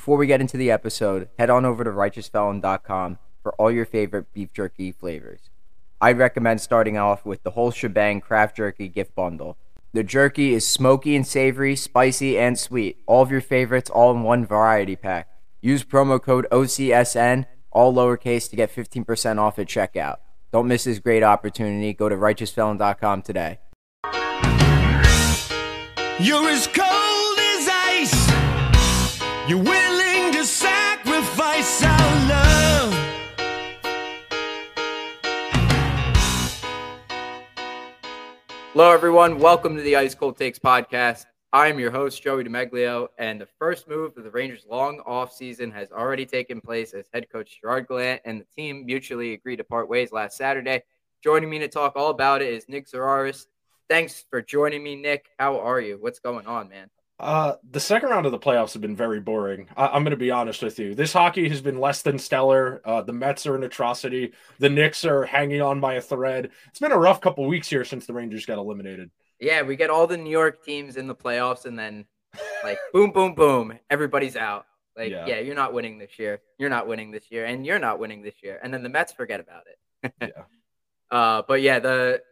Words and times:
Before 0.00 0.16
we 0.16 0.26
get 0.26 0.40
into 0.40 0.56
the 0.56 0.70
episode, 0.70 1.28
head 1.38 1.50
on 1.50 1.66
over 1.66 1.84
to 1.84 1.90
righteousfelon.com 1.90 3.18
for 3.42 3.52
all 3.56 3.70
your 3.70 3.84
favorite 3.84 4.32
beef 4.32 4.50
jerky 4.50 4.92
flavors. 4.92 5.50
I'd 6.00 6.16
recommend 6.16 6.62
starting 6.62 6.96
off 6.96 7.26
with 7.26 7.42
the 7.42 7.50
whole 7.50 7.70
shebang 7.70 8.22
craft 8.22 8.56
jerky 8.56 8.88
gift 8.88 9.14
bundle. 9.14 9.58
The 9.92 10.02
jerky 10.02 10.54
is 10.54 10.66
smoky 10.66 11.14
and 11.14 11.26
savory, 11.26 11.76
spicy 11.76 12.38
and 12.38 12.58
sweet. 12.58 13.02
All 13.04 13.20
of 13.20 13.30
your 13.30 13.42
favorites 13.42 13.90
all 13.90 14.10
in 14.12 14.22
one 14.22 14.46
variety 14.46 14.96
pack. 14.96 15.28
Use 15.60 15.84
promo 15.84 16.18
code 16.18 16.46
OCSN, 16.50 17.44
all 17.70 17.92
lowercase, 17.92 18.48
to 18.48 18.56
get 18.56 18.74
15% 18.74 19.38
off 19.38 19.58
at 19.58 19.66
checkout. 19.66 20.16
Don't 20.50 20.66
miss 20.66 20.84
this 20.84 20.98
great 20.98 21.22
opportunity. 21.22 21.92
Go 21.92 22.08
to 22.08 22.16
righteousfelon.com 22.16 23.20
today. 23.20 23.58
You're 26.18 26.48
as 26.48 26.66
cold 26.68 27.38
as 27.38 27.68
ice. 27.68 28.30
You're 29.46 29.58
willing 29.58 29.79
Hello, 38.72 38.92
everyone. 38.92 39.40
Welcome 39.40 39.74
to 39.74 39.82
the 39.82 39.96
Ice 39.96 40.14
Cold 40.14 40.38
Takes 40.38 40.60
podcast. 40.60 41.26
I'm 41.52 41.80
your 41.80 41.90
host, 41.90 42.22
Joey 42.22 42.44
DeMeglio, 42.44 43.08
and 43.18 43.40
the 43.40 43.48
first 43.58 43.88
move 43.88 44.16
of 44.16 44.22
the 44.22 44.30
Rangers' 44.30 44.64
long 44.70 45.00
off 45.04 45.32
season 45.32 45.72
has 45.72 45.90
already 45.90 46.24
taken 46.24 46.60
place 46.60 46.94
as 46.94 47.06
head 47.12 47.28
coach 47.32 47.60
Gerard 47.60 47.88
Gallant 47.88 48.20
and 48.24 48.40
the 48.40 48.44
team 48.44 48.86
mutually 48.86 49.32
agreed 49.32 49.56
to 49.56 49.64
part 49.64 49.88
ways 49.88 50.12
last 50.12 50.36
Saturday. 50.36 50.84
Joining 51.20 51.50
me 51.50 51.58
to 51.58 51.66
talk 51.66 51.96
all 51.96 52.10
about 52.10 52.42
it 52.42 52.54
is 52.54 52.68
Nick 52.68 52.88
Zararis. 52.88 53.46
Thanks 53.88 54.24
for 54.30 54.40
joining 54.40 54.84
me, 54.84 54.94
Nick. 54.94 55.30
How 55.36 55.58
are 55.58 55.80
you? 55.80 55.98
What's 56.00 56.20
going 56.20 56.46
on, 56.46 56.68
man? 56.68 56.90
Uh, 57.20 57.56
the 57.70 57.80
second 57.80 58.08
round 58.08 58.24
of 58.24 58.32
the 58.32 58.38
playoffs 58.38 58.72
have 58.72 58.80
been 58.80 58.96
very 58.96 59.20
boring. 59.20 59.68
I- 59.76 59.94
am 59.94 60.04
going 60.04 60.12
to 60.12 60.16
be 60.16 60.30
honest 60.30 60.62
with 60.62 60.78
you. 60.78 60.94
This 60.94 61.12
hockey 61.12 61.50
has 61.50 61.60
been 61.60 61.78
less 61.78 62.00
than 62.00 62.18
stellar. 62.18 62.80
Uh, 62.82 63.02
the 63.02 63.12
Mets 63.12 63.46
are 63.46 63.54
an 63.54 63.62
atrocity. 63.62 64.32
The 64.58 64.70
Knicks 64.70 65.04
are 65.04 65.26
hanging 65.26 65.60
on 65.60 65.80
by 65.80 65.94
a 65.94 66.00
thread. 66.00 66.50
It's 66.68 66.78
been 66.78 66.92
a 66.92 66.98
rough 66.98 67.20
couple 67.20 67.46
weeks 67.46 67.68
here 67.68 67.84
since 67.84 68.06
the 68.06 68.14
Rangers 68.14 68.46
got 68.46 68.56
eliminated. 68.56 69.10
Yeah, 69.38 69.62
we 69.62 69.76
get 69.76 69.90
all 69.90 70.06
the 70.06 70.16
New 70.16 70.30
York 70.30 70.64
teams 70.64 70.96
in 70.96 71.06
the 71.06 71.14
playoffs, 71.14 71.66
and 71.66 71.78
then 71.78 72.06
like 72.64 72.78
boom, 72.92 73.10
boom, 73.12 73.34
boom, 73.34 73.78
everybody's 73.90 74.36
out. 74.36 74.64
Like, 74.96 75.10
yeah. 75.10 75.26
yeah. 75.26 75.40
you're 75.40 75.54
not 75.54 75.74
winning 75.74 75.98
this 75.98 76.18
year. 76.18 76.40
You're 76.58 76.70
not 76.70 76.86
winning 76.86 77.10
this 77.10 77.24
year, 77.30 77.44
and 77.44 77.66
you're 77.66 77.78
not 77.78 77.98
winning 77.98 78.22
this 78.22 78.34
year. 78.42 78.58
And 78.62 78.72
then 78.72 78.82
the 78.82 78.88
Mets 78.88 79.12
forget 79.12 79.40
about 79.40 79.64
it. 79.66 80.12
yeah. 80.22 80.44
Uh, 81.10 81.42
but 81.46 81.60
yeah, 81.60 81.80
the 81.80 82.22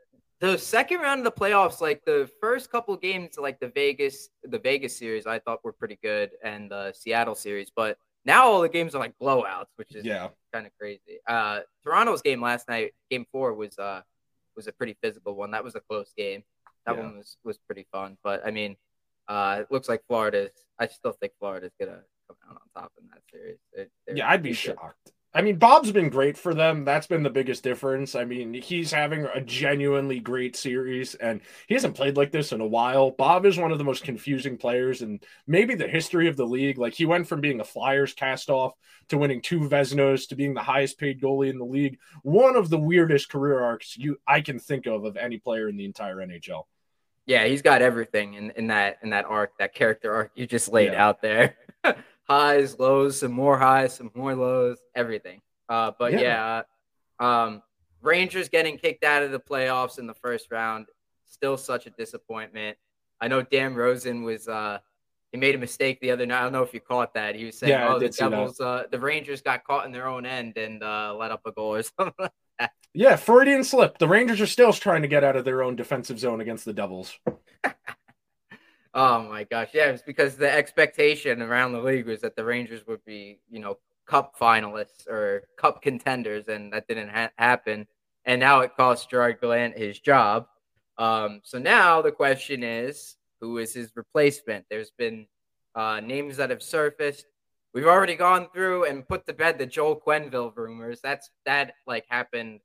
the 0.40 0.56
second 0.56 1.00
round 1.00 1.20
of 1.20 1.24
the 1.24 1.40
playoffs, 1.40 1.80
like 1.80 2.04
the 2.04 2.30
first 2.40 2.70
couple 2.70 2.96
games, 2.96 3.36
like 3.38 3.58
the 3.58 3.68
Vegas, 3.68 4.28
the 4.44 4.58
Vegas 4.58 4.96
series, 4.96 5.26
I 5.26 5.40
thought 5.40 5.64
were 5.64 5.72
pretty 5.72 5.98
good, 6.02 6.30
and 6.44 6.70
the 6.70 6.92
Seattle 6.92 7.34
series. 7.34 7.70
But 7.74 7.98
now 8.24 8.46
all 8.46 8.60
the 8.60 8.68
games 8.68 8.94
are 8.94 8.98
like 8.98 9.14
blowouts, 9.20 9.66
which 9.76 9.94
is 9.94 10.04
yeah 10.04 10.28
kind 10.52 10.66
of 10.66 10.72
crazy. 10.78 11.18
Uh, 11.26 11.60
Toronto's 11.84 12.22
game 12.22 12.40
last 12.40 12.68
night, 12.68 12.92
game 13.10 13.26
four, 13.32 13.54
was 13.54 13.78
uh 13.78 14.02
was 14.54 14.68
a 14.68 14.72
pretty 14.72 14.96
physical 15.02 15.34
one. 15.34 15.50
That 15.50 15.64
was 15.64 15.74
a 15.74 15.80
close 15.80 16.12
game. 16.16 16.44
That 16.86 16.96
yeah. 16.96 17.02
one 17.02 17.16
was 17.18 17.36
was 17.44 17.58
pretty 17.58 17.86
fun. 17.90 18.16
But 18.22 18.46
I 18.46 18.50
mean, 18.50 18.76
uh, 19.26 19.58
it 19.62 19.72
looks 19.72 19.88
like 19.88 20.02
Florida's. 20.06 20.52
I 20.78 20.86
still 20.86 21.12
think 21.12 21.32
Florida's 21.40 21.72
gonna 21.80 22.02
come 22.28 22.36
out 22.48 22.60
on 22.62 22.82
top 22.82 22.92
in 23.00 23.08
that 23.08 23.22
series. 23.32 23.58
They're, 23.74 23.88
they're 24.06 24.16
yeah, 24.18 24.30
I'd 24.30 24.42
be 24.42 24.52
shocked. 24.52 25.12
I 25.34 25.42
mean, 25.42 25.56
Bob's 25.56 25.92
been 25.92 26.08
great 26.08 26.38
for 26.38 26.54
them. 26.54 26.84
That's 26.84 27.06
been 27.06 27.22
the 27.22 27.28
biggest 27.28 27.62
difference. 27.62 28.14
I 28.14 28.24
mean, 28.24 28.54
he's 28.54 28.90
having 28.90 29.26
a 29.26 29.42
genuinely 29.42 30.20
great 30.20 30.56
series, 30.56 31.14
and 31.16 31.42
he 31.66 31.74
hasn't 31.74 31.96
played 31.96 32.16
like 32.16 32.32
this 32.32 32.52
in 32.52 32.62
a 32.62 32.66
while. 32.66 33.10
Bob 33.10 33.44
is 33.44 33.58
one 33.58 33.70
of 33.70 33.76
the 33.76 33.84
most 33.84 34.04
confusing 34.04 34.56
players 34.56 35.02
in 35.02 35.20
maybe 35.46 35.74
the 35.74 35.86
history 35.86 36.28
of 36.28 36.36
the 36.36 36.46
league. 36.46 36.78
Like, 36.78 36.94
he 36.94 37.04
went 37.04 37.28
from 37.28 37.42
being 37.42 37.60
a 37.60 37.64
Flyers 37.64 38.14
cast 38.14 38.48
off 38.48 38.72
to 39.08 39.18
winning 39.18 39.42
two 39.42 39.60
Vezinas 39.60 40.28
to 40.28 40.34
being 40.34 40.54
the 40.54 40.62
highest 40.62 40.98
paid 40.98 41.20
goalie 41.20 41.50
in 41.50 41.58
the 41.58 41.64
league. 41.64 41.98
One 42.22 42.56
of 42.56 42.70
the 42.70 42.78
weirdest 42.78 43.28
career 43.28 43.60
arcs 43.60 43.96
you 43.96 44.18
I 44.26 44.40
can 44.40 44.58
think 44.58 44.86
of 44.86 45.04
of 45.04 45.16
any 45.16 45.38
player 45.38 45.68
in 45.68 45.76
the 45.76 45.84
entire 45.84 46.16
NHL. 46.16 46.64
Yeah, 47.26 47.44
he's 47.44 47.62
got 47.62 47.82
everything 47.82 48.34
in, 48.34 48.50
in 48.52 48.68
that 48.68 48.98
in 49.02 49.10
that 49.10 49.26
arc, 49.26 49.58
that 49.58 49.74
character 49.74 50.14
arc 50.14 50.32
you 50.34 50.46
just 50.46 50.72
laid 50.72 50.92
yeah. 50.92 51.06
out 51.06 51.20
there. 51.20 51.56
highs, 52.28 52.78
lows, 52.78 53.20
some 53.20 53.32
more 53.32 53.58
highs, 53.58 53.94
some 53.94 54.10
more 54.14 54.34
lows, 54.34 54.78
everything. 54.94 55.40
Uh, 55.68 55.92
but 55.98 56.12
yeah, 56.12 56.20
yeah 56.20 56.62
um, 57.20 57.62
Rangers 58.02 58.48
getting 58.48 58.78
kicked 58.78 59.04
out 59.04 59.22
of 59.22 59.30
the 59.30 59.40
playoffs 59.40 59.98
in 59.98 60.06
the 60.06 60.14
first 60.14 60.50
round, 60.50 60.86
still 61.26 61.56
such 61.56 61.86
a 61.86 61.90
disappointment. 61.90 62.76
I 63.20 63.28
know 63.28 63.42
Dan 63.42 63.74
Rosen 63.74 64.22
was 64.22 64.46
uh, 64.46 64.78
he 65.32 65.38
made 65.38 65.54
a 65.54 65.58
mistake 65.58 66.00
the 66.00 66.10
other 66.12 66.24
night. 66.24 66.40
I 66.40 66.42
don't 66.44 66.52
know 66.52 66.62
if 66.62 66.72
you 66.72 66.80
caught 66.80 67.14
that. 67.14 67.34
He 67.34 67.44
was 67.44 67.58
saying, 67.58 67.72
yeah, 67.72 67.92
"Oh, 67.92 67.98
the 67.98 68.08
Devils, 68.08 68.60
uh, 68.60 68.84
the 68.90 69.00
Rangers 69.00 69.42
got 69.42 69.64
caught 69.64 69.84
in 69.86 69.92
their 69.92 70.06
own 70.06 70.24
end 70.24 70.56
and 70.56 70.82
uh, 70.82 71.14
let 71.18 71.30
up 71.30 71.42
a 71.44 71.52
goal 71.52 71.74
or 71.74 71.82
something." 71.98 72.14
Like 72.18 72.30
that. 72.60 72.70
Yeah, 72.94 73.16
Freudian 73.16 73.64
slip. 73.64 73.98
The 73.98 74.08
Rangers 74.08 74.40
are 74.40 74.46
still 74.46 74.72
trying 74.72 75.02
to 75.02 75.08
get 75.08 75.24
out 75.24 75.36
of 75.36 75.44
their 75.44 75.62
own 75.62 75.76
defensive 75.76 76.18
zone 76.18 76.40
against 76.40 76.64
the 76.64 76.72
Devils. 76.72 77.18
Oh 78.94 79.22
my 79.22 79.44
gosh, 79.44 79.68
yeah, 79.74 79.86
it's 79.90 80.02
because 80.02 80.36
the 80.36 80.50
expectation 80.50 81.42
around 81.42 81.72
the 81.72 81.80
league 81.80 82.06
was 82.06 82.22
that 82.22 82.36
the 82.36 82.44
Rangers 82.44 82.86
would 82.86 83.04
be, 83.04 83.38
you 83.50 83.60
know, 83.60 83.76
cup 84.06 84.38
finalists 84.38 85.06
or 85.06 85.44
cup 85.56 85.82
contenders, 85.82 86.48
and 86.48 86.72
that 86.72 86.88
didn't 86.88 87.10
ha- 87.10 87.30
happen. 87.36 87.86
And 88.24 88.40
now 88.40 88.60
it 88.60 88.76
cost 88.76 89.10
Gerard 89.10 89.40
Gallant 89.40 89.76
his 89.76 90.00
job. 90.00 90.46
Um, 90.96 91.40
so 91.44 91.58
now 91.58 92.02
the 92.02 92.10
question 92.12 92.62
is, 92.62 93.16
who 93.40 93.58
is 93.58 93.74
his 93.74 93.92
replacement? 93.94 94.64
There's 94.70 94.90
been 94.90 95.26
uh, 95.74 96.00
names 96.00 96.38
that 96.38 96.50
have 96.50 96.62
surfaced. 96.62 97.26
We've 97.74 97.86
already 97.86 98.16
gone 98.16 98.48
through 98.52 98.86
and 98.86 99.06
put 99.06 99.26
to 99.26 99.34
bed 99.34 99.58
the 99.58 99.66
Joel 99.66 100.00
Quenneville 100.00 100.56
rumors. 100.56 101.00
That's 101.02 101.30
that 101.44 101.74
like 101.86 102.06
happened 102.08 102.60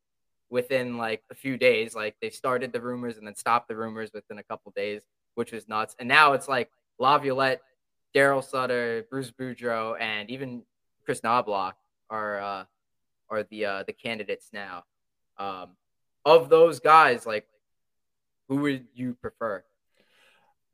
within 0.50 0.98
like 0.98 1.22
a 1.30 1.36
few 1.36 1.58
days. 1.58 1.96
Like 1.96 2.16
they 2.22 2.30
started 2.30 2.72
the 2.72 2.82
rumors 2.82 3.18
and 3.18 3.28
then 3.28 3.36
stopped 3.36 3.68
the 3.68 3.76
rumors 3.76 4.12
within 4.14 4.40
a 4.40 4.44
couple 4.44 4.72
days 4.76 5.02
which 5.36 5.52
was 5.52 5.68
nuts. 5.68 5.96
And 6.00 6.08
now 6.08 6.34
it's 6.34 6.48
like 6.48 6.70
Laviolette, 7.00 7.62
Darryl 8.16 8.44
Sutter, 8.44 9.06
Bruce 9.10 9.32
Boudreau, 9.32 10.00
and 10.00 10.30
even 10.30 10.64
Kris 11.06 11.22
Knoblauch 11.22 11.74
are 12.10 12.40
uh, 12.40 12.64
are 13.30 13.44
the 13.44 13.66
uh, 13.66 13.84
the 13.84 13.94
candidates 13.94 14.50
now. 14.54 14.84
Um, 15.38 15.70
of 16.26 16.50
those 16.50 16.80
guys, 16.80 17.26
like 17.26 17.48
who 18.48 18.58
would 18.58 18.86
you 18.94 19.16
prefer? 19.16 19.64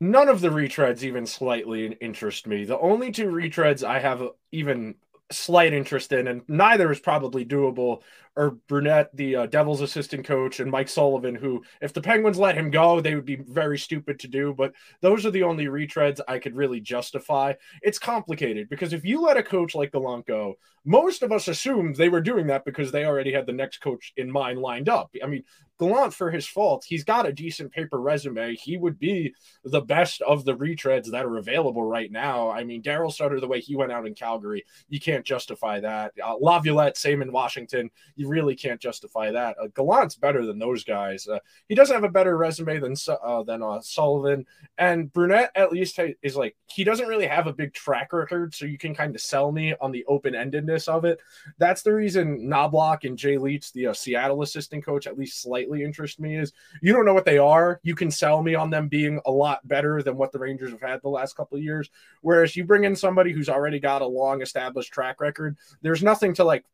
None 0.00 0.28
of 0.28 0.40
the 0.40 0.48
retreads 0.48 1.02
even 1.02 1.26
slightly 1.26 1.86
interest 2.00 2.46
me. 2.46 2.64
The 2.64 2.78
only 2.78 3.12
two 3.12 3.26
retreads 3.26 3.86
I 3.86 3.98
have 3.98 4.22
even 4.50 4.94
slight 5.32 5.72
interest 5.72 6.12
in, 6.12 6.28
and 6.28 6.42
neither 6.48 6.90
is 6.90 7.00
probably 7.00 7.44
doable, 7.44 8.02
are 8.36 8.50
Brunette, 8.68 9.14
the 9.14 9.36
uh, 9.36 9.46
Devils 9.46 9.80
assistant 9.80 10.24
coach, 10.24 10.60
and 10.60 10.70
Mike 10.70 10.88
Sullivan, 10.88 11.34
who, 11.34 11.62
if 11.80 11.92
the 11.92 12.00
Penguins 12.00 12.38
let 12.38 12.56
him 12.56 12.70
go, 12.70 13.00
they 13.00 13.14
would 13.14 13.24
be 13.24 13.36
very 13.36 13.78
stupid 13.78 14.18
to 14.20 14.28
do. 14.28 14.54
But 14.56 14.72
those 15.00 15.26
are 15.26 15.30
the 15.30 15.42
only 15.42 15.66
retreads 15.66 16.20
I 16.28 16.38
could 16.38 16.54
really 16.54 16.80
justify. 16.80 17.54
It's 17.82 17.98
complicated 17.98 18.68
because 18.68 18.92
if 18.92 19.04
you 19.04 19.20
let 19.20 19.36
a 19.36 19.42
coach 19.42 19.74
like 19.74 19.92
Gallant 19.92 20.26
go, 20.26 20.54
most 20.84 21.22
of 21.22 21.32
us 21.32 21.48
assumed 21.48 21.96
they 21.96 22.08
were 22.08 22.20
doing 22.20 22.46
that 22.46 22.64
because 22.64 22.90
they 22.92 23.04
already 23.04 23.32
had 23.32 23.46
the 23.46 23.52
next 23.52 23.78
coach 23.78 24.12
in 24.16 24.30
mind 24.30 24.58
lined 24.60 24.88
up. 24.88 25.14
I 25.22 25.26
mean, 25.26 25.44
Gallant, 25.80 26.12
for 26.12 26.30
his 26.30 26.46
fault, 26.46 26.84
he's 26.86 27.04
got 27.04 27.26
a 27.26 27.32
decent 27.32 27.72
paper 27.72 27.98
resume. 27.98 28.54
He 28.54 28.76
would 28.76 28.98
be 28.98 29.34
the 29.64 29.80
best 29.80 30.20
of 30.20 30.44
the 30.44 30.54
retreads 30.54 31.10
that 31.10 31.24
are 31.24 31.38
available 31.38 31.82
right 31.82 32.12
now. 32.12 32.50
I 32.50 32.64
mean, 32.64 32.82
Darryl 32.82 33.10
Sutter, 33.10 33.40
the 33.40 33.48
way 33.48 33.60
he 33.60 33.76
went 33.76 33.90
out 33.90 34.06
in 34.06 34.14
Calgary, 34.14 34.66
you 34.90 35.00
can't 35.00 35.24
justify 35.24 35.80
that. 35.80 36.12
Uh, 36.22 36.36
Laviolette, 36.38 36.98
same 36.98 37.22
in 37.22 37.32
Washington, 37.32 37.90
you 38.14 38.28
really 38.28 38.54
can't 38.54 38.78
justify 38.80 39.30
that. 39.30 39.56
Uh, 39.58 39.68
Gallant's 39.74 40.16
better 40.16 40.44
than 40.44 40.58
those 40.58 40.84
guys. 40.84 41.26
Uh, 41.26 41.38
he 41.68 41.74
doesn't 41.74 41.94
have 41.94 42.04
a 42.04 42.10
better 42.10 42.36
resume 42.36 42.78
than 42.78 42.94
uh, 43.08 43.42
than 43.44 43.62
uh, 43.62 43.80
Sullivan, 43.80 44.44
and 44.76 45.10
Brunette 45.12 45.50
at 45.54 45.72
least 45.72 45.98
is 46.22 46.36
like 46.36 46.56
he 46.66 46.84
doesn't 46.84 47.08
really 47.08 47.26
have 47.26 47.46
a 47.46 47.54
big 47.54 47.72
track 47.72 48.12
record, 48.12 48.54
so 48.54 48.66
you 48.66 48.76
can 48.76 48.94
kind 48.94 49.14
of 49.14 49.20
sell 49.22 49.50
me 49.50 49.74
on 49.80 49.92
the 49.92 50.04
open 50.06 50.34
endedness 50.34 50.88
of 50.88 51.06
it. 51.06 51.20
That's 51.56 51.80
the 51.82 51.94
reason 51.94 52.48
Knoblauch 52.48 53.04
and 53.04 53.16
Jay 53.16 53.38
Leach, 53.38 53.72
the 53.72 53.86
uh, 53.86 53.94
Seattle 53.94 54.42
assistant 54.42 54.84
coach, 54.84 55.06
at 55.06 55.16
least 55.16 55.40
slightly 55.40 55.69
slightly 55.70 55.84
interest 55.84 56.20
me 56.20 56.36
is 56.36 56.52
you 56.82 56.92
don't 56.92 57.04
know 57.04 57.14
what 57.14 57.24
they 57.24 57.38
are. 57.38 57.80
You 57.82 57.94
can 57.94 58.10
sell 58.10 58.42
me 58.42 58.54
on 58.54 58.70
them 58.70 58.88
being 58.88 59.20
a 59.26 59.30
lot 59.30 59.66
better 59.66 60.02
than 60.02 60.16
what 60.16 60.32
the 60.32 60.38
Rangers 60.38 60.70
have 60.70 60.80
had 60.80 61.00
the 61.02 61.08
last 61.08 61.36
couple 61.36 61.56
of 61.56 61.64
years. 61.64 61.88
Whereas 62.22 62.56
you 62.56 62.64
bring 62.64 62.84
in 62.84 62.96
somebody 62.96 63.32
who's 63.32 63.48
already 63.48 63.78
got 63.78 64.02
a 64.02 64.06
long 64.06 64.42
established 64.42 64.92
track 64.92 65.20
record, 65.20 65.56
there's 65.82 66.02
nothing 66.02 66.34
to 66.34 66.44
like 66.44 66.64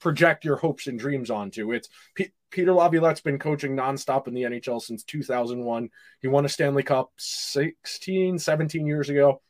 project 0.00 0.44
your 0.44 0.56
hopes 0.56 0.88
and 0.88 0.98
dreams 0.98 1.30
onto. 1.30 1.72
It's 1.72 1.88
P- 2.14 2.32
Peter 2.50 2.72
Laviolette's 2.72 3.20
been 3.20 3.38
coaching 3.38 3.76
nonstop 3.76 4.26
in 4.26 4.34
the 4.34 4.42
NHL 4.42 4.82
since 4.82 5.04
2001. 5.04 5.88
He 6.20 6.28
won 6.28 6.44
a 6.44 6.48
Stanley 6.48 6.82
Cup 6.82 7.12
16, 7.16 8.38
17 8.38 8.86
years 8.86 9.08
ago. 9.08 9.40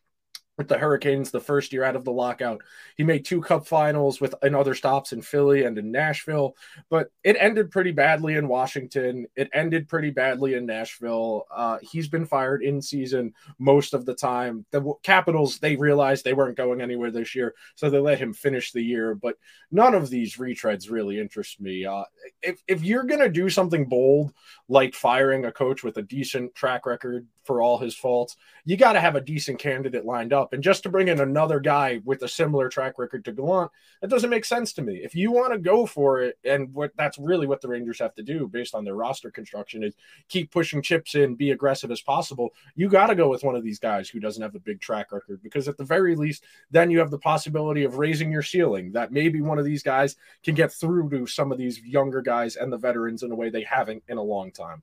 With 0.59 0.69
the 0.69 0.79
Hurricanes 0.79 1.31
the 1.31 1.41
first 1.41 1.73
year 1.73 1.83
out 1.83 1.97
of 1.97 2.05
the 2.05 2.13
lockout. 2.13 2.63
He 2.97 3.05
made 3.05 3.25
two 3.25 3.41
cup 3.41 3.67
finals 3.67 4.21
with 4.21 4.35
and 4.43 4.55
other 4.55 4.75
stops 4.75 5.13
in 5.13 5.23
Philly 5.23 5.65
and 5.65 5.79
in 5.79 5.91
Nashville, 5.91 6.57
but 6.91 7.11
it 7.25 7.37
ended 7.39 7.71
pretty 7.71 7.93
badly 7.93 8.37
in 8.37 8.49
Washington. 8.49 9.27
It 9.35 9.49
ended 9.53 9.89
pretty 9.89 10.11
badly 10.11 10.55
in 10.55 10.67
Nashville. 10.67 11.47
Uh, 11.51 11.79
he's 11.81 12.09
been 12.09 12.27
fired 12.27 12.63
in 12.63 12.83
season 12.83 13.33
most 13.59 13.95
of 13.95 14.05
the 14.05 14.15
time. 14.15 14.67
The 14.71 14.93
Capitals, 15.03 15.59
they 15.59 15.77
realized 15.77 16.25
they 16.25 16.35
weren't 16.35 16.57
going 16.57 16.81
anywhere 16.81 17.11
this 17.11 17.35
year, 17.35 17.55
so 17.75 17.89
they 17.89 17.99
let 17.99 18.19
him 18.19 18.33
finish 18.33 18.73
the 18.73 18.83
year, 18.83 19.15
but 19.15 19.37
none 19.71 19.95
of 19.95 20.11
these 20.11 20.37
retreads 20.37 20.91
really 20.91 21.19
interest 21.19 21.61
me. 21.61 21.87
Uh, 21.87 22.05
if, 22.43 22.63
if 22.69 22.83
you're 22.83 23.05
going 23.05 23.21
to 23.21 23.29
do 23.31 23.49
something 23.49 23.87
bold 23.87 24.33
like 24.69 24.95
firing 24.95 25.47
a 25.47 25.53
coach 25.53 25.83
with 25.83 25.97
a 25.97 26.03
decent 26.03 26.55
track 26.55 26.85
record 26.85 27.27
for 27.45 27.63
all 27.63 27.79
his 27.79 27.97
faults, 27.97 28.37
you 28.65 28.77
got 28.77 28.93
to 28.93 29.01
have 29.01 29.17
a 29.17 29.21
decent 29.21 29.59
candidate 29.59 30.05
lined 30.05 30.33
up. 30.33 30.42
And 30.53 30.63
just 30.63 30.83
to 30.83 30.89
bring 30.89 31.09
in 31.09 31.21
another 31.21 31.61
guy 31.61 32.01
with 32.05 32.23
a 32.23 32.29
similar 32.29 32.69
track 32.69 32.99
record 32.99 33.25
to 33.27 33.33
Gallant, 33.33 33.71
that 34.01 34.11
doesn't 34.11 34.31
make 34.31 34.45
sense 34.45 34.73
to 34.75 34.83
me. 34.83 34.97
If 34.97 35.15
you 35.15 35.31
want 35.31 35.53
to 35.53 35.59
go 35.59 35.87
for 35.87 36.23
it, 36.23 36.39
and 36.45 36.73
what 36.75 36.93
that's 36.97 37.19
really 37.19 37.47
what 37.47 37.61
the 37.61 37.69
Rangers 37.69 37.99
have 37.99 38.15
to 38.15 38.23
do 38.23 38.49
based 38.49 38.75
on 38.75 38.85
their 38.85 38.95
roster 38.95 39.31
construction 39.31 39.83
is 39.83 39.95
keep 40.29 40.51
pushing 40.51 40.83
chips 40.83 41.15
in, 41.15 41.35
be 41.35 41.51
aggressive 41.51 41.91
as 41.91 42.01
possible. 42.01 42.51
You 42.75 42.89
got 42.89 43.07
to 43.09 43.15
go 43.15 43.29
with 43.29 43.45
one 43.45 43.55
of 43.55 43.63
these 43.63 43.79
guys 43.79 44.09
who 44.09 44.21
doesn't 44.21 44.43
have 44.43 44.55
a 44.55 44.61
big 44.61 44.81
track 44.81 45.13
record 45.13 45.41
because 45.43 45.69
at 45.69 45.77
the 45.77 45.85
very 45.85 46.17
least, 46.17 46.45
then 46.71 46.91
you 46.91 46.99
have 46.99 47.11
the 47.11 47.19
possibility 47.19 47.85
of 47.85 47.99
raising 47.99 48.33
your 48.33 48.43
ceiling. 48.43 48.93
That 48.93 49.13
maybe 49.13 49.41
one 49.41 49.59
of 49.59 49.65
these 49.65 49.83
guys 49.83 50.17
can 50.43 50.55
get 50.55 50.73
through 50.73 51.11
to 51.11 51.27
some 51.27 51.53
of 51.53 51.59
these 51.59 51.81
younger 51.83 52.23
guys 52.23 52.57
and 52.57 52.73
the 52.73 52.79
veterans 52.79 53.23
in 53.23 53.31
a 53.31 53.37
way 53.37 53.51
they 53.51 53.65
haven't 53.65 54.03
in 54.09 54.19
a 54.19 54.23
long 54.23 54.51
time. 54.51 54.83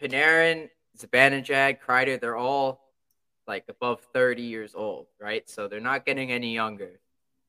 Panarin, 0.00 0.68
Zibanejad, 0.98 1.78
Kreider, 1.80 2.20
they're 2.20 2.36
all 2.36 2.81
like 3.52 3.64
above 3.68 4.00
30 4.14 4.40
years 4.40 4.74
old, 4.74 5.08
right? 5.20 5.46
So 5.46 5.68
they're 5.68 5.78
not 5.78 6.06
getting 6.06 6.32
any 6.32 6.54
younger. 6.54 6.92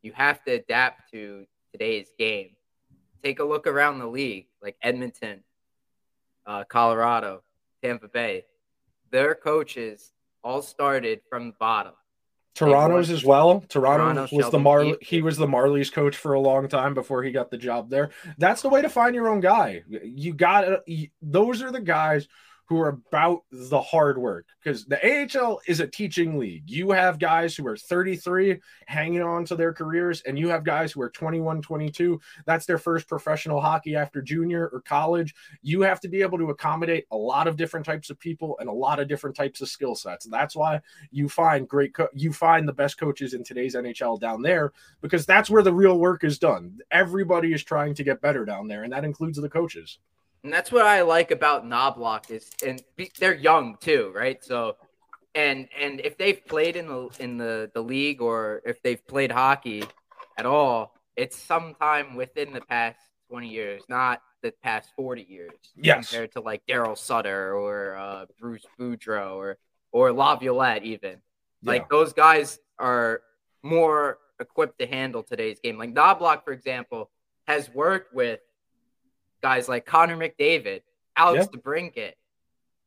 You 0.02 0.12
have 0.12 0.44
to 0.44 0.52
adapt 0.52 1.10
to 1.12 1.46
today's 1.72 2.12
game. 2.20 2.58
Take 3.24 3.40
a 3.40 3.46
look 3.46 3.68
around 3.68 4.00
the 4.00 4.08
league, 4.08 4.48
like 4.62 4.76
Edmonton, 4.82 5.46
uh, 6.46 6.66
Colorado, 6.66 7.42
Tampa 7.82 8.10
Bay. 8.10 8.44
Their 9.12 9.34
coaches 9.34 10.12
all 10.44 10.62
started 10.62 11.22
from 11.30 11.48
the 11.48 11.56
bottom. 11.58 11.94
Toronto's 12.54 13.10
as 13.10 13.24
well. 13.24 13.62
Toronto 13.70 14.28
Toronto, 14.28 14.36
was 14.36 14.50
the 14.52 14.60
Mar 14.60 14.98
he 15.00 15.22
was 15.22 15.38
the 15.38 15.48
Marlies 15.48 15.92
coach 15.92 16.18
for 16.18 16.34
a 16.34 16.40
long 16.40 16.68
time 16.68 16.94
before 16.94 17.24
he 17.24 17.32
got 17.32 17.50
the 17.50 17.58
job 17.58 17.90
there. 17.90 18.10
That's 18.38 18.62
the 18.62 18.68
way 18.68 18.82
to 18.82 18.90
find 18.90 19.16
your 19.16 19.30
own 19.30 19.40
guy. 19.40 19.84
You 19.88 20.34
got 20.34 20.82
those 21.22 21.64
are 21.64 21.72
the 21.72 21.80
guys 21.80 22.28
who 22.66 22.80
are 22.80 22.90
about 22.90 23.42
the 23.52 23.82
hard 23.82 24.18
work 24.18 24.46
because 24.64 24.86
the 24.86 25.00
AHL 25.04 25.60
is 25.68 25.80
a 25.80 25.88
teaching 25.88 26.40
league. 26.40 26.70
You 26.70 26.92
have 26.92 27.20
guys 27.20 27.56
who 27.56 27.68
are 27.68 27.76
33 27.76 28.60
hanging 28.88 29.22
on 29.22 29.46
to 29.46 29.56
their 29.56 29.74
careers, 29.74 30.22
and 30.22 30.40
you 30.40 30.48
have 30.50 30.64
guys 30.64 30.92
who 30.92 31.02
are 31.02 31.10
21, 31.10 31.62
22. 31.62 32.20
That's 32.46 32.66
their 32.66 32.78
first 32.78 33.08
professional 33.08 33.60
hockey 33.60 33.96
after 33.96 34.22
junior 34.22 34.70
or 34.70 34.82
college. 34.82 35.36
You 35.62 35.82
have 35.82 36.00
to 36.02 36.08
be 36.08 36.22
able 36.22 36.38
to 36.38 36.52
accommodate 36.52 37.06
a 37.12 37.18
lot 37.18 37.48
of 37.48 37.58
different 37.58 37.86
types 37.86 38.10
of 38.10 38.20
people 38.20 38.56
and 38.60 38.70
a 38.70 38.74
lot 38.74 39.00
of 39.00 39.08
different 39.08 39.36
types 39.36 39.62
of 39.62 39.70
skill 39.70 39.96
sets. 39.96 40.26
That's 40.26 40.56
why 40.56 40.80
you 41.12 41.28
find 41.28 41.68
great, 41.68 41.94
co- 41.94 42.10
you 42.14 42.32
find 42.32 42.68
the 42.68 42.74
best 42.74 42.98
coaches 42.98 43.34
in 43.34 43.44
today's 43.44 43.76
NHL 43.76 44.20
down 44.20 44.42
there 44.42 44.72
because 45.02 45.26
that's 45.26 45.50
where 45.50 45.64
the 45.64 45.74
real 45.74 46.00
work 46.00 46.24
is 46.24 46.40
done. 46.40 46.80
Everybody 46.92 47.54
is 47.54 47.64
trying 47.64 47.94
to 47.96 48.04
get 48.04 48.22
better 48.22 48.46
down 48.46 48.68
there, 48.68 48.84
and 48.84 48.94
that 48.94 49.04
includes 49.04 49.38
the 49.40 49.50
coaches. 49.50 50.00
And 50.44 50.52
that's 50.52 50.72
what 50.72 50.86
I 50.86 51.02
like 51.04 51.32
about 51.32 51.66
Knoblauch 51.66 52.30
is, 52.30 52.50
and 52.66 52.82
they're 53.20 53.34
young 53.36 53.78
too, 53.80 54.12
right? 54.14 54.44
So, 54.44 54.76
and 55.36 55.70
and 55.80 56.02
if 56.02 56.18
they've 56.18 56.46
played 56.46 56.76
in 56.76 56.88
the 56.88 57.10
in 57.20 57.38
the 57.38 57.72
the 57.74 57.82
league 57.82 58.22
or 58.22 58.62
if 58.66 58.82
they've 58.84 59.06
played 59.08 59.32
hockey 59.32 59.84
at 60.38 60.46
all, 60.46 60.94
it's 61.16 61.38
sometime 61.38 62.16
within 62.16 62.52
the 62.52 62.62
past 62.62 63.00
twenty 63.30 63.50
years, 63.50 63.84
not 63.88 64.22
the 64.42 64.52
past 64.62 64.90
forty 64.98 65.26
years. 65.28 65.54
Yes. 65.76 66.10
Compared 66.10 66.34
to 66.34 66.42
like 66.42 66.62
Darryl 66.68 66.98
Sutter 66.98 67.56
or 67.56 67.96
uh, 67.96 68.26
Bruce 68.38 68.66
Boudreau 68.78 69.36
or 69.38 69.58
or 69.94 70.12
Laviolette, 70.12 70.84
even 70.84 71.22
yeah. 71.62 71.72
like 71.72 71.90
those 71.90 72.12
guys 72.12 72.60
are 72.80 73.22
more 73.64 74.18
equipped 74.42 74.80
to 74.80 74.88
handle 74.88 75.24
today's 75.24 75.60
game. 75.64 75.78
Like 75.78 75.94
Knoblauch, 75.94 76.44
for 76.44 76.52
example, 76.52 77.10
has 77.48 77.70
worked 77.74 78.14
with 78.14 78.42
guys 79.44 79.70
like 79.70 79.86
Connor 79.86 80.18
McDavid, 80.18 80.82
Alex 81.16 81.48
yeah. 81.54 81.60
DeBrincat, 81.60 82.14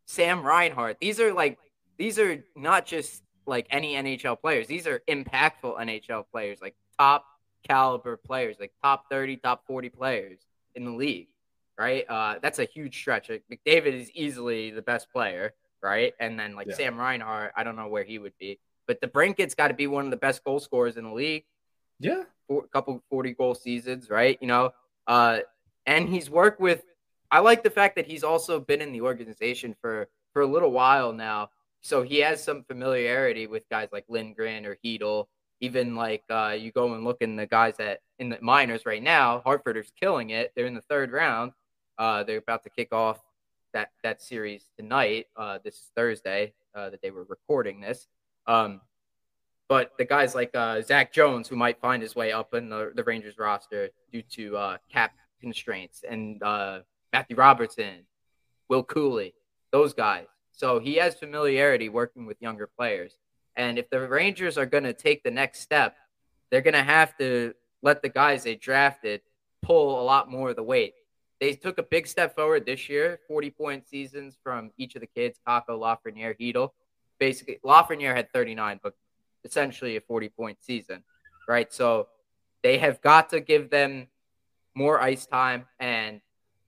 Sam 0.06 0.43
Reinhart. 0.43 0.97
These 1.00 1.20
are 1.20 1.32
like 1.32 1.58
these 1.99 2.19
are 2.19 2.43
not 2.56 2.87
just 2.87 3.23
like 3.47 3.67
any 3.70 3.94
NHL 3.94 4.41
players. 4.41 4.67
These 4.67 4.87
are 4.87 5.03
impactful 5.08 5.79
NHL 5.79 6.25
players, 6.32 6.58
like 6.61 6.75
top 6.99 7.25
caliber 7.69 8.17
players, 8.17 8.56
like 8.58 8.73
top 8.82 9.05
30, 9.11 9.37
top 9.37 9.67
40 9.67 9.91
players 9.91 10.38
in 10.75 10.85
the 10.85 10.91
league, 10.91 11.29
right? 11.79 12.05
Uh, 12.08 12.37
that's 12.43 12.59
a 12.59 12.64
huge 12.64 12.97
stretch. 12.99 13.31
Like, 13.31 13.44
McDavid 13.52 14.00
is 14.00 14.11
easily 14.12 14.70
the 14.70 14.82
best 14.82 15.11
player, 15.12 15.55
right? 15.82 16.14
And 16.19 16.38
then 16.38 16.56
like 16.56 16.69
yeah. 16.69 16.75
Sam 16.75 16.99
Reinhart, 16.99 17.52
I 17.56 17.62
don't 17.62 17.76
know 17.76 17.88
where 17.88 18.05
he 18.05 18.19
would 18.19 18.37
be, 18.38 18.59
but 18.87 19.00
DeBrincat's 19.00 19.55
got 19.55 19.69
to 19.69 19.75
be 19.75 19.87
one 19.87 20.05
of 20.05 20.11
the 20.11 20.17
best 20.17 20.43
goal 20.44 20.61
scorers 20.61 20.97
in 20.97 21.05
the 21.05 21.12
league. 21.12 21.44
Yeah, 21.99 22.25
a 22.50 22.61
couple 22.73 23.02
40 23.11 23.32
goal 23.32 23.55
seasons, 23.55 24.11
right? 24.11 24.37
You 24.41 24.49
know, 24.49 24.73
uh, 25.06 25.38
and 25.87 26.09
he's 26.09 26.31
worked 26.31 26.61
with. 26.61 26.85
I 27.31 27.41
like 27.41 27.62
the 27.62 27.71
fact 27.71 27.97
that 27.97 28.06
he's 28.06 28.23
also 28.23 28.61
been 28.61 28.81
in 28.81 28.93
the 28.93 29.00
organization 29.00 29.75
for 29.81 30.09
for 30.33 30.43
a 30.43 30.47
little 30.47 30.71
while 30.71 31.12
now, 31.12 31.50
so 31.81 32.03
he 32.03 32.19
has 32.19 32.43
some 32.43 32.65
familiarity 32.65 33.47
with 33.47 33.69
guys 33.71 33.88
like 33.93 34.05
Lindgren 34.09 34.67
or 34.67 34.77
Chytil. 34.77 35.27
Even 35.61 35.97
like 35.97 36.23
uh, 36.29 36.55
you 36.59 36.71
go 36.71 36.93
and 36.93 37.05
look 37.05 37.19
in 37.23 37.35
the 37.35 37.47
guys 37.47 37.79
that 37.79 38.00
in 38.19 38.29
the 38.29 38.38
minors 38.43 38.85
right 38.85 39.03
now, 39.03 39.41
Hartford 39.41 39.79
is 39.79 39.91
killing 39.99 40.31
it. 40.31 40.53
They're 40.55 40.67
in 40.67 40.75
the 40.75 40.83
third 40.83 41.12
round. 41.12 41.53
Uh, 41.99 42.25
they're 42.25 42.38
about 42.38 42.62
to 42.65 42.71
kick 42.71 42.93
off 42.93 43.19
that 43.73 43.91
that 44.03 44.21
series 44.21 44.67
tonight. 44.77 45.27
Uh, 45.35 45.59
this 45.65 45.91
Thursday 45.97 46.53
uh, 46.75 46.91
that 46.91 47.00
they 47.00 47.11
were 47.11 47.25
recording 47.25 47.81
this. 47.81 48.06
Um, 48.47 48.83
but 49.69 49.93
the 49.99 50.05
guys 50.05 50.35
like 50.35 50.55
uh, 50.55 50.83
Zach 50.83 51.12
Jones, 51.12 51.49
who 51.49 51.56
might 51.56 51.81
find 51.81 52.03
his 52.03 52.15
way 52.15 52.31
up 52.33 52.55
in 52.55 52.69
the, 52.69 52.93
the 52.94 53.03
Rangers 53.03 53.38
roster 53.38 53.88
due 54.12 54.23
to 54.23 54.56
uh, 54.56 54.77
cap 54.93 55.12
constraints 55.46 56.02
and 56.02 56.43
uh, 56.43 56.81
Matthew 57.12 57.37
Robertson, 57.37 58.04
Will 58.69 58.82
Cuylle, 58.82 59.32
those 59.70 59.94
guys. 59.94 60.26
So 60.50 60.81
he 60.81 60.96
has 60.96 61.14
familiarity 61.14 61.88
working 61.88 62.26
with 62.26 62.43
younger 62.43 62.66
players. 62.66 63.12
And 63.54 63.78
if 63.78 63.88
the 63.88 64.00
Rangers 64.08 64.58
are 64.58 64.66
going 64.66 64.82
to 64.82 64.93
take 64.93 65.22
the 65.22 65.31
next 65.31 65.60
step, 65.60 65.94
they're 66.50 66.62
going 66.62 66.75
to 66.75 66.82
have 66.82 67.16
to 67.19 67.54
let 67.81 68.02
the 68.02 68.08
guys 68.08 68.43
they 68.43 68.56
drafted 68.56 69.20
pull 69.62 70.00
a 70.00 70.02
lot 70.02 70.28
more 70.28 70.50
of 70.50 70.56
the 70.56 70.64
weight. 70.64 70.94
They 71.40 71.52
took 71.52 71.78
a 71.78 71.84
big 71.84 72.08
step 72.08 72.34
forward 72.34 72.66
this 72.66 72.88
year, 72.88 73.20
40 73.28 73.50
point 73.50 73.87
seasons 73.87 74.37
from 74.42 74.72
each 74.76 74.96
of 74.96 75.00
the 75.00 75.06
kids, 75.06 75.38
Kakko, 75.46 75.78
Lafreniere, 75.78 76.37
Chytil. 76.37 76.70
Basically, 77.20 77.60
Lafreniere 77.64 78.16
had 78.16 78.32
39, 78.32 78.81
but 78.82 78.94
essentially 79.44 79.96
a 79.96 80.00
40 80.00 80.28
point 80.31 80.58
season, 80.60 81.04
right? 81.46 81.72
So 81.72 82.08
they 82.64 82.78
have 82.78 83.00
got 83.00 83.30
to 83.30 83.38
give 83.38 83.71
them 83.71 84.09
more 84.76 85.00
ice 85.00 85.26
time. 85.26 85.66
And 85.80 86.21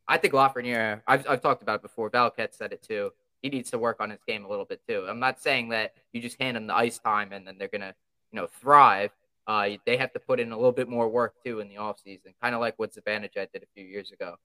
I 0.09 0.17
think 0.17 0.35
Lafreniere, 0.35 1.03
I've, 1.07 1.29
I've 1.29 1.43
talked 1.43 1.63
about 1.63 1.77
it 1.77 1.83
before. 1.83 2.11
Valiquette 2.11 2.55
said 2.55 2.73
it 2.73 2.83
too. 2.83 3.13
He 3.43 3.51
needs 3.51 3.71
to 3.71 3.79
work 3.79 4.01
on 4.01 4.11
his 4.11 4.21
game 4.27 4.45
a 4.45 4.49
little 4.49 4.65
bit 4.65 4.81
too. 4.89 5.07
I'm 5.09 5.21
not 5.21 5.41
saying 5.41 5.69
that 5.69 5.93
you 6.13 6.21
just 6.21 6.41
hand 6.41 6.57
them 6.57 6.67
the 6.67 6.75
ice 6.75 6.99
time 6.99 7.33
and 7.33 7.47
then 7.47 7.57
they're 7.59 7.69
going 7.69 7.83
to, 7.83 7.95
you 8.33 8.41
know, 8.41 8.49
thrive. 8.49 9.13
Uh, 9.47 9.69
they 9.87 9.97
have 9.97 10.13
to 10.15 10.19
put 10.19 10.41
in 10.41 10.51
a 10.51 10.57
little 10.57 10.73
bit 10.73 10.89
more 10.89 11.09
work 11.09 11.35
too 11.45 11.61
in 11.61 11.69
the 11.69 11.77
offseason, 11.77 12.35
kind 12.43 12.55
of 12.55 12.61
like 12.61 12.79
what 12.79 12.93
Zibanejad 12.95 13.53
did 13.53 13.63
a 13.63 13.67
few 13.75 13.85
years 13.85 14.11
ago. 14.11 14.37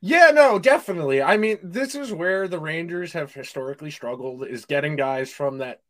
Yeah, 0.00 0.30
no, 0.32 0.58
definitely. 0.58 1.22
I 1.22 1.36
mean, 1.36 1.58
this 1.62 1.94
is 1.94 2.12
where 2.12 2.46
the 2.46 2.60
Rangers 2.60 3.12
have 3.14 3.34
historically 3.34 3.90
struggled 3.90 4.46
is 4.46 4.64
getting 4.64 4.94
guys 4.94 5.32
from 5.32 5.58
that 5.58 5.80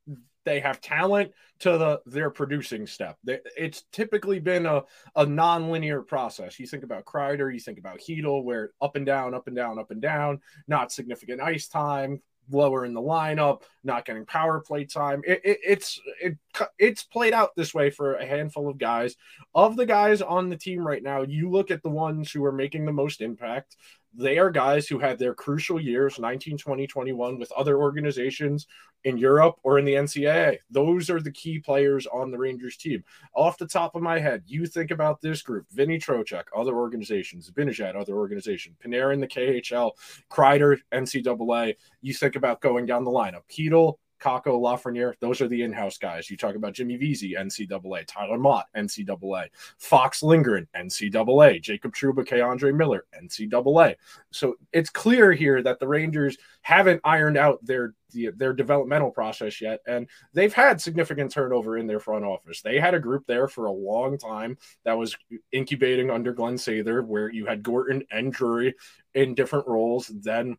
they 0.49 0.61
have 0.61 0.81
talent 0.81 1.33
to 1.61 1.77
the 1.77 2.01
their 2.07 2.31
producing 2.31 2.87
step. 2.87 3.19
It's 3.27 3.85
typically 3.93 4.41
been 4.41 4.65
a, 4.65 4.83
a 5.15 5.27
non-linear 5.27 6.03
process. 6.03 6.59
You 6.59 6.67
think 6.67 6.85
about 6.85 7.05
Kreider, 7.05 7.53
you 7.53 7.61
think 7.61 7.79
about 7.79 8.01
Chytil, 8.01 8.45
where 8.45 8.71
up 8.81 8.97
and 8.97 9.05
down, 9.05 9.35
up 9.35 9.47
and 9.47 9.57
down, 9.57 9.79
up 9.79 9.91
and 9.91 10.01
down, 10.01 10.41
not 10.67 10.93
significant 10.93 11.43
ice 11.43 11.69
time, 11.69 12.23
lower 12.51 12.87
in 12.87 12.95
the 12.95 13.01
lineup, 13.01 13.63
not 13.85 14.07
getting 14.07 14.25
power 14.25 14.61
play 14.61 14.85
time. 14.85 15.21
It, 15.27 15.41
it, 15.45 15.59
it's 15.67 16.01
it, 16.23 16.39
it's 16.79 17.03
played 17.03 17.35
out 17.35 17.51
this 17.57 17.75
way 17.75 17.91
for 17.91 18.15
a 18.15 18.27
handful 18.27 18.69
of 18.69 18.79
guys. 18.79 19.17
Of 19.55 19.77
the 19.77 19.87
guys 19.87 20.23
on 20.23 20.49
the 20.49 20.57
team 20.57 20.87
right 20.87 21.03
now, 21.03 21.23
you 21.23 21.51
look 21.51 21.71
at 21.71 21.83
the 21.83 21.91
ones 21.91 22.33
who 22.33 22.45
are 22.45 22.53
making 22.53 22.87
the 22.87 22.93
most 22.93 23.21
impact 23.21 23.77
they 24.15 24.39
are 24.39 24.51
guys 24.51 24.89
who 24.89 24.99
had 24.99 25.19
their 25.19 25.35
crucial 25.35 25.81
years 25.81 26.19
19 26.19 26.59
20 26.59 26.87
21 26.87 27.39
with 27.39 27.53
other 27.53 27.79
organizations 27.79 28.67
in 29.05 29.17
Europe 29.17 29.57
or 29.63 29.79
in 29.79 29.85
the 29.85 29.95
NCAA. 29.95 30.59
Those 30.71 31.11
are 31.11 31.21
the 31.21 31.31
key 31.31 31.59
players 31.59 32.07
on 32.07 32.31
the 32.31 32.39
Rangers 32.39 32.77
team. 32.77 33.05
Off 33.35 33.59
the 33.59 33.67
top 33.67 33.95
of 33.95 34.03
my 34.03 34.19
head, 34.19 34.43
you 34.47 34.67
think 34.67 34.91
about 34.91 35.21
this 35.21 35.43
group 35.43 35.67
Vinny 35.71 35.99
Trocheck, 35.99 36.45
other 36.57 36.77
organizations, 36.77 37.51
Zibanejad, 37.51 37.97
other 37.97 38.17
organization, 38.17 38.77
Panarin, 38.85 39.21
the 39.21 39.29
KHL, 39.29 39.93
Kreider, 40.31 40.79
NCAA. 40.93 41.75
You 42.03 42.15
think 42.15 42.37
about 42.37 42.61
going 42.61 42.87
down 42.87 43.05
the 43.05 43.11
lineup. 43.11 43.43
Chytil, 43.51 43.95
Kakko, 44.19 44.61
Lafreniere, 44.61 45.15
those 45.21 45.41
are 45.41 45.49
the 45.49 45.63
in-house 45.63 45.99
guys. 45.99 46.31
You 46.31 46.37
talk 46.37 46.55
about 46.55 46.75
Jimmy 46.75 46.97
Vesey, 46.97 47.35
NCAA, 47.39 48.07
Tyler 48.07 48.39
Motte, 48.39 48.67
NCAA, 48.77 49.49
Fox 49.79 50.23
Lindgren, 50.23 50.67
NCAA, 50.77 51.63
Jacob 51.63 51.95
Trouba, 51.95 52.27
K'Andre 52.27 52.75
Miller, 52.75 53.05
NCAA. 53.21 53.95
So 54.31 54.57
it's 54.73 54.91
clear 54.91 55.33
here 55.33 55.63
that 55.63 55.79
the 55.79 55.89
Rangers 55.89 56.37
haven't 56.63 57.01
ironed 57.05 57.37
out 57.37 57.65
their 57.65 57.95
their 58.11 58.53
developmental 58.53 59.11
process 59.11 59.61
yet, 59.61 59.81
and 59.87 60.09
they've 60.33 60.55
had 60.55 60.81
significant 60.81 61.31
turnover 61.31 61.77
in 61.77 61.87
their 61.87 62.01
front 62.01 62.25
office. 62.25 62.63
They 62.63 62.79
had 62.79 62.95
a 62.95 63.01
group 63.01 63.25
there 63.27 63.49
for 63.49 63.67
a 63.67 63.73
long 63.73 64.17
time 64.19 64.57
that 64.85 64.97
was 64.97 65.17
incubating 65.53 66.11
under 66.11 66.33
Glen 66.33 66.55
Sather, 66.55 67.05
where 67.05 67.31
you 67.31 67.47
had 67.47 67.63
Gorton 67.63 68.03
and 68.11 68.33
Drury 68.33 68.75
in 69.15 69.35
different 69.35 69.67
roles. 69.67 70.09
Then 70.09 70.57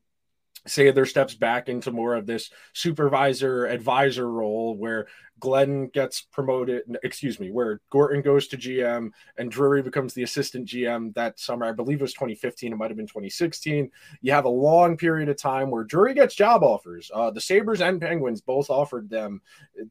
Sather 0.68 1.08
steps 1.08 1.36
back 1.36 1.70
into 1.70 1.92
more 1.92 2.16
of 2.16 2.26
this 2.26 2.50
supervisor 2.74 3.66
advisor 3.66 4.30
role 4.30 4.76
where 4.76 5.08
Glenn 5.40 5.88
gets 5.88 6.22
promoted, 6.22 6.84
excuse 7.04 7.40
me, 7.40 7.52
where 7.52 7.80
Gorton 7.90 8.22
goes 8.22 8.48
to 8.48 8.58
GM 8.58 9.12
and 9.38 9.52
Drury 9.52 9.82
becomes 9.82 10.14
the 10.14 10.24
assistant 10.24 10.68
GM 10.68 11.14
that 11.16 11.40
summer. 11.40 11.66
I 11.66 11.72
believe 11.72 12.00
it 12.00 12.04
was 12.04 12.14
2015. 12.14 12.74
It 12.74 12.76
might 12.76 12.90
have 12.90 12.98
been 12.98 13.08
2016. 13.08 13.90
You 14.22 14.32
have 14.32 14.46
a 14.46 14.50
long 14.50 14.98
period 14.98 15.30
of 15.30 15.38
time 15.38 15.72
where 15.72 15.84
Drury 15.84 16.14
gets 16.14 16.36
job 16.36 16.64
offers. 16.64 17.10
Uh, 17.14 17.32
the 17.32 17.42
Sabres 17.42 17.82
and 17.82 18.02
Penguins 18.02 18.42
both 18.42 18.70
offered 18.70 19.10
them 19.10 19.42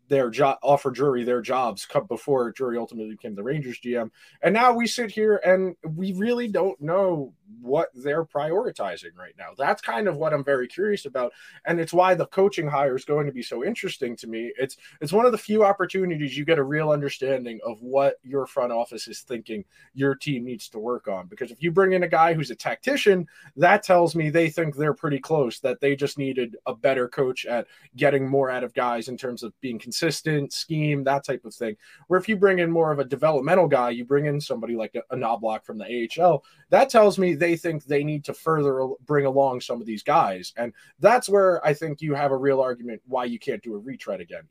their 0.09 0.31
job, 0.31 0.59
offer 0.63 0.91
Drury 0.91 1.25
their 1.25 1.41
jobs 1.41 1.87
before 2.09 2.53
Drury 2.53 2.79
ultimately 2.79 3.13
became 3.13 3.35
the 3.35 3.43
Rangers 3.43 3.81
GM. 3.81 4.11
And 4.43 4.53
now 4.53 4.73
we 4.73 4.87
sit 4.87 5.11
here 5.11 5.41
and 5.45 5.75
we 5.83 6.13
really 6.13 6.49
don't 6.49 6.81
know 6.81 7.33
what 7.61 7.88
they're 7.95 8.25
prioritizing 8.25 9.17
right 9.17 9.35
now. 9.38 9.50
That's 9.57 9.83
kind 9.83 10.09
of 10.09 10.17
what 10.17 10.33
I'm 10.33 10.45
very 10.45 10.69
curious 10.69 11.07
about. 11.07 11.33
And 11.67 11.81
it's 11.81 11.93
why 11.93 12.14
the 12.14 12.26
coaching 12.26 12.69
hire 12.69 12.97
is 12.97 13.05
going 13.05 13.26
to 13.26 13.33
be 13.33 13.43
so 13.43 13.64
interesting 13.64 14.17
to 14.17 14.26
me. 14.26 14.52
It's, 14.59 14.76
it's 15.00 15.12
one 15.12 15.26
of 15.26 15.33
the 15.33 15.38
few 15.38 15.64
opportunities 15.64 16.37
you 16.37 16.45
get 16.45 16.59
a 16.59 16.62
real 16.62 16.90
understanding 16.90 17.61
of 17.64 17.81
what 17.83 18.17
your 18.23 18.47
front 18.47 18.73
office 18.73 19.09
is 19.09 19.21
thinking 19.21 19.64
your 19.95 20.14
team 20.14 20.45
needs 20.45 20.69
to 20.71 20.78
work 20.78 21.09
on. 21.09 21.26
Because 21.26 21.50
if 21.50 21.62
you 21.62 21.71
bring 21.71 21.93
in 21.93 22.02
a 22.02 22.09
guy 22.09 22.35
who's 22.35 22.50
a 22.50 22.57
tactician, 22.57 23.26
that 23.57 23.83
tells 23.83 24.14
me 24.14 24.31
they 24.31 24.50
think 24.50 24.76
they're 24.76 24.95
pretty 24.95 25.19
close, 25.19 25.61
that 25.61 25.81
they 25.81 25.97
just 25.97 26.19
needed 26.19 26.57
a 26.67 26.75
better 26.75 27.09
coach 27.09 27.47
at 27.47 27.67
getting 27.97 28.28
more 28.28 28.50
out 28.50 28.64
of 28.64 28.75
guys 28.75 29.09
in 29.09 29.17
terms 29.17 29.43
of 29.43 29.59
being 29.61 29.78
consistent, 29.78 30.52
scheme, 30.52 31.05
that 31.05 31.25
type 31.25 31.45
of 31.45 31.55
thing. 31.55 31.76
Where 32.09 32.21
if 32.21 32.28
you 32.28 32.37
bring 32.37 32.59
in 32.59 32.71
more 32.71 32.93
of 32.93 32.99
a 32.99 33.05
developmental 33.05 33.69
guy, 33.69 33.90
you 33.90 34.05
bring 34.05 34.26
in 34.26 34.40
somebody 34.40 34.76
like 34.76 34.95
a, 34.95 35.02
a 35.11 35.61
from 35.61 35.78
the 35.78 36.09
AHL, 36.19 36.45
that 36.71 36.90
tells 36.90 37.19
me 37.19 37.35
they 37.38 37.57
think 37.57 37.85
they 37.85 38.04
need 38.04 38.25
to 38.25 38.35
further 38.35 38.88
bring 39.07 39.26
along 39.26 39.61
some 39.61 39.80
of 39.80 39.87
these 39.87 40.02
guys. 40.02 40.52
And 40.57 40.73
that's 40.99 41.28
where 41.28 41.64
I 41.64 41.75
think 41.75 42.00
you 42.00 42.14
have 42.14 42.30
a 42.30 42.37
real 42.37 42.61
argument 42.61 43.02
why 43.07 43.25
you 43.25 43.38
can't 43.38 43.62
do 43.62 43.75
a 43.75 43.78
retread 43.78 44.21
again. 44.21 44.42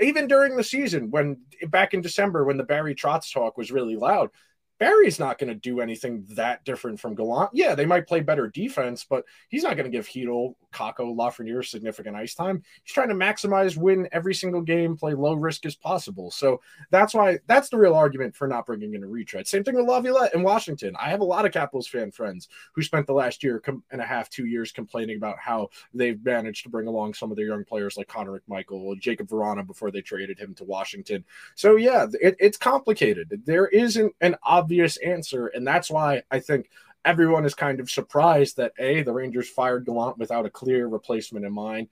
Even 0.00 0.28
during 0.28 0.56
the 0.56 0.64
season 0.64 1.10
when 1.10 1.38
back 1.68 1.94
in 1.94 2.00
December 2.00 2.44
when 2.44 2.56
the 2.56 2.64
Barry 2.64 2.94
Trotz 2.94 3.32
talk 3.32 3.56
was 3.56 3.72
really 3.72 3.96
loud. 3.96 4.30
Barry's 4.78 5.18
not 5.18 5.38
going 5.38 5.48
to 5.48 5.54
do 5.54 5.80
anything 5.80 6.24
that 6.30 6.64
different 6.64 7.00
from 7.00 7.14
Gallant. 7.14 7.50
Yeah, 7.52 7.74
they 7.74 7.86
might 7.86 8.06
play 8.06 8.20
better 8.20 8.48
defense, 8.48 9.06
but 9.08 9.24
he's 9.48 9.62
not 9.62 9.76
going 9.76 9.90
to 9.90 9.96
give 9.96 10.06
Chytil, 10.06 10.54
Kakko, 10.72 11.16
Lafreniere 11.16 11.64
significant 11.64 12.14
ice 12.14 12.34
time. 12.34 12.62
He's 12.84 12.92
trying 12.92 13.08
to 13.08 13.14
maximize 13.14 13.76
win 13.76 14.08
every 14.12 14.34
single 14.34 14.60
game, 14.60 14.96
play 14.96 15.14
low 15.14 15.34
risk 15.34 15.64
as 15.64 15.74
possible. 15.74 16.30
So 16.30 16.60
that's 16.90 17.14
why 17.14 17.38
that's 17.46 17.70
the 17.70 17.78
real 17.78 17.94
argument 17.94 18.36
for 18.36 18.46
not 18.46 18.66
bringing 18.66 18.94
in 18.94 19.02
a 19.02 19.06
retread. 19.06 19.46
Same 19.46 19.64
thing 19.64 19.76
with 19.76 19.86
Laviolette 19.86 20.34
in 20.34 20.42
Washington. 20.42 20.94
I 21.00 21.08
have 21.08 21.20
a 21.20 21.24
lot 21.24 21.46
of 21.46 21.52
Capitals 21.52 21.88
fan 21.88 22.10
friends 22.10 22.48
who 22.74 22.82
spent 22.82 23.06
the 23.06 23.14
last 23.14 23.42
year 23.42 23.62
and 23.90 24.00
a 24.00 24.04
half, 24.04 24.28
two 24.28 24.44
years 24.44 24.72
complaining 24.72 25.16
about 25.16 25.38
how 25.38 25.70
they've 25.94 26.22
managed 26.22 26.64
to 26.64 26.68
bring 26.68 26.86
along 26.86 27.14
some 27.14 27.30
of 27.30 27.36
their 27.36 27.46
young 27.46 27.64
players 27.64 27.96
like 27.96 28.08
Connor 28.08 28.42
McMichael, 28.48 29.00
Jakub 29.00 29.28
Vrana 29.28 29.66
before 29.66 29.90
they 29.90 30.02
traded 30.02 30.38
him 30.38 30.54
to 30.54 30.64
Washington. 30.64 31.24
So 31.54 31.76
yeah, 31.76 32.06
it, 32.20 32.36
it's 32.38 32.58
complicated. 32.58 33.42
There 33.46 33.68
isn't 33.68 34.14
an 34.20 34.36
obvious 34.42 34.65
obvious 34.66 34.96
answer. 34.96 35.46
And 35.46 35.64
that's 35.64 35.88
why 35.88 36.22
I 36.28 36.40
think 36.40 36.68
everyone 37.04 37.44
is 37.44 37.54
kind 37.54 37.78
of 37.78 37.88
surprised 37.88 38.56
that 38.56 38.72
A, 38.80 39.02
the 39.02 39.12
Rangers 39.12 39.48
fired 39.48 39.86
Gallant 39.86 40.18
without 40.18 40.44
a 40.44 40.50
clear 40.50 40.88
replacement 40.88 41.46
in 41.46 41.52
mind. 41.52 41.86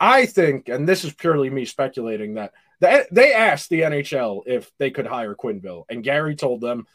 I 0.00 0.24
think, 0.24 0.70
and 0.70 0.88
this 0.88 1.04
is 1.04 1.12
purely 1.12 1.50
me 1.50 1.66
speculating, 1.66 2.34
that 2.34 2.52
they 2.80 3.34
asked 3.34 3.68
the 3.68 3.82
NHL 3.82 4.44
if 4.46 4.70
they 4.78 4.90
could 4.90 5.06
hire 5.06 5.34
Quenneville, 5.34 5.84
and 5.90 6.02
Gary 6.02 6.34
told 6.34 6.62
them 6.62 6.86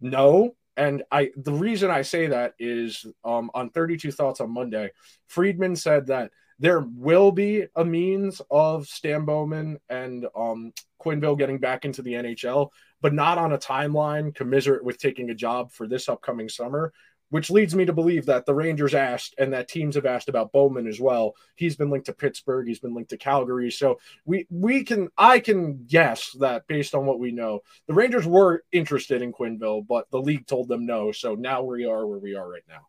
no. 0.00 0.54
And 0.76 1.02
I, 1.10 1.30
the 1.34 1.54
reason 1.54 1.90
I 1.90 2.02
say 2.02 2.28
that 2.28 2.54
is 2.58 3.04
um, 3.24 3.50
on 3.52 3.70
32 3.70 4.12
Thoughts 4.12 4.40
on 4.40 4.52
Monday, 4.52 4.90
Friedman 5.26 5.74
said 5.74 6.08
that 6.08 6.30
there 6.58 6.80
will 6.80 7.32
be 7.32 7.66
a 7.74 7.84
means 7.84 8.40
of 8.50 8.86
Stan 8.86 9.24
Bowman 9.24 9.78
and 9.88 10.26
um, 10.34 10.72
Quenneville 11.02 11.38
getting 11.38 11.58
back 11.58 11.84
into 11.84 12.02
the 12.02 12.14
NHL, 12.14 12.70
but 13.00 13.12
not 13.12 13.38
on 13.38 13.52
a 13.52 13.58
timeline 13.58 14.34
commiserate 14.34 14.84
with 14.84 14.98
taking 14.98 15.30
a 15.30 15.34
job 15.34 15.70
for 15.70 15.86
this 15.86 16.08
upcoming 16.08 16.48
summer, 16.48 16.92
which 17.28 17.50
leads 17.50 17.74
me 17.74 17.84
to 17.84 17.92
believe 17.92 18.24
that 18.26 18.46
the 18.46 18.54
Rangers 18.54 18.94
asked 18.94 19.34
and 19.36 19.52
that 19.52 19.68
teams 19.68 19.96
have 19.96 20.06
asked 20.06 20.30
about 20.30 20.52
Bowman 20.52 20.86
as 20.86 20.98
well. 20.98 21.34
He's 21.56 21.76
been 21.76 21.90
linked 21.90 22.06
to 22.06 22.14
Pittsburgh, 22.14 22.66
he's 22.66 22.80
been 22.80 22.94
linked 22.94 23.10
to 23.10 23.18
Calgary. 23.18 23.70
So 23.70 23.98
we 24.24 24.46
we 24.48 24.84
can 24.84 25.08
I 25.18 25.40
can 25.40 25.84
guess 25.86 26.32
that 26.40 26.66
based 26.68 26.94
on 26.94 27.04
what 27.04 27.18
we 27.18 27.32
know, 27.32 27.60
the 27.86 27.94
Rangers 27.94 28.26
were 28.26 28.64
interested 28.72 29.20
in 29.20 29.32
Quenneville, 29.32 29.86
but 29.86 30.10
the 30.10 30.22
league 30.22 30.46
told 30.46 30.68
them 30.68 30.86
no. 30.86 31.12
So 31.12 31.34
now 31.34 31.62
we 31.62 31.84
are 31.84 32.06
where 32.06 32.18
we 32.18 32.34
are 32.34 32.48
right 32.48 32.64
now. 32.66 32.86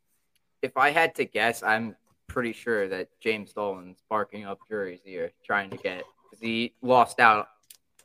If 0.62 0.77
I 0.77 0.91
had 0.91 1.15
to 1.15 1.25
guess, 1.25 1.63
I'm 1.63 1.95
pretty 2.27 2.53
sure 2.53 2.88
that 2.88 3.10
James 3.19 3.53
Dolan's 3.53 4.03
barking 4.10 4.46
up 4.46 4.60
Drury's 4.69 5.01
here, 5.03 5.31
trying 5.46 5.69
to 5.69 5.77
get 5.77 6.03
because 6.24 6.41
he 6.41 6.74
lost 6.81 7.19
out. 7.19 7.48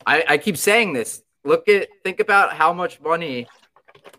I, 0.07 0.25
I 0.29 0.39
keep 0.39 0.57
saying 0.57 0.93
this. 0.93 1.23
Look 1.45 1.69
at 1.69 1.89
think 2.05 2.21
about 2.21 2.53
how 2.53 2.73
much 2.73 3.01
money 3.01 3.47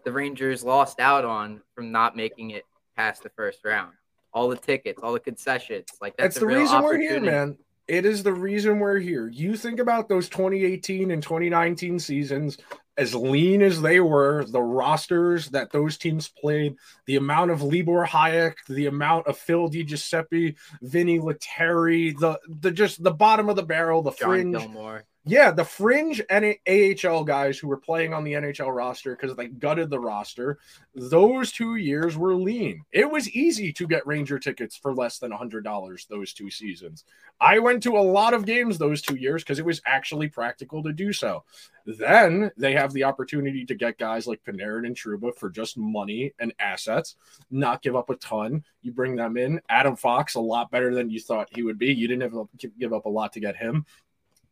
the 0.03 0.11
Rangers 0.11 0.63
lost 0.63 0.99
out 0.99 1.25
on 1.25 1.61
from 1.73 1.91
not 1.91 2.15
making 2.15 2.51
it 2.51 2.65
past 2.95 3.23
the 3.23 3.29
first 3.29 3.59
round. 3.63 3.93
All 4.33 4.49
the 4.49 4.57
tickets, 4.57 4.99
all 5.03 5.13
the 5.13 5.19
concessions, 5.19 5.87
like 6.01 6.17
that's, 6.17 6.35
that's 6.35 6.39
the 6.39 6.47
reason 6.47 6.81
we're 6.81 6.97
here, 6.97 7.19
man. 7.19 7.57
It 7.87 8.05
is 8.05 8.23
the 8.23 8.33
reason 8.33 8.79
we're 8.79 8.99
here. 8.99 9.27
You 9.27 9.57
think 9.57 9.79
about 9.79 10.07
those 10.07 10.29
2018 10.29 11.11
and 11.11 11.21
2019 11.21 11.99
seasons 11.99 12.57
as 12.97 13.15
lean 13.15 13.61
as 13.61 13.81
they 13.81 13.99
were, 13.99 14.45
the 14.45 14.61
rosters 14.61 15.49
that 15.49 15.71
those 15.71 15.97
teams 15.97 16.27
played, 16.27 16.75
the 17.05 17.15
amount 17.15 17.51
of 17.51 17.61
Libor 17.61 18.05
Hajek, 18.05 18.55
the 18.69 18.85
amount 18.85 19.27
of 19.27 19.37
Phil 19.37 19.69
DiGiuseppe, 19.69 20.55
Vinni 20.83 21.21
Lettieri, 21.21 22.11
the 22.11 22.39
the 22.47 22.71
just 22.71 23.03
the 23.03 23.11
bottom 23.11 23.49
of 23.49 23.55
the 23.55 23.63
barrel, 23.63 24.01
the 24.01 24.11
John 24.11 24.29
fringe. 24.29 24.57
Gilmour. 24.57 25.05
Yeah, 25.25 25.51
the 25.51 25.63
fringe 25.63 26.21
AHL 26.29 27.23
guys 27.23 27.57
who 27.57 27.69
were 27.69 27.77
playing 27.77 28.13
on 28.13 28.25
the 28.25 28.33
NHL 28.33 28.75
roster 28.75 29.15
because 29.15 29.37
they 29.37 29.47
gutted 29.47 29.89
the 29.89 29.99
roster. 29.99 30.59
Those 30.95 31.53
two 31.53 31.77
years 31.77 32.17
were 32.17 32.35
lean. 32.35 32.83
It 32.91 33.09
was 33.09 33.29
easy 33.29 33.71
to 33.71 33.87
get 33.87 34.05
Ranger 34.05 34.37
tickets 34.37 34.75
for 34.75 34.93
less 34.93 35.19
than 35.19 35.31
$100 35.31 36.07
those 36.07 36.33
two 36.33 36.49
seasons. 36.49 37.05
I 37.39 37.59
went 37.59 37.81
to 37.83 37.97
a 37.97 37.99
lot 37.99 38.33
of 38.33 38.45
games 38.45 38.77
those 38.77 39.01
two 39.01 39.15
years 39.15 39.43
because 39.43 39.59
it 39.59 39.65
was 39.65 39.81
actually 39.85 40.27
practical 40.27 40.83
to 40.83 40.91
do 40.91 41.13
so. 41.13 41.45
Then 41.85 42.51
they 42.57 42.73
have 42.73 42.91
the 42.91 43.05
opportunity 43.05 43.65
to 43.65 43.75
get 43.75 43.97
guys 43.97 44.27
like 44.27 44.43
Panarin 44.43 44.85
and 44.85 44.95
Trouba 44.95 45.35
for 45.35 45.49
just 45.49 45.77
money 45.77 46.33
and 46.39 46.53
assets, 46.59 47.15
not 47.49 47.81
give 47.81 47.95
up 47.95 48.09
a 48.09 48.15
ton. 48.17 48.63
You 48.81 48.91
bring 48.91 49.15
them 49.15 49.37
in. 49.37 49.61
Adam 49.69 49.95
Fox, 49.95 50.35
a 50.35 50.39
lot 50.41 50.71
better 50.71 50.93
than 50.93 51.09
you 51.09 51.19
thought 51.19 51.49
he 51.51 51.63
would 51.63 51.77
be. 51.77 51.93
You 51.93 52.07
didn't 52.07 52.23
have 52.23 52.47
to 52.59 52.67
give 52.79 52.93
up 52.93 53.05
a 53.05 53.09
lot 53.09 53.33
to 53.33 53.39
get 53.39 53.55
him 53.55 53.85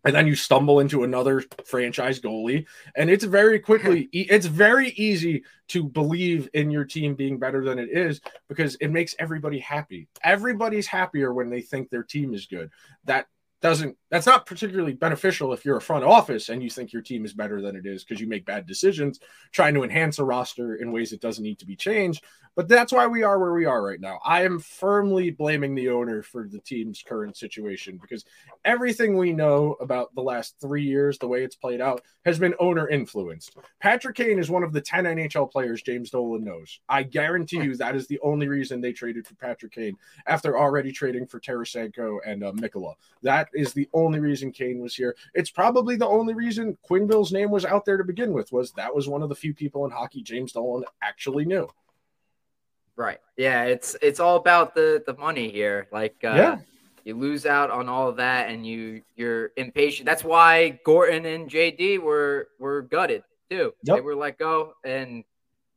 and 0.04 0.16
then 0.16 0.28
you 0.28 0.36
stumble 0.36 0.80
into 0.80 1.04
another 1.04 1.44
franchise 1.66 2.20
goalie. 2.20 2.66
And 2.96 3.10
it's 3.10 3.24
very 3.24 3.60
quickly 3.60 4.10
it's 4.12 4.46
very 4.46 4.90
easy 4.92 5.44
to 5.70 5.84
believe 5.84 6.50
in 6.54 6.72
your 6.72 6.86
team 6.86 7.16
being 7.16 7.38
better 7.38 7.64
than 7.64 7.80
it 7.80 7.90
is 7.92 8.22
because 8.50 8.76
it 8.76 8.90
makes 8.90 9.16
everybody 9.20 9.60
happy. 9.60 10.08
Everybody's 10.24 10.88
happier 10.88 11.34
when 11.34 11.50
they 11.50 11.62
think 11.62 11.90
their 11.90 12.04
team 12.04 12.34
is 12.34 12.46
good. 12.46 12.72
That 13.06 13.28
doesn't 13.62 13.96
that's 14.10 14.26
not 14.26 14.48
particularly 14.48 14.94
beneficial 14.94 15.54
if 15.54 15.64
you're 15.64 15.78
a 15.78 15.82
front 15.82 16.04
office 16.04 16.50
and 16.50 16.64
you 16.64 16.70
think 16.70 16.92
your 16.92 17.02
team 17.04 17.24
is 17.24 17.34
better 17.34 17.62
than 17.62 17.76
it 17.76 17.86
is 17.86 18.04
because 18.04 18.20
you 18.20 18.28
make 18.28 18.44
bad 18.44 18.66
decisions 18.66 19.20
trying 19.52 19.76
to 19.76 19.84
enhance 19.84 20.18
a 20.18 20.26
roster 20.26 20.76
in 20.76 20.92
ways 20.92 21.14
it 21.14 21.22
doesn't 21.22 21.44
need 21.44 21.60
to 21.60 21.66
be 21.66 21.76
changed 21.76 22.24
but 22.56 22.68
that's 22.68 22.92
why 22.92 23.08
we 23.08 23.24
are 23.24 23.40
where 23.40 23.54
we 23.54 23.66
are 23.66 23.84
right 23.84 24.00
now 24.00 24.20
i 24.24 24.44
am 24.44 24.60
firmly 24.60 25.30
blaming 25.30 25.76
the 25.76 25.90
owner 25.90 26.22
for 26.22 26.48
the 26.48 26.60
team's 26.60 27.04
current 27.06 27.36
situation 27.36 27.98
because 28.02 28.26
everything 28.66 29.18
we 29.18 29.34
know 29.34 29.76
about 29.82 30.14
the 30.16 30.22
last 30.22 30.56
three 30.62 30.84
years 30.84 31.18
the 31.18 31.28
way 31.28 31.44
it's 31.44 31.56
played 31.56 31.82
out 31.82 32.02
has 32.26 32.40
been 32.40 32.54
owner 32.60 32.88
influenced 32.90 33.58
patrick 33.80 34.16
kane 34.16 34.40
is 34.40 34.50
one 34.50 34.64
of 34.64 34.74
the 34.74 34.82
10 34.82 35.06
nhl 35.06 35.52
players 35.52 35.82
james 35.82 36.10
dolan 36.10 36.44
knows 36.44 36.80
i 36.90 37.04
guarantee 37.04 37.62
you 37.62 37.76
that 37.76 37.96
is 37.96 38.08
the 38.08 38.20
only 38.22 38.48
reason 38.48 38.80
they 38.80 38.94
traded 38.94 39.26
for 39.26 39.36
patrick 39.36 39.72
kane 39.72 39.98
after 40.28 40.58
already 40.58 40.92
trading 40.92 41.26
for 41.26 41.40
tarasenko 41.40 42.20
and 42.26 42.44
uh, 42.44 42.52
Mikkola. 42.54 42.96
that 43.22 43.50
is 43.54 43.74
the 43.74 43.90
only 43.94 44.20
reason 44.20 44.52
Kane 44.52 44.80
was 44.80 44.96
here. 44.96 45.16
It's 45.34 45.50
probably 45.50 45.96
the 45.96 46.08
only 46.08 46.34
reason 46.34 46.78
Quenneville's 46.88 47.32
name 47.32 47.52
was 47.52 47.66
out 47.66 47.86
there 47.86 47.98
to 47.98 48.04
begin 48.04 48.34
with. 48.34 48.52
Was 48.52 48.72
that 48.74 48.94
was 48.94 49.08
one 49.08 49.22
of 49.24 49.30
the 49.30 49.36
few 49.36 49.54
people 49.54 49.86
in 49.86 49.92
hockey 49.92 50.22
James 50.22 50.54
Dolan 50.54 50.84
actually 51.02 51.46
knew. 51.46 51.68
Right. 53.02 53.20
Yeah. 53.36 53.64
It's 53.64 53.96
it's 54.02 54.20
all 54.20 54.36
about 54.36 54.76
the 54.76 55.04
the 55.06 55.16
money 55.16 55.50
here. 55.50 55.88
Like 55.92 56.16
uh, 56.24 56.34
yeah. 56.36 56.58
You 57.04 57.16
lose 57.16 57.48
out 57.48 57.72
on 57.72 57.90
all 57.90 58.10
of 58.10 58.18
that, 58.18 58.50
and 58.50 58.66
you 58.66 59.02
you're 59.16 59.52
impatient. 59.58 60.06
That's 60.06 60.24
why 60.24 60.80
Gorton 60.86 61.26
and 61.26 61.50
JD 61.50 62.00
were 62.00 62.50
were 62.60 62.84
gutted 62.84 63.24
too. 63.50 63.74
Yep. 63.84 63.96
They 63.98 64.02
were 64.02 64.16
let 64.16 64.38
go, 64.38 64.74
and 64.86 65.24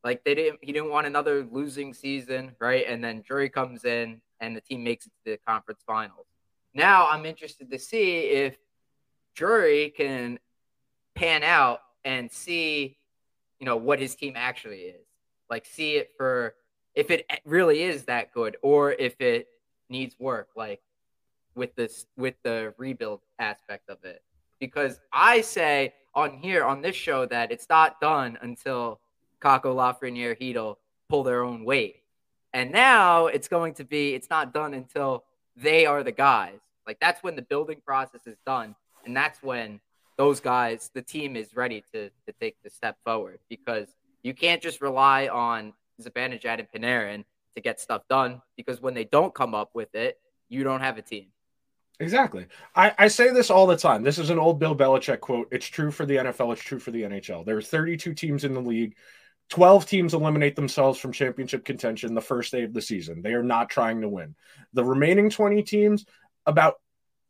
like 0.03 0.23
they 0.23 0.35
didn't. 0.35 0.59
He 0.61 0.71
didn't 0.71 0.91
want 0.91 1.07
another 1.07 1.47
losing 1.51 1.95
season, 1.95 2.55
right? 2.59 2.85
And 2.87 3.03
then 3.03 3.23
Drury 3.25 3.49
comes 3.49 3.85
in, 3.85 4.21
and 4.39 4.55
the 4.55 4.61
team 4.61 4.83
makes 4.83 5.07
it 5.07 5.13
to 5.25 5.31
the 5.31 5.39
conference 5.47 5.81
finals. 5.87 6.27
Now 6.75 7.07
I'm 7.07 7.25
interested 7.25 7.71
to 7.71 7.79
see 7.79 8.19
if 8.19 8.55
Drury 9.35 9.89
can 9.89 10.37
pan 11.15 11.41
out 11.41 11.79
and 12.03 12.31
see, 12.31 12.97
you 13.59 13.65
know, 13.65 13.77
what 13.77 13.99
his 13.99 14.13
team 14.13 14.33
actually 14.35 14.81
is. 14.81 15.07
Like 15.49 15.65
see 15.65 15.95
it 15.95 16.11
for 16.17 16.53
if 16.95 17.11
it 17.11 17.29
really 17.45 17.83
is 17.83 18.05
that 18.05 18.33
good, 18.33 18.57
or 18.61 18.91
if 18.93 19.19
it 19.21 19.47
needs 19.89 20.15
work. 20.19 20.49
Like 20.55 20.81
with 21.55 21.75
this 21.75 22.05
with 22.17 22.35
the 22.43 22.73
rebuild 22.77 23.21
aspect 23.39 23.89
of 23.89 24.03
it 24.03 24.21
because 24.59 24.99
I 25.11 25.41
say 25.41 25.93
on 26.13 26.37
here 26.37 26.63
on 26.63 26.81
this 26.81 26.95
show 26.95 27.25
that 27.25 27.51
it's 27.51 27.67
not 27.69 27.99
done 27.99 28.37
until 28.41 28.99
Kakko 29.41 29.75
Lafreniere 29.75 30.37
Chytil 30.39 30.75
pull 31.09 31.23
their 31.23 31.43
own 31.43 31.65
weight. 31.65 31.97
And 32.53 32.71
now 32.71 33.27
it's 33.27 33.47
going 33.47 33.73
to 33.75 33.83
be 33.83 34.13
it's 34.13 34.29
not 34.29 34.53
done 34.53 34.73
until 34.73 35.23
they 35.55 35.85
are 35.85 36.03
the 36.03 36.11
guys. 36.11 36.59
Like 36.87 36.99
that's 36.99 37.23
when 37.23 37.35
the 37.35 37.41
building 37.41 37.81
process 37.85 38.27
is 38.27 38.37
done 38.45 38.75
and 39.05 39.15
that's 39.15 39.41
when 39.41 39.79
those 40.17 40.39
guys 40.39 40.89
the 40.93 41.01
team 41.01 41.35
is 41.35 41.55
ready 41.55 41.83
to 41.93 42.09
to 42.09 42.33
take 42.39 42.61
the 42.63 42.69
step 42.69 42.97
forward 43.03 43.39
because 43.49 43.87
you 44.23 44.33
can't 44.33 44.61
just 44.61 44.81
rely 44.81 45.27
on 45.27 45.73
Zibanejad 46.01 46.59
and 46.59 46.67
Panarin 46.71 47.23
to 47.55 47.61
get 47.61 47.79
stuff 47.79 48.03
done 48.09 48.41
because 48.57 48.81
when 48.81 48.93
they 48.93 49.05
don't 49.05 49.33
come 49.33 49.55
up 49.55 49.71
with 49.73 49.93
it, 49.95 50.19
you 50.49 50.63
don't 50.63 50.81
have 50.81 50.97
a 50.97 51.01
team. 51.01 51.27
Exactly. 51.99 52.47
I, 52.75 52.93
I 52.97 53.07
say 53.07 53.31
this 53.31 53.49
all 53.49 53.67
the 53.67 53.77
time. 53.77 54.03
This 54.03 54.17
is 54.17 54.29
an 54.29 54.39
old 54.39 54.59
Bill 54.59 54.75
Belichick 54.75 55.21
quote. 55.21 55.47
It's 55.51 55.67
true 55.67 55.91
for 55.91 56.05
the 56.05 56.17
NFL. 56.17 56.51
It's 56.53 56.61
true 56.61 56.79
for 56.79 56.91
the 56.91 57.03
NHL. 57.03 57.45
There 57.45 57.57
are 57.57 57.61
32 57.61 58.13
teams 58.13 58.43
in 58.43 58.53
the 58.53 58.61
league. 58.61 58.97
12 59.49 59.85
teams 59.85 60.13
eliminate 60.13 60.55
themselves 60.55 60.99
from 60.99 61.11
championship 61.11 61.63
contention 61.63 62.13
the 62.13 62.21
first 62.21 62.51
day 62.51 62.63
of 62.63 62.73
the 62.73 62.81
season. 62.81 63.21
They 63.21 63.33
are 63.33 63.43
not 63.43 63.69
trying 63.69 64.01
to 64.01 64.09
win. 64.09 64.35
The 64.73 64.83
remaining 64.83 65.29
20 65.29 65.63
teams, 65.63 66.05
about 66.45 66.75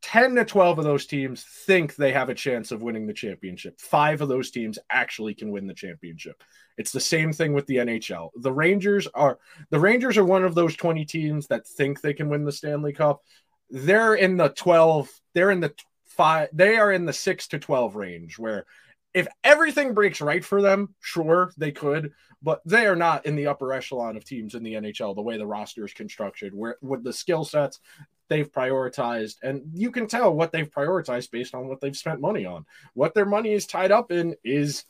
10 0.02 0.36
to 0.36 0.44
12 0.44 0.78
of 0.78 0.84
those 0.84 1.06
teams 1.06 1.44
think 1.44 1.94
they 1.94 2.12
have 2.12 2.28
a 2.28 2.34
chance 2.34 2.72
of 2.72 2.82
winning 2.82 3.06
the 3.06 3.12
championship. 3.12 3.80
Five 3.80 4.20
of 4.20 4.28
those 4.28 4.50
teams 4.50 4.78
actually 4.90 5.34
can 5.34 5.50
win 5.50 5.66
the 5.66 5.74
championship. 5.74 6.42
It's 6.76 6.92
the 6.92 7.00
same 7.00 7.32
thing 7.32 7.52
with 7.52 7.66
the 7.66 7.76
NHL. 7.76 8.30
The 8.36 8.52
Rangers 8.52 9.06
are 9.14 9.38
the 9.70 9.80
Rangers 9.80 10.18
are 10.18 10.24
one 10.24 10.44
of 10.44 10.54
those 10.54 10.76
20 10.76 11.04
teams 11.04 11.46
that 11.48 11.66
think 11.66 12.00
they 12.00 12.14
can 12.14 12.28
win 12.28 12.44
the 12.44 12.52
Stanley 12.52 12.92
Cup. 12.92 13.22
They're 13.70 14.14
in 14.14 14.36
the 14.36 14.50
12 14.50 15.10
they're 15.34 15.50
in 15.50 15.60
the 15.60 15.74
five 16.04 16.48
they 16.52 16.76
are 16.76 16.92
in 16.92 17.04
the 17.04 17.12
6 17.12 17.48
to 17.48 17.58
12 17.58 17.96
range 17.96 18.38
where 18.38 18.64
if 19.12 19.26
everything 19.42 19.92
breaks 19.92 20.20
right 20.20 20.44
for 20.44 20.62
them 20.62 20.94
sure 21.00 21.52
they 21.58 21.72
could 21.72 22.12
but 22.42 22.62
they 22.64 22.86
are 22.86 22.96
not 22.96 23.26
in 23.26 23.34
the 23.34 23.48
upper 23.48 23.72
echelon 23.72 24.16
of 24.16 24.24
teams 24.24 24.54
in 24.54 24.62
the 24.62 24.74
NHL 24.74 25.14
the 25.14 25.20
way 25.20 25.36
the 25.36 25.46
roster 25.46 25.84
is 25.84 25.92
constructed 25.92 26.54
where 26.54 26.76
with 26.80 27.02
the 27.02 27.12
skill 27.12 27.44
sets 27.44 27.80
they've 28.28 28.50
prioritized. 28.50 29.36
And 29.42 29.62
you 29.74 29.90
can 29.90 30.06
tell 30.06 30.34
what 30.34 30.52
they've 30.52 30.70
prioritized 30.70 31.30
based 31.30 31.54
on 31.54 31.68
what 31.68 31.80
they've 31.80 31.96
spent 31.96 32.20
money 32.20 32.44
on. 32.44 32.66
What 32.94 33.14
their 33.14 33.26
money 33.26 33.52
is 33.52 33.66
tied 33.66 33.92
up 33.92 34.10
in 34.10 34.34
is 34.44 34.84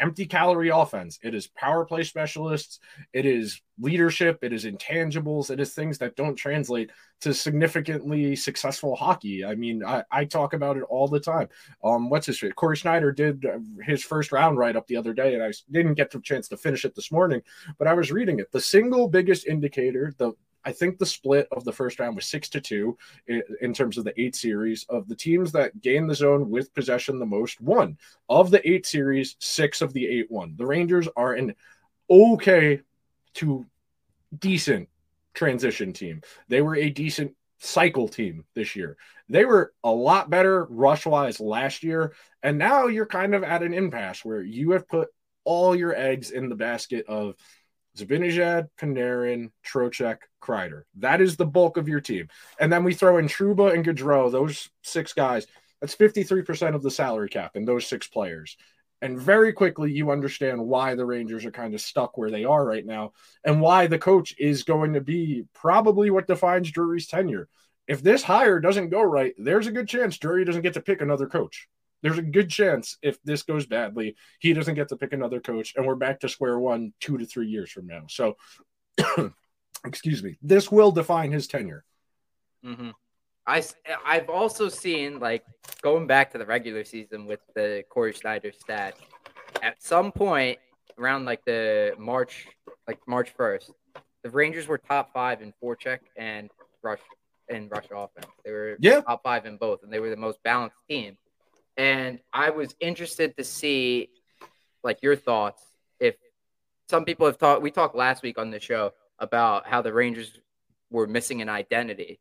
empty 0.00 0.26
calorie 0.26 0.70
offense. 0.70 1.18
It 1.22 1.34
is 1.34 1.46
power 1.46 1.84
play 1.84 2.02
specialists. 2.04 2.80
It 3.12 3.26
is 3.26 3.60
leadership. 3.78 4.38
It 4.42 4.52
is 4.52 4.64
intangibles. 4.64 5.50
It 5.50 5.60
is 5.60 5.74
things 5.74 5.98
that 5.98 6.16
don't 6.16 6.36
translate 6.36 6.90
to 7.20 7.32
significantly 7.32 8.36
successful 8.36 8.96
hockey. 8.96 9.44
I 9.44 9.54
mean, 9.54 9.84
I, 9.84 10.04
I 10.10 10.24
talk 10.24 10.52
about 10.52 10.76
it 10.76 10.82
all 10.84 11.08
the 11.08 11.20
time. 11.20 11.48
Um, 11.82 12.10
what's 12.10 12.26
his 12.26 12.42
name? 12.42 12.52
Corey 12.52 12.76
Sznajder 12.76 13.14
did 13.14 13.46
his 13.82 14.04
first 14.04 14.32
round 14.32 14.58
write 14.58 14.76
up 14.76 14.86
the 14.86 14.96
other 14.96 15.14
day, 15.14 15.34
and 15.34 15.42
I 15.42 15.52
didn't 15.70 15.94
get 15.94 16.10
the 16.10 16.20
chance 16.20 16.48
to 16.48 16.56
finish 16.56 16.84
it 16.84 16.94
this 16.94 17.10
morning, 17.10 17.40
but 17.78 17.88
I 17.88 17.94
was 17.94 18.12
reading 18.12 18.40
it. 18.40 18.52
The 18.52 18.60
single 18.60 19.08
biggest 19.08 19.46
indicator, 19.46 20.12
the 20.18 20.32
I 20.64 20.72
think 20.72 20.98
the 20.98 21.06
split 21.06 21.48
of 21.52 21.64
the 21.64 21.72
first 21.72 21.98
round 21.98 22.16
was 22.16 22.26
six 22.26 22.48
to 22.50 22.60
two 22.60 22.96
in, 23.26 23.74
terms 23.74 23.98
of 23.98 24.04
the 24.04 24.18
eight 24.20 24.34
series 24.34 24.84
of 24.88 25.08
the 25.08 25.16
teams 25.16 25.52
that 25.52 25.80
gained 25.80 26.08
the 26.08 26.14
zone 26.14 26.50
with 26.50 26.74
possession 26.74 27.18
the 27.18 27.26
most 27.26 27.60
won. 27.60 27.98
Of 28.28 28.50
the 28.50 28.66
eight 28.68 28.86
series, 28.86 29.36
six 29.38 29.82
of 29.82 29.92
the 29.92 30.06
eight 30.06 30.30
won. 30.30 30.54
The 30.56 30.66
Rangers 30.66 31.08
are 31.16 31.34
an 31.34 31.54
okay 32.08 32.80
to 33.34 33.66
decent 34.38 34.88
transition 35.34 35.92
team. 35.92 36.22
They 36.48 36.62
were 36.62 36.76
a 36.76 36.90
decent 36.90 37.34
cycle 37.58 38.08
team 38.08 38.44
this 38.54 38.76
year. 38.76 38.96
They 39.28 39.44
were 39.44 39.72
a 39.82 39.90
lot 39.90 40.30
better 40.30 40.64
rush 40.64 41.06
wise 41.06 41.40
last 41.40 41.82
year. 41.82 42.14
And 42.42 42.58
now 42.58 42.86
you're 42.86 43.06
kind 43.06 43.34
of 43.34 43.42
at 43.42 43.62
an 43.62 43.74
impasse 43.74 44.24
where 44.24 44.42
you 44.42 44.72
have 44.72 44.88
put 44.88 45.08
all 45.44 45.74
your 45.74 45.94
eggs 45.94 46.30
in 46.30 46.48
the 46.48 46.54
basket 46.54 47.06
of 47.06 47.34
Zibanejad, 47.96 48.68
Panarin, 48.78 49.50
Trocheck, 49.64 50.18
Kreider. 50.42 50.82
That 50.96 51.20
is 51.20 51.36
the 51.36 51.46
bulk 51.46 51.76
of 51.76 51.88
your 51.88 52.00
team. 52.00 52.28
And 52.58 52.72
then 52.72 52.84
we 52.84 52.94
throw 52.94 53.18
in 53.18 53.26
Trouba 53.26 53.72
and 53.72 53.84
Gaudreau, 53.84 54.30
those 54.30 54.70
six 54.82 55.12
guys. 55.12 55.46
That's 55.80 55.94
53% 55.94 56.74
of 56.74 56.82
the 56.82 56.90
salary 56.90 57.28
cap 57.28 57.56
in 57.56 57.64
those 57.64 57.86
six 57.86 58.06
players. 58.06 58.56
And 59.02 59.18
very 59.18 59.52
quickly, 59.52 59.92
you 59.92 60.10
understand 60.10 60.64
why 60.64 60.94
the 60.94 61.04
Rangers 61.04 61.44
are 61.44 61.50
kind 61.50 61.74
of 61.74 61.80
stuck 61.80 62.16
where 62.16 62.30
they 62.30 62.44
are 62.44 62.64
right 62.64 62.86
now 62.86 63.12
and 63.44 63.60
why 63.60 63.86
the 63.86 63.98
coach 63.98 64.34
is 64.38 64.62
going 64.62 64.94
to 64.94 65.00
be 65.00 65.44
probably 65.52 66.10
what 66.10 66.26
defines 66.26 66.70
Drury's 66.70 67.06
tenure. 67.06 67.48
If 67.86 68.02
this 68.02 68.22
hire 68.22 68.60
doesn't 68.60 68.88
go 68.88 69.02
right, 69.02 69.34
there's 69.36 69.66
a 69.66 69.72
good 69.72 69.88
chance 69.88 70.16
Drury 70.16 70.44
doesn't 70.44 70.62
get 70.62 70.74
to 70.74 70.80
pick 70.80 71.02
another 71.02 71.26
coach 71.26 71.68
there's 72.04 72.18
a 72.18 72.22
good 72.22 72.50
chance 72.50 72.98
if 73.00 73.20
this 73.22 73.42
goes 73.42 73.64
badly, 73.64 74.14
he 74.38 74.52
doesn't 74.52 74.74
get 74.74 74.88
to 74.90 74.96
pick 74.96 75.14
another 75.14 75.40
coach, 75.40 75.72
and 75.74 75.86
we're 75.86 75.94
back 75.94 76.20
to 76.20 76.28
square 76.28 76.58
one 76.58 76.92
two 77.00 77.16
to 77.16 77.24
three 77.24 77.48
years 77.48 77.70
from 77.72 77.86
now. 77.86 78.02
So, 78.10 78.36
excuse 79.86 80.22
me, 80.22 80.36
this 80.42 80.70
will 80.70 80.92
define 80.92 81.32
his 81.32 81.48
tenure. 81.48 81.82
Mm-hmm. 82.62 82.90
I 83.46 83.64
I've 84.04 84.28
also 84.28 84.68
seen 84.68 85.18
like 85.18 85.46
going 85.80 86.06
back 86.06 86.30
to 86.32 86.38
the 86.38 86.44
regular 86.44 86.84
season 86.84 87.24
with 87.24 87.40
the 87.54 87.84
Corey 87.88 88.12
Sznajder 88.12 88.54
stat. 88.54 88.96
At 89.62 89.82
some 89.82 90.12
point 90.12 90.58
around 90.98 91.24
like 91.24 91.42
the 91.46 91.94
March, 91.98 92.46
like 92.86 92.98
March 93.08 93.32
first, 93.34 93.72
the 94.22 94.28
Rangers 94.28 94.68
were 94.68 94.76
top 94.76 95.10
five 95.14 95.40
in 95.40 95.54
forecheck 95.62 96.00
and 96.18 96.50
rush 96.82 97.00
and 97.48 97.70
rush 97.70 97.86
offense. 97.90 98.30
They 98.44 98.52
were 98.52 98.76
yeah. 98.78 99.00
top 99.00 99.22
five 99.22 99.46
in 99.46 99.56
both, 99.56 99.82
and 99.82 99.90
they 99.90 100.00
were 100.00 100.10
the 100.10 100.16
most 100.16 100.42
balanced 100.42 100.76
team 100.86 101.16
and 101.76 102.20
I 102.32 102.50
was 102.50 102.74
interested 102.80 103.36
to 103.36 103.44
see 103.44 104.10
like 104.82 105.02
your 105.02 105.16
thoughts 105.16 105.62
if 106.00 106.16
some 106.88 107.04
people 107.04 107.26
have 107.26 107.38
talked 107.38 107.62
we 107.62 107.70
talked 107.70 107.96
last 107.96 108.22
week 108.22 108.38
on 108.38 108.50
the 108.50 108.60
show 108.60 108.92
about 109.18 109.66
how 109.66 109.82
the 109.82 109.92
Rangers 109.92 110.38
were 110.90 111.06
missing 111.06 111.42
an 111.42 111.48
identity. 111.48 112.20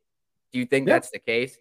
Do 0.52 0.60
you 0.60 0.66
think 0.66 0.88
that's 0.88 1.10
the 1.10 1.20
case? 1.20 1.58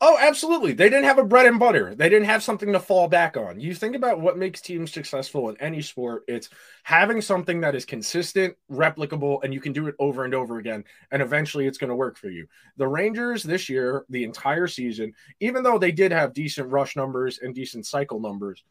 Oh, 0.00 0.16
absolutely. 0.20 0.74
They 0.74 0.88
didn't 0.88 1.06
have 1.06 1.18
a 1.18 1.24
bread 1.24 1.46
and 1.46 1.58
butter. 1.58 1.92
They 1.92 2.08
didn't 2.08 2.26
have 2.26 2.44
something 2.44 2.72
to 2.72 2.78
fall 2.78 3.08
back 3.08 3.36
on. 3.36 3.58
You 3.58 3.74
think 3.74 3.96
about 3.96 4.20
what 4.20 4.38
makes 4.38 4.60
teams 4.60 4.92
successful 4.92 5.48
in 5.48 5.60
any 5.60 5.82
sport, 5.82 6.22
it's 6.28 6.50
having 6.84 7.20
something 7.20 7.60
that 7.62 7.74
is 7.74 7.84
consistent, 7.84 8.54
replicable, 8.70 9.42
and 9.42 9.52
you 9.52 9.60
can 9.60 9.72
do 9.72 9.88
it 9.88 9.96
over 9.98 10.24
and 10.24 10.34
over 10.34 10.58
again. 10.58 10.84
And 11.10 11.20
eventually 11.20 11.66
it's 11.66 11.78
going 11.78 11.88
to 11.88 11.96
work 11.96 12.16
for 12.16 12.30
you. 12.30 12.46
The 12.76 12.86
Rangers 12.86 13.42
this 13.42 13.68
year, 13.68 14.04
the 14.08 14.22
entire 14.22 14.68
season, 14.68 15.14
even 15.40 15.64
though 15.64 15.78
they 15.78 15.90
did 15.90 16.12
have 16.12 16.32
decent 16.32 16.70
rush 16.70 16.94
numbers 16.94 17.40
and 17.42 17.52
decent 17.52 17.84
cycle 17.84 18.20
numbers, 18.20 18.62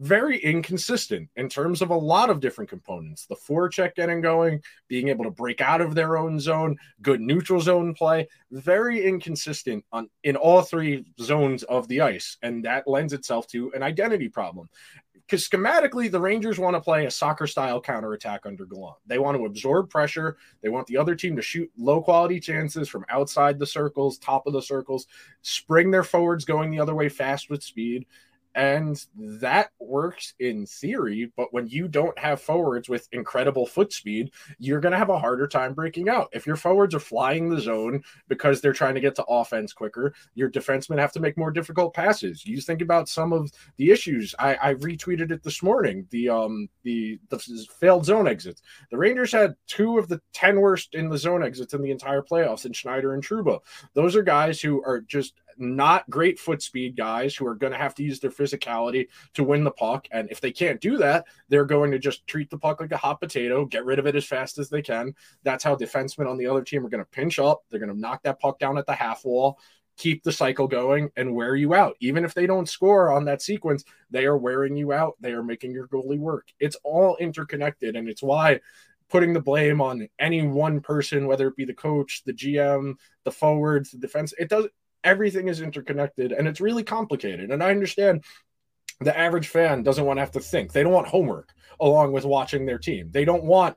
very 0.00 0.38
inconsistent 0.38 1.28
in 1.36 1.48
terms 1.48 1.82
of 1.82 1.90
a 1.90 1.96
lot 1.96 2.30
of 2.30 2.40
different 2.40 2.70
components. 2.70 3.26
The 3.26 3.36
forecheck 3.36 3.94
getting 3.94 4.22
going, 4.22 4.62
being 4.88 5.08
able 5.08 5.24
to 5.24 5.30
break 5.30 5.60
out 5.60 5.82
of 5.82 5.94
their 5.94 6.16
own 6.16 6.40
zone, 6.40 6.76
good 7.02 7.20
neutral 7.20 7.60
zone 7.60 7.94
play, 7.94 8.26
very 8.50 9.04
inconsistent 9.04 9.84
on 9.92 10.08
in 10.24 10.36
all 10.36 10.62
three 10.62 11.04
zones 11.20 11.62
of 11.64 11.86
the 11.88 12.00
ice, 12.00 12.38
and 12.42 12.64
that 12.64 12.88
lends 12.88 13.12
itself 13.12 13.46
to 13.48 13.70
an 13.74 13.82
identity 13.82 14.28
problem. 14.28 14.70
Because 15.14 15.46
schematically, 15.48 16.10
the 16.10 16.20
Rangers 16.20 16.58
want 16.58 16.74
to 16.74 16.80
play 16.80 17.06
a 17.06 17.10
soccer 17.10 17.46
style 17.46 17.80
counterattack 17.80 18.46
under 18.46 18.64
Gallant. 18.64 18.96
They 19.06 19.20
want 19.20 19.36
to 19.36 19.44
absorb 19.44 19.88
pressure. 19.88 20.38
They 20.60 20.70
want 20.70 20.88
the 20.88 20.96
other 20.96 21.14
team 21.14 21.36
to 21.36 21.42
shoot 21.42 21.70
low 21.78 22.02
quality 22.02 22.40
chances 22.40 22.88
from 22.88 23.04
outside 23.10 23.56
the 23.56 23.66
circles, 23.66 24.18
top 24.18 24.48
of 24.48 24.54
the 24.54 24.62
circles, 24.62 25.06
spring 25.42 25.92
their 25.92 26.02
forwards 26.02 26.44
going 26.44 26.72
the 26.72 26.80
other 26.80 26.96
way 26.96 27.08
fast 27.08 27.48
with 27.48 27.62
speed 27.62 28.06
And 28.54 29.04
that 29.16 29.70
works 29.78 30.34
in 30.40 30.66
theory, 30.66 31.32
but 31.36 31.52
when 31.52 31.68
you 31.68 31.86
don't 31.86 32.18
have 32.18 32.40
forwards 32.40 32.88
with 32.88 33.08
incredible 33.12 33.64
foot 33.64 33.92
speed, 33.92 34.32
you're 34.58 34.80
going 34.80 34.92
to 34.92 34.98
have 34.98 35.08
a 35.08 35.18
harder 35.18 35.46
time 35.46 35.72
breaking 35.72 36.08
out. 36.08 36.28
If 36.32 36.46
your 36.46 36.56
forwards 36.56 36.94
are 36.94 37.00
flying 37.00 37.48
the 37.48 37.60
zone 37.60 38.02
because 38.28 38.60
they're 38.60 38.72
trying 38.72 38.94
to 38.94 39.00
get 39.00 39.14
to 39.16 39.24
offense 39.24 39.72
quicker, 39.72 40.14
your 40.34 40.50
defensemen 40.50 40.98
have 40.98 41.12
to 41.12 41.20
make 41.20 41.38
more 41.38 41.52
difficult 41.52 41.94
passes. 41.94 42.44
You 42.44 42.60
think 42.60 42.82
about 42.82 43.08
some 43.08 43.32
of 43.32 43.52
the 43.76 43.90
issues. 43.90 44.34
I, 44.38 44.56
I 44.60 44.74
retweeted 44.74 45.30
it 45.30 45.42
this 45.42 45.62
morning. 45.62 46.06
The 46.10 46.28
um 46.28 46.68
the 46.82 47.18
the 47.28 47.38
failed 47.78 48.04
zone 48.04 48.26
exits. 48.26 48.62
The 48.90 48.98
Rangers 48.98 49.32
had 49.32 49.54
two 49.66 49.98
of 49.98 50.08
the 50.08 50.20
ten 50.32 50.60
worst 50.60 50.94
in 50.94 51.08
the 51.08 51.18
zone 51.18 51.44
exits 51.44 51.74
in 51.74 51.82
the 51.82 51.90
entire 51.90 52.22
playoffs 52.22 52.66
in 52.66 52.72
Schneider 52.72 53.14
and 53.14 53.24
Trouba. 53.24 53.60
Those 53.94 54.16
are 54.16 54.22
guys 54.22 54.60
who 54.60 54.82
are 54.84 55.00
just 55.00 55.34
not 55.60 56.08
great 56.10 56.38
foot 56.38 56.62
speed 56.62 56.96
guys 56.96 57.34
who 57.34 57.46
are 57.46 57.54
going 57.54 57.72
to 57.72 57.78
have 57.78 57.94
to 57.96 58.02
use 58.02 58.20
their 58.20 58.30
physicality 58.30 59.08
to 59.34 59.44
win 59.44 59.64
the 59.64 59.70
puck. 59.70 60.06
And 60.10 60.30
if 60.30 60.40
they 60.40 60.52
can't 60.52 60.80
do 60.80 60.96
that, 60.98 61.26
they're 61.48 61.64
going 61.64 61.90
to 61.90 61.98
just 61.98 62.26
treat 62.26 62.50
the 62.50 62.58
puck 62.58 62.80
like 62.80 62.92
a 62.92 62.96
hot 62.96 63.20
potato, 63.20 63.64
get 63.64 63.84
rid 63.84 63.98
of 63.98 64.06
it 64.06 64.16
as 64.16 64.24
fast 64.24 64.58
as 64.58 64.68
they 64.70 64.82
can. 64.82 65.14
That's 65.42 65.64
how 65.64 65.76
defensemen 65.76 66.28
on 66.28 66.38
the 66.38 66.46
other 66.46 66.62
team 66.62 66.84
are 66.84 66.90
going 66.90 67.04
to 67.04 67.10
pinch 67.10 67.38
up. 67.38 67.62
They're 67.70 67.80
going 67.80 67.92
to 67.92 67.98
knock 67.98 68.22
that 68.22 68.40
puck 68.40 68.58
down 68.58 68.78
at 68.78 68.86
the 68.86 68.94
half 68.94 69.24
wall, 69.24 69.58
keep 69.96 70.22
the 70.22 70.32
cycle 70.32 70.66
going, 70.66 71.10
and 71.16 71.34
wear 71.34 71.54
you 71.56 71.74
out. 71.74 71.96
Even 72.00 72.24
if 72.24 72.34
they 72.34 72.46
don't 72.46 72.68
score 72.68 73.12
on 73.12 73.24
that 73.26 73.42
sequence, 73.42 73.84
they 74.10 74.24
are 74.24 74.38
wearing 74.38 74.76
you 74.76 74.92
out. 74.92 75.16
They 75.20 75.32
are 75.32 75.42
making 75.42 75.72
your 75.72 75.88
goalie 75.88 76.18
work. 76.18 76.48
It's 76.58 76.76
all 76.82 77.16
interconnected. 77.16 77.96
And 77.96 78.08
it's 78.08 78.22
why 78.22 78.60
putting 79.10 79.32
the 79.32 79.40
blame 79.40 79.80
on 79.80 80.08
any 80.18 80.46
one 80.46 80.80
person, 80.80 81.26
whether 81.26 81.48
it 81.48 81.56
be 81.56 81.64
the 81.64 81.74
coach, 81.74 82.22
the 82.24 82.32
GM, 82.32 82.94
the 83.24 83.30
forwards, 83.30 83.90
the 83.90 83.98
defense, 83.98 84.32
it 84.38 84.48
does 84.48 84.68
everything 85.04 85.48
is 85.48 85.60
interconnected 85.60 86.32
and 86.32 86.46
it's 86.48 86.60
really 86.60 86.84
complicated. 86.84 87.50
And 87.50 87.62
I 87.62 87.70
understand 87.70 88.24
the 89.00 89.16
average 89.16 89.48
fan 89.48 89.82
doesn't 89.82 90.04
want 90.04 90.18
to 90.18 90.20
have 90.22 90.32
to 90.32 90.40
think. 90.40 90.72
They 90.72 90.82
don't 90.82 90.92
want 90.92 91.08
homework 91.08 91.52
along 91.80 92.12
with 92.12 92.24
watching 92.24 92.66
their 92.66 92.78
team. 92.78 93.08
They 93.10 93.24
don't 93.24 93.44
want 93.44 93.76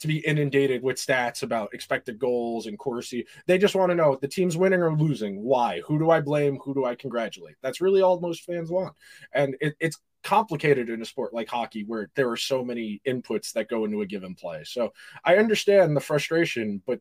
to 0.00 0.06
be 0.06 0.18
inundated 0.18 0.82
with 0.82 0.96
stats 0.96 1.42
about 1.42 1.74
expected 1.74 2.18
goals 2.18 2.66
and 2.66 2.78
Corsi. 2.78 3.26
They 3.46 3.58
just 3.58 3.74
want 3.74 3.90
to 3.90 3.96
know 3.96 4.14
if 4.14 4.20
the 4.20 4.28
team's 4.28 4.56
winning 4.56 4.80
or 4.80 4.94
losing. 4.94 5.42
Why? 5.42 5.80
Who 5.86 5.98
do 5.98 6.10
I 6.10 6.20
blame? 6.20 6.58
Who 6.64 6.72
do 6.72 6.84
I 6.84 6.94
congratulate? 6.94 7.56
That's 7.62 7.80
really 7.80 8.00
all 8.00 8.20
most 8.20 8.44
fans 8.44 8.70
want. 8.70 8.94
And 9.32 9.56
it, 9.60 9.74
it's 9.80 9.98
complicated 10.22 10.88
in 10.88 11.02
a 11.02 11.04
sport 11.04 11.34
like 11.34 11.48
hockey 11.48 11.84
where 11.84 12.08
there 12.14 12.30
are 12.30 12.36
so 12.36 12.64
many 12.64 13.02
inputs 13.06 13.52
that 13.52 13.68
go 13.68 13.84
into 13.84 14.02
a 14.02 14.06
given 14.06 14.34
play. 14.34 14.62
So 14.64 14.92
I 15.24 15.36
understand 15.36 15.96
the 15.96 16.00
frustration, 16.00 16.80
but 16.86 17.00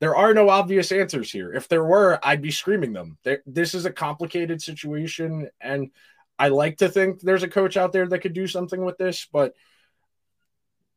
there 0.00 0.16
are 0.16 0.32
no 0.34 0.48
obvious 0.48 0.92
answers 0.92 1.30
here. 1.30 1.52
If 1.52 1.68
there 1.68 1.84
were, 1.84 2.18
I'd 2.22 2.42
be 2.42 2.50
screaming 2.50 2.92
them. 2.92 3.18
There, 3.24 3.42
this 3.46 3.74
is 3.74 3.84
a 3.84 3.92
complicated 3.92 4.62
situation, 4.62 5.48
and 5.60 5.90
I 6.38 6.48
like 6.48 6.78
to 6.78 6.88
think 6.88 7.20
there's 7.20 7.42
a 7.42 7.48
coach 7.48 7.76
out 7.76 7.92
there 7.92 8.06
that 8.06 8.20
could 8.20 8.32
do 8.32 8.46
something 8.46 8.84
with 8.84 8.96
this, 8.96 9.26
but 9.32 9.54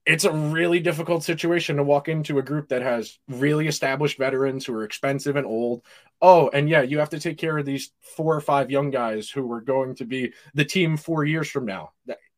it's 0.05 0.25
a 0.25 0.31
really 0.31 0.79
difficult 0.79 1.23
situation 1.23 1.77
to 1.77 1.83
walk 1.83 2.09
into 2.09 2.39
a 2.39 2.43
group 2.43 2.69
that 2.69 2.81
has 2.81 3.19
really 3.27 3.67
established 3.67 4.17
veterans 4.17 4.65
who 4.65 4.73
are 4.73 4.83
expensive 4.83 5.35
and 5.35 5.45
old. 5.45 5.83
Oh, 6.21 6.49
and 6.49 6.67
yeah, 6.67 6.81
you 6.81 6.99
have 6.99 7.11
to 7.11 7.19
take 7.19 7.37
care 7.37 7.57
of 7.57 7.65
these 7.65 7.91
four 8.01 8.35
or 8.35 8.41
five 8.41 8.71
young 8.71 8.89
guys 8.89 9.29
who 9.29 9.51
are 9.51 9.61
going 9.61 9.95
to 9.95 10.05
be 10.05 10.33
the 10.53 10.65
team 10.65 10.97
four 10.97 11.23
years 11.23 11.49
from 11.49 11.65
now. 11.65 11.91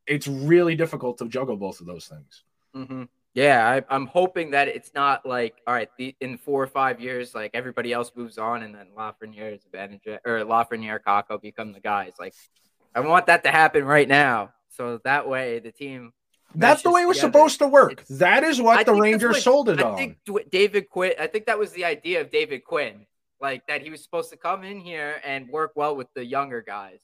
It's 0.06 0.28
really 0.28 0.76
difficult 0.76 1.20
to 1.20 1.30
juggle 1.30 1.56
both 1.56 1.80
of 1.80 1.88
those 1.88 2.06
things. 2.08 2.44
Mm-hmm. 2.76 3.04
Yeah, 3.34 3.82
I, 3.90 3.96
am 3.96 4.06
hoping 4.06 4.52
that 4.52 4.68
it's 4.68 4.94
not 4.94 5.26
like 5.26 5.60
all 5.66 5.74
right, 5.74 5.90
the, 5.98 6.16
in 6.22 6.38
four 6.38 6.62
or 6.62 6.68
five 6.68 7.02
years, 7.02 7.34
like 7.34 7.52
everybody 7.56 7.92
else 7.92 8.12
moves 8.16 8.38
on, 8.38 8.62
and 8.62 8.76
then 8.76 8.88
Lafreniere, 8.96 9.60
Zibanejad, 9.60 10.20
or 10.24 10.40
Lafreniere, 10.46 11.00
Kakko 11.00 11.42
become 11.42 11.74
the 11.74 11.80
guys. 11.80 12.14
Like, 12.20 12.36
I 12.94 13.00
want 13.00 13.26
that 13.28 13.44
to 13.46 13.52
happen 13.52 13.86
right 13.86 14.08
now, 14.08 14.52
so 14.70 15.00
that 15.04 15.28
way 15.28 15.60
the 15.60 15.72
team. 15.72 16.14
That's 16.56 16.84
the 16.84 16.92
way 16.92 17.02
it 17.02 17.08
was 17.08 17.18
together. 17.18 17.32
supposed 17.34 17.60
to 17.60 17.68
work. 17.68 18.02
It's, 18.02 18.20
that 18.20 18.44
is 18.44 18.62
what 18.62 18.78
I 18.78 18.84
the 18.84 18.94
Rangers 18.94 19.34
what, 19.34 19.42
sold 19.42 19.70
it 19.70 19.80
I 19.80 19.84
on. 19.84 19.94
I 19.94 19.98
think 19.98 20.18
David 20.52 20.88
Quinn. 20.88 21.14
I 21.20 21.26
think 21.26 21.48
that 21.48 21.58
was 21.58 21.72
the 21.72 21.86
idea 21.86 22.22
of 22.22 22.30
David 22.30 22.64
Quinn, 22.64 23.08
like 23.42 23.66
that 23.66 23.82
he 23.82 23.90
was 23.90 24.04
supposed 24.04 24.30
to 24.30 24.38
come 24.38 24.64
in 24.64 24.80
here 24.80 25.20
and 25.26 25.50
work 25.50 25.72
well 25.76 25.96
with 25.96 26.08
the 26.14 26.24
younger 26.24 26.62
guys, 26.62 27.00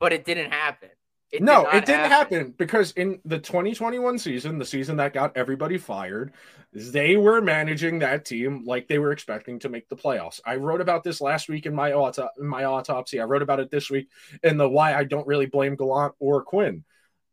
but 0.00 0.12
it 0.12 0.24
didn't 0.24 0.50
happen. 0.50 0.88
It 1.32 1.42
no, 1.42 1.64
did 1.64 1.74
it 1.74 1.86
didn't 1.86 2.10
happen. 2.10 2.38
happen. 2.38 2.54
because 2.58 2.92
in 2.92 3.20
the 3.24 3.38
2021 3.38 4.18
season, 4.18 4.58
the 4.58 4.64
season 4.64 4.96
that 4.96 5.12
got 5.12 5.36
everybody 5.36 5.78
fired, 5.78 6.32
they 6.72 7.16
were 7.16 7.40
managing 7.40 8.00
that 8.00 8.24
team 8.24 8.64
like 8.66 8.88
they 8.88 8.98
were 8.98 9.12
expecting 9.12 9.58
to 9.60 9.68
make 9.68 9.88
the 9.88 9.96
playoffs. 9.96 10.40
I 10.44 10.56
wrote 10.56 10.80
about 10.80 11.04
this 11.04 11.20
last 11.20 11.48
week 11.48 11.66
in 11.66 11.74
my 11.74 11.92
auto- 11.92 12.30
in 12.38 12.46
my 12.46 12.64
autopsy. 12.64 13.20
I 13.20 13.24
wrote 13.24 13.42
about 13.42 13.60
it 13.60 13.70
this 13.70 13.90
week 13.90 14.08
in 14.42 14.56
the 14.56 14.68
why 14.68 14.94
I 14.94 15.04
don't 15.04 15.26
really 15.26 15.46
blame 15.46 15.76
Gallant 15.76 16.14
or 16.18 16.42
Quinn. 16.42 16.84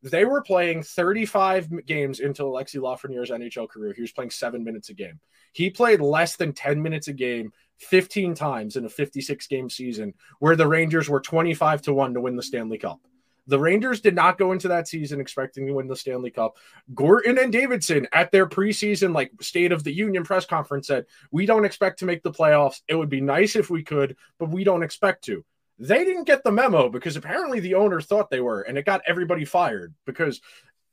They 0.04 0.26
were 0.26 0.44
playing 0.44 0.84
35 0.84 1.86
games 1.88 2.20
into 2.20 2.44
Alexi 2.44 2.80
Lafreniere's 2.80 3.32
NHL 3.32 3.68
career. 3.68 3.94
He 3.94 4.02
was 4.02 4.12
playing 4.12 4.30
seven 4.30 4.64
minutes 4.64 4.90
a 4.90 4.94
game. 4.94 5.20
He 5.54 5.72
played 5.72 6.02
less 6.02 6.36
than 6.36 6.54
10 6.54 6.82
minutes 6.84 7.08
a 7.08 7.14
game 7.14 7.52
15 7.80 8.36
times 8.36 8.76
in 8.76 8.86
a 8.86 8.90
56 8.90 9.48
game 9.48 9.70
season, 9.72 10.14
where 10.40 10.56
the 10.56 10.68
Rangers 10.68 11.10
were 11.10 11.20
25 11.20 11.82
to 11.84 11.94
1 11.94 12.14
to 12.14 12.22
win 12.22 12.36
the 12.36 12.44
Stanley 12.44 12.78
Cup. 12.78 13.02
The 13.48 13.60
Rangers 13.60 14.02
did 14.02 14.16
not 14.16 14.38
go 14.38 14.52
into 14.52 14.68
that 14.68 14.88
season 14.88 15.20
expecting 15.20 15.66
to 15.68 15.74
win 15.74 15.88
the 15.88 15.96
Stanley 15.96 16.32
Cup. 16.32 16.58
Gorton 16.94 17.38
and 17.38 17.52
Davidson 17.52 18.08
at 18.12 18.32
their 18.32 18.48
preseason 18.48 19.14
like 19.14 19.32
State 19.42 19.72
of 19.72 19.84
the 19.84 19.94
Union 19.94 20.24
press 20.24 20.46
conference 20.46 20.88
said, 20.88 21.06
"We 21.32 21.46
don't 21.46 21.66
expect 21.66 22.00
to 22.00 22.06
make 22.06 22.24
the 22.24 22.32
playoffs. 22.32 22.82
It 22.88 22.96
would 22.96 23.10
be 23.10 23.22
nice 23.22 23.56
if 23.56 23.70
we 23.70 23.84
could, 23.84 24.18
but 24.40 24.50
we 24.50 24.64
don't 24.64 24.84
expect 24.84 25.24
to." 25.26 25.44
They 25.80 26.04
didn't 26.04 26.26
get 26.26 26.44
the 26.44 26.52
memo 26.52 26.90
because 26.90 27.16
apparently 27.16 27.60
the 27.60 27.76
owner 27.76 28.02
thought 28.02 28.30
they 28.30 28.42
were, 28.42 28.62
and 28.62 28.78
it 28.78 28.86
got 28.86 29.02
everybody 29.08 29.46
fired 29.46 29.94
because 30.06 30.42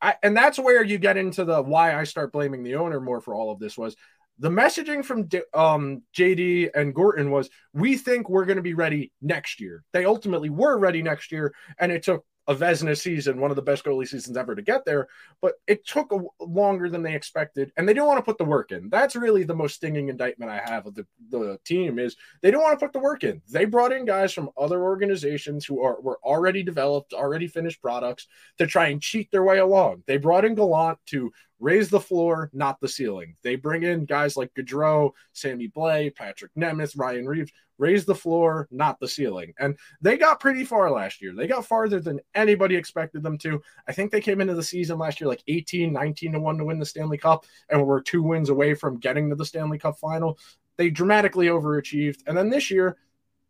I, 0.01 0.17
and 0.23 0.37
that's 0.37 0.59
where 0.59 0.85
you 0.85 0.99
get 0.99 1.17
into 1.17 1.45
the 1.45 1.62
why 1.62 1.99
I 1.99 2.05
start 2.05 2.33
blaming 2.33 2.62
the 2.62 2.77
owner 2.77 3.01
more 3.01 3.21
for 3.21 3.35
all 3.35 3.51
of 3.51 3.59
this 3.59 3.79
was 3.79 3.97
the 4.38 4.51
messaging 4.51 5.05
from 5.05 5.29
um, 5.55 6.03
JD 6.14 6.71
and 6.75 6.95
Gorton 6.95 7.31
was 7.31 7.49
we 7.73 7.97
think 7.97 8.29
we're 8.29 8.45
going 8.45 8.57
to 8.57 8.62
be 8.62 8.75
ready 8.75 9.12
next 9.23 9.61
year. 9.61 9.85
They 9.93 10.05
ultimately 10.05 10.51
were 10.51 10.77
ready 10.77 11.03
next 11.03 11.33
year, 11.33 11.55
and 11.79 11.93
it 11.93 12.03
took 12.03 12.25
a 12.46 12.54
Vezina 12.54 12.96
season, 12.96 13.40
one 13.40 13.50
of 13.50 13.57
the 13.57 13.62
best 13.62 13.85
goalie 13.85 14.07
seasons 14.07 14.37
ever 14.37 14.54
to 14.54 14.62
get 14.62 14.85
there, 14.85 15.09
but 15.40 15.54
it 15.66 15.87
took 15.87 16.12
a, 16.12 16.44
longer 16.44 16.88
than 16.90 17.02
they 17.02 17.14
expected, 17.14 17.72
and 17.76 17.88
they 17.88 17.94
didn't 17.94 18.07
want 18.07 18.18
to 18.18 18.24
put 18.24 18.38
the 18.38 18.44
work 18.44 18.70
in. 18.70 18.90
That's 18.90 19.16
really 19.16 19.44
the 19.44 19.54
most 19.54 19.76
stinging 19.76 20.09
indictment 20.09 20.50
I 20.50 20.61
have 20.64 20.87
of 20.87 20.94
the, 20.94 21.07
the 21.30 21.59
team 21.64 21.98
is 21.98 22.16
they 22.42 22.50
don't 22.50 22.62
want 22.62 22.78
to 22.78 22.85
put 22.85 22.92
the 22.92 22.98
work 22.98 23.24
in. 23.24 23.40
They 23.48 23.64
brought 23.64 23.92
in 23.92 24.04
guys 24.04 24.33
from 24.33 24.50
other 24.59 24.83
organizations 24.83 25.64
who 25.64 25.83
are 25.83 26.00
were 26.00 26.18
already 26.22 26.62
developed, 26.62 27.14
already 27.14 27.46
finished 27.46 27.80
products 27.80 28.26
to 28.59 28.66
try 28.66 28.88
and 28.88 29.00
cheat 29.00 29.30
their 29.30 29.44
way 29.44 29.59
along. 29.59 30.02
They 30.07 30.18
brought 30.18 30.44
in 30.44 30.54
Gallant 30.54 30.98
to 31.07 31.33
raise 31.64 31.88
the 31.88 31.98
floor, 31.98 32.50
not 32.53 32.79
the 32.81 32.88
ceiling. 32.88 33.35
They 33.42 33.57
bring 33.57 33.85
in 33.85 34.05
guys 34.05 34.37
like 34.37 34.53
Gaudreau, 34.53 35.12
Sammy 35.33 35.68
Blais, 35.68 36.14
Patrick 36.14 36.53
Nemeth, 36.55 36.96
Ryan 36.96 37.27
Reaves 37.27 37.53
raise 37.79 38.05
the 38.05 38.14
floor, 38.14 38.68
not 38.70 39.00
the 39.00 39.09
ceiling. 39.09 39.55
And 39.59 39.77
they 40.00 40.18
got 40.18 40.40
pretty 40.40 40.64
far 40.64 40.90
last 40.90 41.22
year. 41.22 41.35
They 41.35 41.46
got 41.46 41.66
farther 41.66 42.00
than 42.00 42.20
anybody 42.35 42.77
expected 42.77 43.22
them 43.22 43.38
to. 43.38 43.62
I 43.88 43.92
think 43.92 44.12
they 44.12 44.20
came 44.20 44.42
into 44.42 44.55
the 44.55 44.62
season 44.62 44.98
last 44.98 45.20
year 45.20 45.29
like 45.29 45.42
18, 45.48 45.90
19 45.90 46.33
to 46.33 46.40
1 46.40 46.59
to 46.59 46.64
win 46.64 46.79
the 46.79 46.87
Stanley 46.87 47.18
Cup 47.18 47.46
and 47.70 47.85
were 47.85 48.03
two 48.03 48.22
wins 48.22 48.50
away 48.50 48.74
from 48.74 49.00
getting 49.00 49.31
to 49.31 49.37
the 49.37 49.46
Stanley 49.46 49.79
Cup 49.79 49.98
final. 49.98 50.38
They 50.77 50.90
dramatically 50.90 51.46
overachieved. 51.46 52.20
And 52.27 52.37
then 52.37 52.50
this 52.50 52.70
year, 52.70 52.98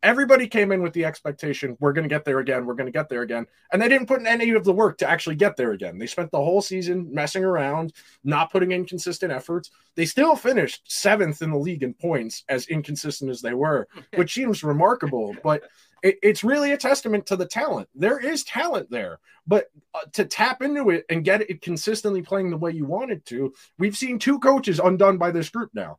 everybody 0.03 0.47
came 0.47 0.71
in 0.71 0.81
with 0.81 0.93
the 0.93 1.05
expectation 1.05 1.75
we're 1.79 1.93
going 1.93 2.07
to 2.07 2.13
get 2.13 2.25
there 2.25 2.39
again 2.39 2.65
we're 2.65 2.73
going 2.73 2.85
to 2.85 2.91
get 2.91 3.09
there 3.09 3.21
again. 3.21 3.45
And 3.71 3.81
they 3.81 3.89
didn't 3.89 4.07
put 4.07 4.19
in 4.19 4.27
any 4.27 4.51
of 4.51 4.63
the 4.63 4.73
work 4.73 4.97
to 4.99 5.09
actually 5.09 5.35
get 5.35 5.55
there 5.57 5.71
again. 5.71 5.97
They 5.97 6.07
spent 6.07 6.31
the 6.31 6.37
whole 6.37 6.61
season 6.61 7.09
messing 7.11 7.43
around 7.43 7.93
not 8.23 8.51
putting 8.51 8.71
in 8.71 8.85
consistent 8.85 9.31
efforts. 9.31 9.71
They 9.95 10.05
still 10.05 10.35
finished 10.35 10.91
seventh 10.91 11.41
in 11.41 11.51
the 11.51 11.57
league 11.57 11.83
in 11.83 11.93
points 11.93 12.43
as 12.49 12.67
inconsistent 12.67 13.31
as 13.31 13.41
they 13.41 13.53
were 13.53 13.87
which 14.15 14.33
seems 14.33 14.63
remarkable 14.63 15.35
but 15.43 15.63
it, 16.03 16.17
it's 16.21 16.43
really 16.43 16.73
a 16.73 16.77
testament 16.77 17.25
to 17.27 17.35
the 17.35 17.47
talent. 17.47 17.89
There 17.95 18.19
is 18.19 18.43
talent 18.43 18.89
there 18.91 19.19
but 19.47 19.65
uh, 19.93 19.99
to 20.13 20.25
tap 20.25 20.61
into 20.61 20.89
it 20.89 21.05
and 21.09 21.23
get 21.23 21.49
it 21.49 21.61
consistently 21.61 22.21
playing 22.21 22.49
the 22.49 22.57
way 22.57 22.71
you 22.71 22.85
want 22.85 23.11
it 23.11 23.25
to 23.25 23.53
we've 23.77 23.97
seen 23.97 24.19
two 24.19 24.39
coaches 24.39 24.79
undone 24.79 25.17
by 25.17 25.31
this 25.31 25.49
group 25.49 25.71
now 25.73 25.97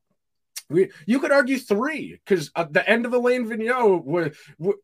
we, 0.69 0.91
you 1.07 1.21
could 1.21 1.33
argue 1.33 1.59
three 1.59 2.19
because 2.25 2.51
at 2.57 2.67
uh, 2.67 2.69
the 2.71 2.89
end 2.89 3.07
of 3.07 3.13
Alain 3.13 3.47
Vigneault 3.47 4.05
was, 4.05 4.37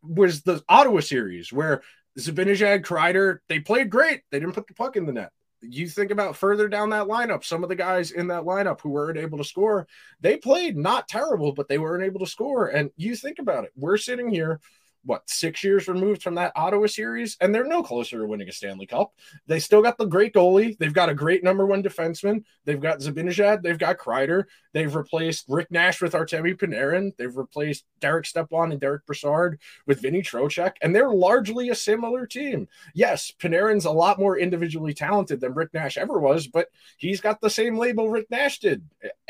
was 0.03 0.42
the 0.42 0.62
Ottawa 0.68 1.01
series 1.01 1.53
where 1.53 1.83
Zibanejad, 2.18 2.85
Kreider, 2.85 3.38
they 3.49 3.61
played 3.61 3.90
great. 3.90 4.23
They 4.31 4.38
didn't 4.38 4.55
put 4.55 4.66
the 4.66 4.75
puck 4.75 4.97
in 4.97 5.07
the 5.07 5.12
net. 5.12 5.33
You 5.61 5.88
think 5.88 6.11
about 6.11 6.37
further 6.37 6.68
down 6.68 6.90
that 6.90 7.07
lineup, 7.07 7.45
some 7.45 7.62
of 7.62 7.68
the 7.68 7.77
guys 7.77 8.11
in 8.11 8.29
that 8.29 8.42
lineup 8.42 8.81
who 8.81 8.90
weren't 8.90 9.18
able 9.18 9.38
to 9.38 9.45
score, 9.45 9.87
they 10.21 10.37
played 10.37 10.77
not 10.77 11.09
terrible, 11.09 11.53
but 11.53 11.68
they 11.68 11.79
weren't 11.79 12.05
able 12.05 12.21
to 12.21 12.27
score. 12.27 12.66
And 12.66 12.90
you 12.97 13.14
think 13.14 13.38
about 13.38 13.64
it, 13.64 13.71
we're 13.77 13.97
sitting 13.97 14.29
here 14.29 14.61
what 15.05 15.29
six 15.29 15.65
years 15.65 15.88
removed 15.88 16.23
from 16.23 16.35
that 16.37 16.53
Ottawa 16.55 16.87
series, 16.87 17.37
and 17.41 17.55
they're 17.55 17.67
no 17.67 17.83
closer 17.83 18.19
to 18.19 18.27
winning 18.27 18.49
a 18.49 18.53
Stanley 18.53 18.87
Cup. 18.87 19.12
They 19.47 19.59
still 19.59 19.83
got 19.83 19.99
the 19.99 20.07
great 20.07 20.33
goalie. 20.33 20.77
They've 20.79 20.93
got 20.93 21.09
a 21.09 21.15
great 21.15 21.43
number 21.43 21.67
one 21.67 21.83
defenseman. 21.83 22.45
They've 22.65 22.81
got 22.81 23.01
Zibanejad. 23.01 23.62
They've 23.62 23.79
got 23.79 23.99
Kreider. 23.99 24.45
They've 24.73 24.95
replaced 24.95 25.47
Rick 25.49 25.71
Nash 25.71 26.01
with 26.01 26.12
Artemi 26.12 26.57
Panarin. 26.57 27.12
They've 27.17 27.37
replaced 27.37 27.85
Derek 28.01 28.27
Stepan 28.27 28.73
and 28.73 28.81
Derek 28.81 29.05
Brassard 29.07 29.61
with 29.87 30.01
Vinny 30.01 30.23
Trocheck, 30.23 30.75
and 30.83 30.95
they're 30.95 31.11
largely 31.11 31.69
a 31.69 31.75
similar 31.75 32.27
team. 32.27 32.69
Yes, 32.95 33.33
Panarin's 33.38 33.85
a 33.85 33.91
lot 33.91 34.19
more 34.19 34.38
individually 34.38 34.95
talented 34.95 35.41
than 35.41 35.55
Rick 35.55 35.75
Nash 35.75 35.99
ever 35.99 36.19
was, 36.19 36.47
but 36.47 36.69
he's 36.97 37.21
got 37.21 37.41
the 37.41 37.51
same 37.51 37.77
label 37.77 38.09
Rick 38.09 38.31
Nash 38.31 38.61
did. 38.61 38.83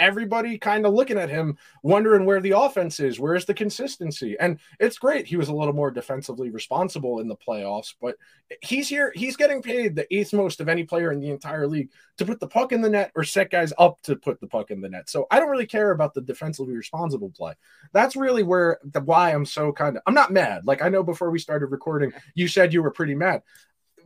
Everybody 0.03 0.59
kind 0.59 0.85
of 0.85 0.95
looking 0.95 1.17
at 1.17 1.31
him, 1.31 1.57
wondering 1.85 2.25
where 2.25 2.41
the 2.41 2.59
offense 2.59 2.99
is, 2.99 3.21
where's 3.21 3.45
the 3.45 3.55
consistency, 3.55 4.37
and 4.41 4.59
it's 4.81 4.99
great. 4.99 5.29
He 5.29 5.37
was 5.37 5.49
a 5.49 5.55
little 5.55 5.73
more 5.73 5.93
defensively 5.93 6.51
responsible 6.51 7.21
in 7.21 7.29
the 7.29 7.37
playoffs, 7.37 7.95
but 8.01 8.17
he's 8.63 8.89
here. 8.89 9.13
He's 9.15 9.37
getting 9.37 9.63
paid 9.63 9.95
the 9.95 10.13
eighth 10.13 10.33
most 10.33 10.61
of 10.61 10.69
any 10.69 10.83
player 10.83 11.13
in 11.13 11.21
the 11.21 11.31
entire 11.31 11.69
league 11.69 11.91
to 12.19 12.27
put 12.27 12.41
the 12.41 12.49
puck 12.49 12.73
in 12.73 12.81
the 12.81 12.91
net 12.91 13.13
or 13.15 13.23
set 13.23 13.51
guys 13.51 13.73
up 13.79 14.03
to 14.03 14.17
put 14.17 14.41
the 14.41 14.49
puck 14.49 14.73
in 14.73 14.81
the 14.81 14.89
net. 14.89 15.09
So 15.09 15.29
I 15.31 15.39
don't 15.39 15.51
really 15.51 15.67
care 15.67 15.93
about 15.93 16.15
the 16.15 16.21
defensively 16.21 16.75
responsible 16.75 17.31
play. 17.31 17.55
That's 17.93 18.17
really 18.17 18.43
where 18.43 18.81
the 18.83 19.01
why 19.01 19.31
I'm 19.31 19.47
so 19.47 19.71
kind 19.71 19.97
of 19.97 20.03
I'm 20.05 20.15
not 20.15 20.33
mad. 20.33 20.67
Like 20.67 20.83
I 20.83 20.89
know 20.89 21.05
before 21.05 21.31
we 21.31 21.39
started 21.39 21.67
recording, 21.67 22.13
you 22.35 22.49
said 22.49 22.73
you 22.73 22.83
were 22.83 22.91
pretty 22.91 23.15
mad. 23.15 23.43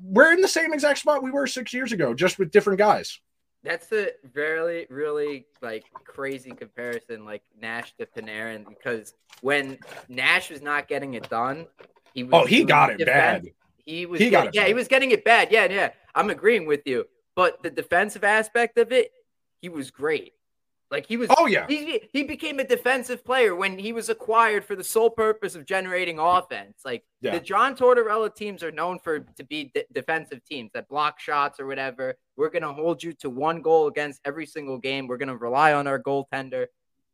We're 0.03 0.35
in 0.35 0.43
the 0.43 0.49
same 0.49 0.75
exact 0.75 0.99
spot 0.99 1.23
we 1.23 1.31
were 1.31 1.47
six 1.47 1.73
years 1.73 1.93
ago, 1.93 2.13
just 2.13 2.39
with 2.39 2.51
different 2.51 2.81
guys. 2.81 3.19
That's 3.67 3.91
a 3.93 4.11
really, 4.33 4.87
really 4.91 5.47
like 5.61 5.85
crazy 6.05 6.51
comparison, 6.53 7.25
like 7.25 7.43
Nash 7.61 7.95
to 7.99 8.07
Panarin, 8.07 8.67
because 8.69 9.15
when 9.41 9.79
Nash 10.09 10.51
was 10.51 10.63
not 10.63 10.89
getting 10.89 11.15
it 11.15 11.29
done, 11.29 11.67
he 12.15 12.23
was 12.23 12.33
Oh, 12.33 12.47
he 12.47 12.65
got 12.65 12.91
it 12.91 12.99
defense. 12.99 13.47
bad. 13.47 13.53
He 13.85 14.07
was 14.07 14.21
He 14.21 14.31
got 14.31 14.45
getting- 14.45 14.49
it 14.49 14.55
yeah, 14.55 14.61
bad. 14.63 14.69
he 14.69 14.75
was 14.75 14.89
getting 14.89 15.11
it 15.11 15.25
bad. 15.25 15.51
Yeah, 15.53 15.65
yeah. 15.67 15.91
I'm 16.15 16.31
agreeing 16.31 16.67
with 16.67 16.83
you. 16.87 17.07
But 17.35 17.63
the 17.63 17.71
defensive 17.71 18.25
aspect 18.25 18.79
of 18.79 18.93
it, 18.93 19.13
he 19.61 19.69
was 19.69 19.91
great. 19.91 20.33
Like 20.91 21.05
he 21.07 21.17
was 21.17 21.29
Oh 21.37 21.47
yeah. 21.47 21.67
he 21.69 22.01
he 22.13 22.23
became 22.23 22.61
a 22.61 22.65
defensive 22.65 23.25
player 23.25 23.57
when 23.57 23.77
he 23.77 23.93
was 23.93 24.09
acquired 24.09 24.65
for 24.65 24.77
the 24.77 24.85
sole 24.85 25.11
purpose 25.11 25.57
of 25.57 25.67
generating 25.67 26.21
offense. 26.21 26.83
Like 26.85 27.03
Yeah. 27.21 27.33
the 27.33 27.41
John 27.41 27.77
Tortorella 27.77 28.33
teams 28.33 28.63
are 28.63 28.71
known 28.71 29.01
for 29.01 29.19
to 29.19 29.45
be 29.45 29.73
de- 29.75 29.85
defensive 29.93 30.45
teams 30.45 30.71
that 30.75 30.89
block 30.89 31.19
shots 31.19 31.59
or 31.59 31.67
whatever. 31.67 32.15
We're 32.37 32.51
gonna 32.51 32.73
hold 32.73 33.03
you 33.03 33.13
to 33.15 33.31
one 33.31 33.63
goal 33.63 33.87
against 33.87 34.21
every 34.25 34.47
single 34.47 34.79
game. 34.79 35.07
We're 35.07 35.17
gonna 35.17 35.37
rely 35.37 35.73
on 35.73 35.87
our 35.87 35.99
goaltender, 35.99 36.67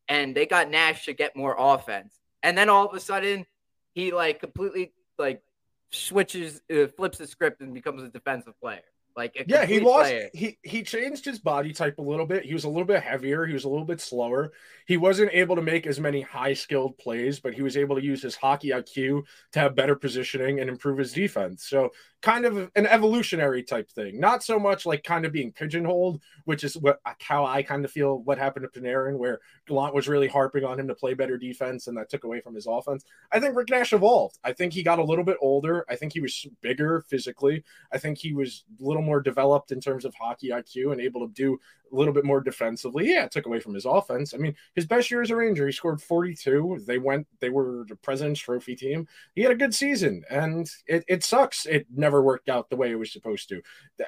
and 0.09 0.35
they 0.35 0.47
got 0.47 0.71
Nash 0.71 1.07
to 1.07 1.13
get 1.13 1.37
more 1.37 1.55
offense. 1.59 2.19
And 2.43 2.59
then 2.59 2.69
all 2.69 2.89
of 2.89 2.95
a 2.95 3.01
sudden, 3.01 3.47
he 3.95 4.13
like 4.13 4.41
completely 4.41 4.93
like 5.19 5.43
switches, 5.91 6.61
uh, 6.73 6.87
flips 6.89 7.19
the 7.19 7.27
script, 7.27 7.61
and 7.61 7.73
becomes 7.73 8.03
a 8.03 8.09
defensive 8.09 8.59
player. 8.61 8.83
Like 9.17 9.37
a 9.37 9.45
Yeah, 9.47 9.65
he 9.67 9.81
lost. 9.81 10.11
player. 10.11 10.31
He 10.33 10.59
he 10.63 10.83
changed 10.83 11.25
his 11.25 11.39
body 11.39 11.73
type 11.73 11.99
a 11.99 12.03
little 12.03 12.27
bit. 12.27 12.45
He 12.45 12.55
was 12.55 12.65
a 12.65 12.69
little 12.69 12.85
bit 12.85 13.03
heavier. 13.03 13.45
He 13.47 13.53
was 13.53 13.65
a 13.65 13.69
little 13.69 13.85
bit 13.85 14.01
slower. 14.01 14.53
He 14.87 14.97
wasn't 14.97 15.31
able 15.33 15.57
to 15.57 15.63
make 15.63 15.87
as 15.87 16.01
many 16.01 16.23
high 16.23 16.55
skilled 16.55 16.99
plays, 16.99 17.39
but 17.41 17.55
he 17.55 17.63
was 17.63 17.77
able 17.77 17.97
to 17.97 18.03
use 18.03 18.23
his 18.23 18.35
hockey 18.37 18.71
IQ 18.71 19.23
to 19.53 19.61
have 19.61 19.75
better 19.75 19.95
positioning 19.95 20.61
and 20.61 20.69
improve 20.69 20.99
his 20.99 21.13
defense. 21.13 21.65
So 21.69 21.91
kind 22.23 22.45
of 22.45 22.71
an 22.77 22.87
evolutionary 22.87 23.63
type 23.65 23.91
thing. 23.91 24.19
Not 24.21 24.43
so 24.43 24.59
much 24.59 24.87
like 24.87 25.03
kind 25.03 25.25
of 25.27 25.33
being 25.33 25.53
pigeonholed, 25.53 26.23
which 26.45 26.65
is 26.65 26.77
what 26.77 27.01
how 27.21 27.45
I 27.45 27.63
kind 27.63 27.85
of 27.85 27.91
feel 27.91 28.19
what 28.23 28.39
happened 28.39 28.67
to 28.73 28.81
Panarin, 28.81 29.19
where 29.19 29.41
Gallant 29.67 29.95
was 29.95 30.09
really 30.09 30.29
harping 30.29 30.65
on 30.65 30.79
him 30.79 30.89
to 30.89 30.95
play 30.95 31.15
better 31.15 31.37
defense, 31.37 31.87
and 31.87 31.97
that 31.97 32.09
took 32.09 32.25
away 32.25 32.41
from 32.41 32.55
his 32.55 32.67
offense. 32.67 33.05
I 33.31 33.41
think 33.41 33.57
Rick 33.57 33.71
Nash 33.71 33.93
evolved. 33.93 34.39
I 34.45 34.53
think 34.53 34.73
he 34.73 34.83
got 34.83 34.99
a 34.99 35.05
little 35.05 35.25
bit 35.25 35.37
older. 35.41 35.85
I 35.89 35.97
think 35.97 36.13
he 36.13 36.21
was 36.21 36.47
bigger 36.61 37.05
physically. 37.09 37.65
I 37.93 37.99
think 37.99 38.19
he 38.19 38.33
was 38.33 38.65
a 38.81 38.85
little 38.85 39.02
more 39.03 39.21
developed 39.21 39.73
in 39.73 39.81
terms 39.81 40.05
of 40.05 40.15
hockey 40.15 40.49
IQ 40.51 40.93
and 40.93 41.01
able 41.01 41.27
to 41.27 41.33
do 41.35 41.59
a 41.93 41.95
little 41.95 42.15
bit 42.15 42.25
more 42.25 42.41
defensively. 42.41 43.11
Yeah, 43.11 43.25
it 43.25 43.31
took 43.31 43.47
away 43.47 43.61
from 43.61 43.75
his 43.75 43.85
offense. 43.85 44.33
I 44.33 44.39
mean, 44.39 44.55
his 44.75 44.87
best 44.87 45.11
year 45.11 45.21
as 45.21 45.31
a 45.31 45.37
Ranger, 45.37 45.67
he 45.67 45.73
scored 45.73 46.01
42. 46.01 46.85
They 46.87 46.99
went, 46.99 47.27
they 47.41 47.51
were 47.51 47.85
the 47.87 47.97
President's 47.97 48.41
Trophy 48.41 48.77
team. 48.77 49.07
He 49.35 49.43
had 49.43 49.53
a 49.53 49.57
good 49.57 49.75
season, 49.75 50.25
and 50.31 50.71
it, 50.87 51.05
it 51.07 51.25
sucks. 51.25 51.67
It 51.67 51.87
never 51.95 52.23
worked 52.23 52.49
out 52.49 52.71
the 52.71 52.77
way 52.77 52.91
it 52.91 52.99
was 52.99 53.13
supposed 53.13 53.49
to. 53.51 53.61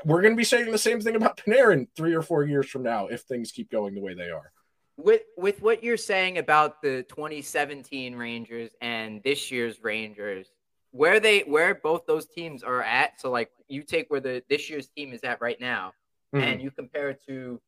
We're 0.05 0.23
going 0.23 0.33
to 0.35 0.39
be 0.39 0.45
saying 0.45 0.71
the 0.73 0.79
same 0.79 1.01
thing 1.01 1.17
about 1.17 1.37
Panarin 1.37 1.89
three 1.95 2.15
or 2.15 2.23
four 2.23 2.45
years 2.45 2.69
from 2.71 2.83
now 2.83 3.09
if 3.09 3.23
things 3.23 3.53
keep 3.53 3.71
going 3.71 3.95
the 3.95 4.01
way 4.01 4.15
they 4.15 4.31
are. 4.31 4.51
with 4.97 5.23
with 5.37 5.61
what 5.61 5.83
you're 5.83 5.97
saying 5.97 6.39
about 6.39 6.81
the 6.81 7.05
2017 7.09 8.15
Rangers 8.15 8.71
and 8.81 9.23
this 9.25 9.51
year's 9.51 9.83
Rangers, 9.83 10.47
where 10.95 11.19
they 11.19 11.41
where 11.41 11.75
both 11.75 12.07
those 12.07 12.25
teams 12.25 12.63
are 12.63 12.81
at. 12.81 13.21
So 13.21 13.29
like 13.29 13.51
you 13.67 13.83
take 13.83 14.09
where 14.11 14.21
the 14.21 14.45
this 14.49 14.71
year's 14.71 14.87
team 14.87 15.13
is 15.13 15.25
at 15.25 15.41
right 15.41 15.61
now, 15.61 15.93
Mhm. 16.33 16.43
and 16.43 16.63
you 16.63 16.71
compare 16.71 17.11
it 17.11 17.21
to 17.27 17.61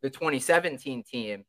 the 0.00 0.08
2017 0.10 1.02
team. 1.02 1.44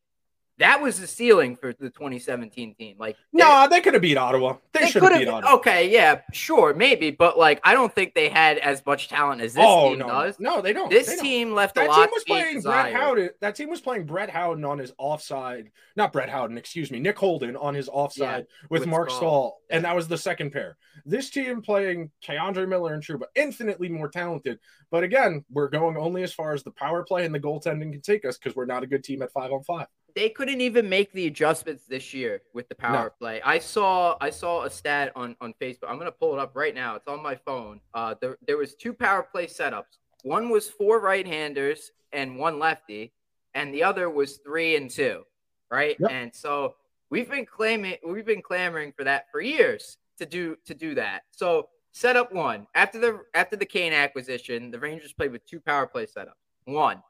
That 0.60 0.82
was 0.82 1.00
the 1.00 1.08
ceiling 1.08 1.56
for 1.56 1.74
the 1.74 1.90
2017 1.90 2.76
team. 2.76 2.96
Like 3.00 3.16
No, 3.34 3.68
they 3.70 3.82
could 3.82 3.94
have 3.94 4.02
beat 4.02 4.18
Ottawa. 4.18 4.58
They, 4.74 4.82
they 4.82 4.90
should 4.90 5.02
have 5.04 5.18
beat. 5.18 5.28
Ottawa. 5.28 5.56
Okay, 5.56 5.90
yeah, 5.92 6.22
sure, 6.34 6.74
maybe, 6.74 7.12
but 7.12 7.38
like 7.38 7.60
I 7.64 7.74
don't 7.74 7.94
think 7.94 8.14
they 8.14 8.30
had 8.30 8.58
as 8.60 8.86
much 8.86 9.08
talent 9.08 9.42
as 9.42 9.54
this 9.54 9.66
oh 9.68 9.90
team 9.90 10.00
no, 10.00 10.08
does. 10.08 10.40
no, 10.40 10.62
they 10.62 10.74
don't. 10.74 10.90
This 10.90 11.08
They 11.08 11.16
don't. 11.16 11.24
team 11.26 11.54
left 11.56 11.78
a 11.78 11.82
That 11.82 11.90
lot 11.90 11.96
team 12.06 12.10
was 12.12 12.24
playing 12.26 12.56
desired. 12.56 12.92
Brett 12.92 13.02
Howden. 13.02 13.30
That 13.40 13.56
team 13.56 13.70
was 13.70 13.82
playing 13.82 14.06
Brett 14.06 14.30
Howden 14.30 14.66
on 14.66 14.78
his 14.78 14.94
offside, 14.98 15.72
not 15.96 16.12
Brett 16.12 16.30
Howden, 16.30 16.58
excuse 16.58 16.92
me, 16.92 17.00
Nick 17.00 17.18
Holden 17.18 17.56
on 17.56 17.74
his 17.74 17.88
offside 17.90 18.46
with, 18.70 18.82
with 18.82 18.90
Marc 18.90 19.10
Staal. 19.10 19.20
Staal, 19.20 19.62
and 19.70 19.86
that 19.86 19.96
was 19.96 20.08
the 20.08 20.18
second 20.18 20.52
pair. 20.52 20.78
This 21.06 21.30
team 21.30 21.62
playing 21.62 22.12
K'Andre 22.22 22.68
Miller 22.68 22.94
and 22.94 23.02
Trouba, 23.02 23.24
infinitely 23.36 23.88
more 23.90 24.10
talented. 24.10 24.60
But 24.92 25.04
again, 25.04 25.46
we're 25.50 25.70
going 25.70 25.96
only 25.96 26.24
as 26.24 26.34
far 26.34 26.54
as 26.54 26.64
the 26.64 26.72
power 26.72 27.04
play 27.04 27.26
and 27.26 27.34
the 27.34 27.40
goaltending 27.40 27.92
can 27.92 28.02
take 28.02 28.26
us 28.26 28.38
because 28.38 28.56
we're 28.56 28.66
not 28.66 28.84
a 28.84 28.88
good 28.88 29.04
team 29.04 29.22
at 29.22 29.32
five 29.32 29.52
on 29.52 29.64
five. 29.64 29.88
They 30.16 30.30
couldn't 30.30 30.62
even 30.62 30.88
make 30.90 31.12
the 31.14 31.28
adjustments 31.28 31.84
this 31.88 32.14
year 32.14 32.42
with 32.54 32.70
the 32.70 32.76
power 32.76 33.06
No. 33.06 33.10
play. 33.20 33.42
I 33.42 33.60
saw 33.60 34.18
I 34.22 34.30
saw 34.30 34.64
a 34.64 34.70
stat 34.70 35.12
on 35.16 35.36
on 35.42 35.54
Facebook. 35.62 35.86
I'm 35.90 35.98
gonna 35.98 36.12
pull 36.12 36.34
it 36.34 36.40
up 36.40 36.56
right 36.56 36.74
now. 36.76 36.96
It's 36.96 37.08
on 37.08 37.22
my 37.22 37.36
phone. 37.36 37.80
Uh, 37.94 38.16
there 38.22 38.38
there 38.46 38.58
was 38.58 38.76
two 38.76 38.94
power 38.94 39.24
play 39.24 39.48
setups. 39.48 39.98
One 40.24 40.50
was 40.50 40.70
four 40.70 41.00
right-handers 41.00 41.92
and 42.12 42.38
one 42.38 42.60
lefty, 42.60 43.14
and 43.54 43.74
the 43.74 43.84
other 43.84 44.10
was 44.10 44.38
three 44.38 44.76
and 44.76 44.90
two, 44.90 45.24
right? 45.72 45.96
Yep. 46.00 46.12
And 46.12 46.36
so 46.36 46.76
we've 47.10 47.30
been 47.30 47.46
claiming 47.46 47.98
we've 48.06 48.26
been 48.26 48.42
clamoring 48.42 48.92
for 48.92 49.04
that 49.06 49.32
for 49.32 49.42
years 49.42 49.98
to 50.18 50.26
do 50.26 50.58
to 50.66 50.74
do 50.74 50.96
that. 50.96 51.24
So 51.32 51.70
setup 51.92 52.32
one 52.34 52.68
after 52.76 53.00
the 53.00 53.22
after 53.34 53.56
the 53.56 53.66
Kane 53.66 53.94
acquisition, 53.94 54.72
the 54.72 54.80
Rangers 54.80 55.14
played 55.14 55.32
with 55.32 55.46
two 55.46 55.60
power 55.60 55.88
play 55.88 56.06
setups. 56.06 56.34
One, 56.66 57.02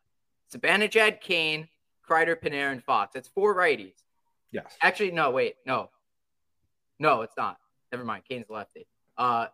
Zibanejad, 0.54 1.20
Kane, 1.22 1.68
Kreider, 2.10 2.36
Panarin, 2.36 2.82
Fox. 2.84 3.16
It's 3.16 3.28
four 3.28 3.56
righties. 3.56 3.94
Yes. 4.52 4.76
Actually, 4.82 5.12
no, 5.12 5.30
wait, 5.30 5.58
no, 5.66 5.90
no, 6.98 7.22
it's 7.22 7.38
not. 7.38 7.58
Never 7.92 8.04
mind. 8.04 8.24
Kane's 8.28 8.50
lefty. 8.50 8.88
Uh, 9.18 9.48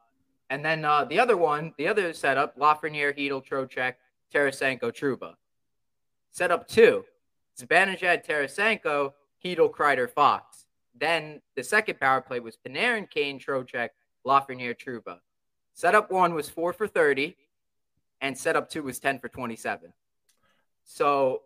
and 0.50 0.64
then 0.64 0.86
uh, 0.86 1.04
the 1.06 1.20
other 1.20 1.36
one, 1.36 1.74
the 1.78 1.88
other 1.88 2.14
setup: 2.14 2.58
Lafreniere, 2.58 3.18
Chytil, 3.18 3.46
Trocheck, 3.46 3.96
Tarasenko, 4.34 4.92
Trouba. 4.94 5.34
Setup 6.32 6.68
two: 6.68 7.04
Zibanejad, 7.60 8.26
Tarasenko, 8.26 9.14
Chytil, 9.44 9.70
Kreider, 9.72 10.10
Fox. 10.10 10.66
Then 10.98 11.42
the 11.56 11.64
second 11.64 12.00
power 12.00 12.22
play 12.22 12.40
was 12.40 12.58
Panarin, 12.58 13.10
Kane, 13.10 13.40
Trocheck, 13.40 13.90
Lafreniere, 14.26 14.78
Trouba. 14.78 15.20
Setup 15.74 16.10
one 16.10 16.34
was 16.34 16.48
four 16.50 16.72
for 16.72 16.88
thirty, 16.88 17.36
and 18.22 18.38
setup 18.38 18.70
two 18.70 18.84
was 18.84 19.00
ten 19.00 19.20
for 19.20 19.28
twenty-seven. 19.28 19.92
So 20.86 21.42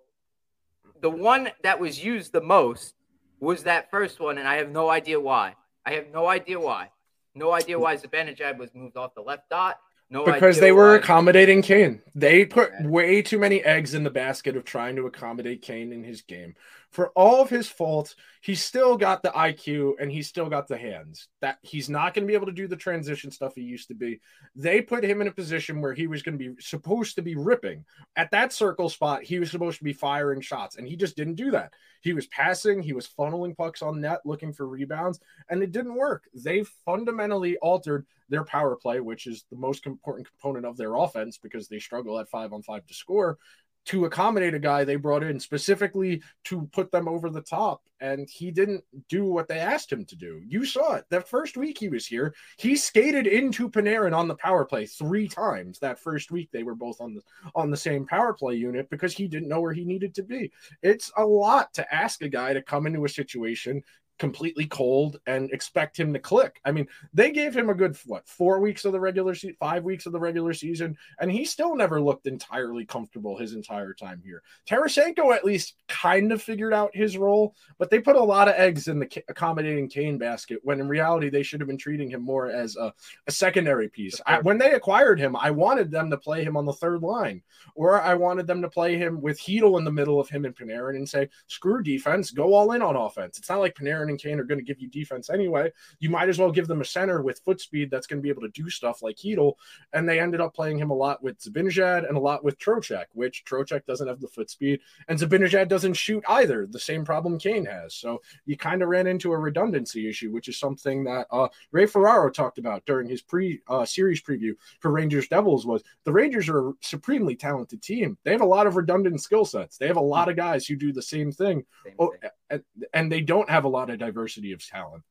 the 1.01 1.09
one 1.09 1.49
that 1.63 1.79
was 1.79 2.03
used 2.03 2.31
the 2.31 2.41
most 2.41 2.95
was 3.39 3.63
that 3.63 3.89
first 3.89 4.19
one, 4.19 4.37
and 4.37 4.47
I 4.47 4.55
have 4.55 4.69
no 4.69 4.89
idea 4.89 5.19
why. 5.19 5.55
I 5.85 5.93
have 5.93 6.07
no 6.11 6.27
idea 6.27 6.59
why. 6.59 6.89
No 7.35 7.53
idea 7.53 7.79
why 7.79 7.95
Zibanejad 7.95 8.57
was 8.57 8.73
moved 8.73 8.97
off 8.97 9.15
the 9.15 9.21
left 9.21 9.49
dot. 9.49 9.79
No 10.09 10.25
because 10.25 10.59
they 10.59 10.71
were 10.71 10.89
why- 10.89 10.95
accommodating 10.97 11.61
Kane. 11.61 12.01
They 12.15 12.43
put 12.45 12.71
way 12.81 13.21
too 13.21 13.37
many 13.37 13.63
eggs 13.63 13.93
in 13.93 14.03
the 14.03 14.09
basket 14.09 14.57
of 14.57 14.65
trying 14.65 14.95
to 14.95 15.05
accommodate 15.05 15.61
Kane 15.61 15.93
in 15.93 16.03
his 16.03 16.21
game. 16.21 16.55
For 16.91 17.09
all 17.09 17.41
of 17.41 17.49
his 17.51 17.69
faults, 17.69 18.15
he's 18.41 18.63
still 18.63 18.97
got 18.97 19.21
the 19.21 19.29
IQ 19.29 19.93
and 19.99 20.11
he's 20.11 20.27
still 20.27 20.49
got 20.49 20.67
the 20.67 20.77
hands. 20.77 21.27
That 21.39 21.59
he's 21.61 21.87
not 21.87 22.13
going 22.13 22.25
to 22.25 22.27
be 22.27 22.33
able 22.33 22.47
to 22.47 22.51
do 22.51 22.67
the 22.67 22.75
transition 22.75 23.29
stuff 23.29 23.53
he 23.53 23.61
used 23.61 23.89
to 23.89 23.93
be. 23.93 24.19
They 24.55 24.81
put 24.81 25.03
him 25.03 25.21
in 25.21 25.27
a 25.27 25.31
position 25.31 25.81
where 25.81 25.93
he 25.93 26.07
was 26.07 26.23
going 26.23 26.37
to 26.39 26.53
be 26.53 26.61
supposed 26.61 27.15
to 27.15 27.21
be 27.21 27.35
ripping. 27.35 27.85
At 28.15 28.31
that 28.31 28.53
circle 28.53 28.89
spot, 28.89 29.23
he 29.23 29.39
was 29.39 29.51
supposed 29.51 29.77
to 29.77 29.83
be 29.83 29.93
firing 29.93 30.41
shots 30.41 30.77
and 30.77 30.87
he 30.87 30.95
just 30.95 31.15
didn't 31.15 31.35
do 31.35 31.51
that. 31.51 31.73
He 32.01 32.13
was 32.13 32.27
passing, 32.27 32.81
he 32.81 32.93
was 32.93 33.07
funneling 33.07 33.55
pucks 33.55 33.83
on 33.83 34.01
net 34.01 34.21
looking 34.25 34.53
for 34.53 34.67
rebounds 34.67 35.19
and 35.49 35.61
it 35.61 35.71
didn't 35.71 35.95
work. 35.95 36.23
They 36.33 36.63
fundamentally 36.85 37.57
altered 37.57 38.07
their 38.29 38.43
power 38.43 38.75
play, 38.75 38.99
which 38.99 39.27
is 39.27 39.45
the 39.51 39.57
most 39.57 39.85
important 39.85 40.27
component 40.27 40.65
of 40.65 40.77
their 40.77 40.95
offense 40.95 41.37
because 41.37 41.67
they 41.67 41.79
struggle 41.79 42.19
at 42.19 42.29
five 42.29 42.53
on 42.53 42.61
five 42.61 42.85
to 42.87 42.93
score. 42.93 43.37
To 43.85 44.05
accommodate 44.05 44.53
a 44.53 44.59
guy 44.59 44.83
they 44.83 44.95
brought 44.95 45.23
in 45.23 45.39
specifically 45.39 46.21
to 46.43 46.69
put 46.71 46.91
them 46.91 47.07
over 47.07 47.29
the 47.29 47.41
top. 47.41 47.81
And 48.01 48.29
he 48.29 48.51
didn't 48.51 48.83
do 49.09 49.25
what 49.25 49.47
they 49.47 49.59
asked 49.59 49.91
him 49.91 50.05
to 50.05 50.15
do. 50.15 50.41
You 50.47 50.65
saw 50.65 50.93
it. 50.95 51.05
That 51.09 51.27
first 51.27 51.57
week 51.57 51.77
he 51.77 51.89
was 51.89 52.05
here, 52.05 52.33
he 52.57 52.75
skated 52.75 53.27
into 53.27 53.69
Panarin 53.69 54.15
on 54.15 54.27
the 54.27 54.35
power 54.35 54.63
play 54.63 54.85
three 54.85 55.27
times. 55.27 55.79
That 55.79 55.99
first 55.99 56.31
week 56.31 56.49
they 56.51 56.63
were 56.63 56.75
both 56.75 57.01
on 57.01 57.15
the 57.15 57.21
on 57.55 57.71
the 57.71 57.77
same 57.77 58.05
power 58.05 58.33
play 58.33 58.55
unit 58.55 58.89
because 58.89 59.13
he 59.13 59.27
didn't 59.27 59.49
know 59.49 59.59
where 59.59 59.73
he 59.73 59.83
needed 59.83 60.15
to 60.15 60.23
be. 60.23 60.51
It's 60.81 61.11
a 61.17 61.25
lot 61.25 61.73
to 61.73 61.93
ask 61.93 62.21
a 62.21 62.29
guy 62.29 62.53
to 62.53 62.61
come 62.61 62.87
into 62.87 63.05
a 63.05 63.09
situation 63.09 63.83
completely 64.19 64.67
cold 64.67 65.19
and 65.25 65.49
expect 65.51 65.97
him 65.97 66.13
to 66.13 66.19
click. 66.19 66.59
I 66.65 66.71
mean, 66.71 66.87
they 67.13 67.31
gave 67.31 67.55
him 67.55 67.69
a 67.69 67.73
good 67.73 67.97
what 68.05 68.27
four 68.27 68.59
weeks 68.59 68.85
of 68.85 68.91
the 68.91 68.99
regular 68.99 69.33
season, 69.33 69.55
five 69.59 69.83
weeks 69.83 70.05
of 70.05 70.11
the 70.11 70.19
regular 70.19 70.53
season, 70.53 70.97
and 71.19 71.31
he 71.31 71.45
still 71.45 71.75
never 71.75 71.99
looked 72.01 72.27
entirely 72.27 72.85
comfortable 72.85 73.37
his 73.37 73.53
entire 73.53 73.93
time 73.93 74.21
here. 74.23 74.43
Tarasenko 74.67 75.33
at 75.33 75.45
least 75.45 75.75
kind 75.87 76.31
of 76.31 76.41
figured 76.41 76.73
out 76.73 76.91
his 76.93 77.17
role, 77.17 77.55
but 77.77 77.89
they 77.89 77.99
put 77.99 78.17
a 78.17 78.23
lot 78.23 78.47
of 78.47 78.55
eggs 78.55 78.87
in 78.87 78.99
the 78.99 79.23
accommodating 79.29 79.87
Kane 79.87 80.17
basket 80.17 80.59
when 80.63 80.79
in 80.79 80.89
reality 80.89 81.29
they 81.29 81.43
should 81.43 81.61
have 81.61 81.67
been 81.67 81.77
treating 81.77 82.09
him 82.09 82.21
more 82.21 82.51
as 82.51 82.75
a, 82.75 82.93
a 83.27 83.31
secondary 83.31 83.87
piece. 83.87 84.19
I, 84.27 84.39
when 84.39 84.57
they 84.57 84.73
acquired 84.73 85.19
him, 85.19 85.35
I 85.35 85.51
wanted 85.51 85.89
them 85.89 86.09
to 86.09 86.17
play 86.17 86.43
him 86.43 86.57
on 86.57 86.65
the 86.65 86.73
third 86.73 87.01
line, 87.01 87.41
or 87.73 88.01
I 88.01 88.15
wanted 88.15 88.47
them 88.47 88.61
to 88.61 88.69
play 88.69 88.97
him 88.97 89.21
with 89.21 89.39
Chytil 89.39 89.77
in 89.77 89.85
the 89.85 89.91
middle 89.91 90.19
of 90.19 90.29
him 90.29 90.43
and 90.45 90.55
Panarin 90.55 90.97
and 90.97 91.07
say, 91.07 91.29
screw 91.47 91.81
defense, 91.81 92.31
go 92.31 92.53
all 92.53 92.73
in 92.73 92.81
on 92.81 92.95
offense. 92.95 93.37
It's 93.37 93.49
not 93.49 93.59
like 93.59 93.75
Panarin 93.75 94.08
and 94.09 94.19
Kane 94.19 94.39
are 94.39 94.43
going 94.43 94.59
to 94.59 94.65
give 94.65 94.79
you 94.79 94.89
defense 94.89 95.29
anyway. 95.29 95.71
You 95.99 96.09
might 96.09 96.29
as 96.29 96.37
well 96.37 96.51
give 96.51 96.67
them 96.67 96.81
a 96.81 96.85
center 96.85 97.21
with 97.21 97.39
foot 97.39 97.61
speed 97.61 97.89
that's 97.89 98.07
going 98.07 98.19
to 98.19 98.23
be 98.23 98.29
able 98.29 98.41
to 98.41 98.49
do 98.49 98.69
stuff 98.69 99.01
like 99.01 99.17
Chytil. 99.17 99.53
And 99.93 100.07
they 100.07 100.19
ended 100.19 100.41
up 100.41 100.53
playing 100.53 100.77
him 100.77 100.89
a 100.89 100.95
lot 100.95 101.23
with 101.23 101.39
Zibanejad 101.39 102.07
and 102.07 102.17
a 102.17 102.19
lot 102.19 102.43
with 102.43 102.59
Trocheck, 102.59 103.05
which 103.13 103.45
Trocheck 103.45 103.85
doesn't 103.85 104.07
have 104.07 104.19
the 104.19 104.27
foot 104.27 104.49
speed, 104.49 104.79
and 105.07 105.19
Zibanejad 105.19 105.67
doesn't 105.67 105.93
shoot 105.93 106.23
either. 106.27 106.67
The 106.67 106.79
same 106.79 107.05
problem 107.05 107.39
Kane 107.39 107.65
has. 107.65 107.95
So 107.95 108.21
you 108.45 108.57
kind 108.57 108.81
of 108.81 108.89
ran 108.89 109.07
into 109.07 109.31
a 109.31 109.37
redundancy 109.37 110.09
issue, 110.09 110.31
which 110.31 110.47
is 110.47 110.57
something 110.57 111.03
that 111.05 111.27
uh, 111.31 111.47
Ray 111.71 111.85
Ferraro 111.85 112.29
talked 112.29 112.57
about 112.57 112.85
during 112.85 113.07
his 113.07 113.21
pre 113.21 113.61
uh, 113.67 113.85
series 113.85 114.21
preview 114.21 114.53
for 114.79 114.91
Rangers 114.91 115.27
Devils. 115.27 115.65
Was 115.65 115.83
the 116.03 116.11
Rangers 116.11 116.49
are 116.49 116.69
a 116.69 116.73
supremely 116.81 117.35
talented 117.35 117.81
team. 117.81 118.17
They 118.23 118.31
have 118.31 118.41
a 118.41 118.45
lot 118.45 118.67
of 118.67 118.75
redundant 118.75 119.21
skill 119.21 119.45
sets. 119.45 119.77
They 119.77 119.87
have 119.87 119.97
a 119.97 120.01
lot 120.01 120.29
of 120.29 120.35
guys 120.35 120.65
who 120.65 120.75
do 120.75 120.91
the 120.91 121.01
same 121.01 121.31
thing. 121.31 121.65
Same 121.85 121.95
oh, 121.99 122.11
thing. 122.11 122.29
Oh, 122.51 122.59
and 122.93 123.11
they 123.11 123.21
don't 123.21 123.49
have 123.49 123.65
a 123.65 123.69
lot 123.69 123.89
of 123.89 123.98
diversity 123.99 124.51
of 124.51 124.65
talent. 124.65 125.03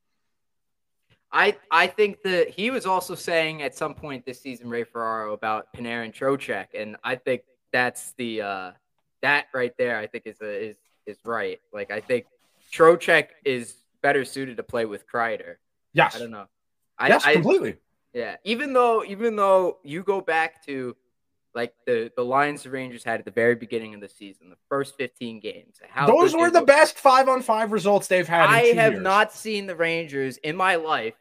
I 1.31 1.57
I 1.71 1.87
think 1.87 2.23
that 2.23 2.49
he 2.49 2.71
was 2.71 2.87
also 2.87 3.15
saying 3.15 3.63
at 3.63 3.75
some 3.75 3.95
point 3.95 4.25
this 4.25 4.41
season, 4.41 4.71
Ray 4.71 4.85
Ferraro 4.85 5.35
about 5.35 5.73
Panarin 5.75 6.13
Trocheck, 6.13 6.69
and 6.75 6.97
I 7.05 7.17
think 7.17 7.43
that's 7.73 8.13
the 8.13 8.43
uh, 8.43 8.71
that 9.23 9.47
right 9.53 9.73
there. 9.79 9.99
I 9.99 10.07
think 10.07 10.27
is 10.27 10.41
a, 10.41 10.71
is 10.71 10.77
is 11.07 11.19
right. 11.25 11.61
Like 11.73 11.91
I 11.91 12.01
think 12.01 12.27
Trocheck 12.73 13.29
is 13.45 13.75
better 14.03 14.25
suited 14.25 14.57
to 14.57 14.63
play 14.63 14.87
with 14.87 15.05
Kreider. 15.07 15.57
Yes, 15.93 16.17
I 16.17 16.19
don't 16.19 16.31
know. 16.31 16.47
I, 16.99 17.09
yes, 17.09 17.25
I, 17.27 17.35
completely. 17.35 17.77
Yeah, 18.15 18.37
even 18.45 18.73
though 18.73 19.05
even 19.05 19.37
though 19.37 19.79
you 19.85 20.03
go 20.03 20.21
back 20.21 20.65
to 20.67 20.97
like 21.59 21.75
the 21.87 22.11
the 22.17 22.25
Lions 22.25 22.63
the 22.63 22.71
Rangers 22.71 23.03
had 23.03 23.19
at 23.19 23.25
the 23.25 23.33
very 23.33 23.57
beginning 23.57 23.93
of 23.93 24.01
the 24.01 24.09
season, 24.09 24.49
the 24.49 24.57
first 24.69 24.97
15 24.97 25.41
games. 25.41 25.81
Those 26.07 26.33
were 26.35 26.51
the 26.51 26.63
best 26.63 26.99
five 26.99 27.29
on 27.29 27.43
five 27.43 27.73
results 27.73 28.07
they've 28.07 28.29
had. 28.29 28.49
I 28.49 28.67
have 28.77 28.93
years. 28.93 29.03
not 29.03 29.33
seen 29.33 29.67
the 29.67 29.75
Rangers 29.75 30.37
in 30.39 30.55
my 30.55 30.77
life 30.77 31.15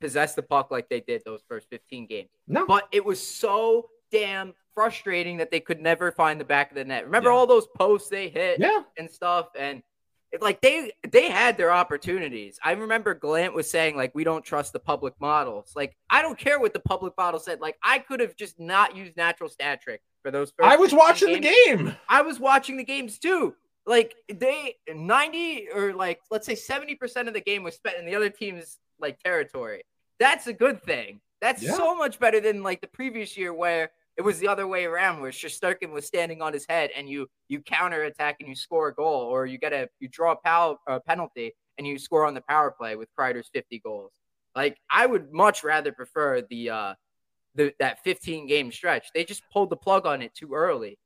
possess 0.00 0.34
the 0.34 0.42
puck 0.42 0.70
like 0.70 0.88
they 0.88 1.00
did 1.00 1.22
those 1.26 1.42
first 1.46 1.68
15 1.68 2.06
games. 2.06 2.30
No, 2.48 2.66
but 2.66 2.88
it 2.90 3.04
was 3.04 3.24
so 3.24 3.90
damn 4.10 4.54
frustrating 4.74 5.36
that 5.36 5.50
they 5.50 5.60
could 5.60 5.80
never 5.80 6.10
find 6.10 6.40
the 6.40 6.44
back 6.44 6.70
of 6.70 6.76
the 6.76 6.84
net. 6.84 7.04
Remember 7.04 7.28
yeah. 7.28 7.36
all 7.36 7.46
those 7.46 7.66
posts 7.76 8.08
they 8.08 8.30
hit, 8.30 8.58
yeah. 8.58 8.82
and 8.96 9.10
stuff, 9.10 9.48
and 9.58 9.82
like 10.40 10.60
they 10.60 10.92
they 11.10 11.30
had 11.30 11.56
their 11.56 11.72
opportunities. 11.72 12.58
I 12.62 12.72
remember 12.72 13.14
Gallant 13.14 13.54
was 13.54 13.70
saying 13.70 13.96
like 13.96 14.14
we 14.14 14.24
don't 14.24 14.44
trust 14.44 14.72
the 14.72 14.80
public 14.80 15.14
models. 15.20 15.72
Like 15.74 15.96
I 16.10 16.22
don't 16.22 16.38
care 16.38 16.60
what 16.60 16.72
the 16.72 16.80
public 16.80 17.14
model 17.16 17.40
said. 17.40 17.60
Like 17.60 17.76
I 17.82 17.98
could 17.98 18.20
have 18.20 18.36
just 18.36 18.58
not 18.58 18.96
used 18.96 19.16
natural 19.16 19.48
stat 19.48 19.82
trick 19.82 20.02
for 20.22 20.30
those. 20.30 20.52
I 20.62 20.76
was 20.76 20.92
watching 20.92 21.40
games. 21.40 21.46
the 21.46 21.84
game. 21.84 21.96
I 22.08 22.22
was 22.22 22.40
watching 22.40 22.76
the 22.76 22.84
games 22.84 23.18
too. 23.18 23.54
Like 23.86 24.14
they 24.32 24.74
90 24.92 25.68
or 25.74 25.94
like 25.94 26.20
let's 26.30 26.46
say 26.46 26.54
70% 26.54 27.28
of 27.28 27.34
the 27.34 27.40
game 27.40 27.62
was 27.62 27.74
spent 27.74 27.98
in 27.98 28.06
the 28.06 28.14
other 28.14 28.30
team's 28.30 28.78
like 29.00 29.20
territory. 29.20 29.82
That's 30.18 30.46
a 30.46 30.52
good 30.52 30.82
thing. 30.82 31.20
That's 31.40 31.62
yeah. 31.62 31.74
so 31.74 31.94
much 31.94 32.18
better 32.18 32.40
than 32.40 32.62
like 32.62 32.80
the 32.80 32.88
previous 32.88 33.36
year 33.36 33.52
where 33.52 33.90
it 34.16 34.22
was 34.22 34.38
the 34.38 34.48
other 34.48 34.66
way 34.66 34.84
around, 34.84 35.20
where 35.20 35.30
Shesterkin 35.30 35.92
was 35.92 36.06
standing 36.06 36.40
on 36.40 36.52
his 36.52 36.66
head, 36.68 36.90
and 36.96 37.08
you 37.08 37.28
you 37.48 37.60
counter 37.60 38.02
attack 38.04 38.36
and 38.40 38.48
you 38.48 38.54
score 38.54 38.88
a 38.88 38.94
goal, 38.94 39.22
or 39.22 39.46
you 39.46 39.58
get 39.58 39.72
a 39.72 39.88
you 40.00 40.08
draw 40.08 40.32
a, 40.32 40.36
pal, 40.36 40.80
penalty 41.06 41.52
and 41.78 41.86
you 41.86 41.98
score 41.98 42.26
on 42.26 42.34
the 42.34 42.42
power 42.42 42.70
play 42.70 42.96
with 42.96 43.08
Kreider's 43.18 43.50
50 43.52 43.80
goals. 43.80 44.12
Like 44.54 44.78
I 44.90 45.06
would 45.06 45.32
much 45.32 45.64
rather 45.64 45.92
prefer 45.92 46.42
the 46.48 46.70
uh 46.70 46.94
the 47.54 47.72
that 47.78 48.02
15 48.04 48.46
game 48.46 48.72
stretch. 48.72 49.08
They 49.14 49.24
just 49.24 49.42
pulled 49.52 49.70
the 49.70 49.76
plug 49.76 50.06
on 50.06 50.22
it 50.22 50.34
too 50.34 50.54
early 50.54 50.98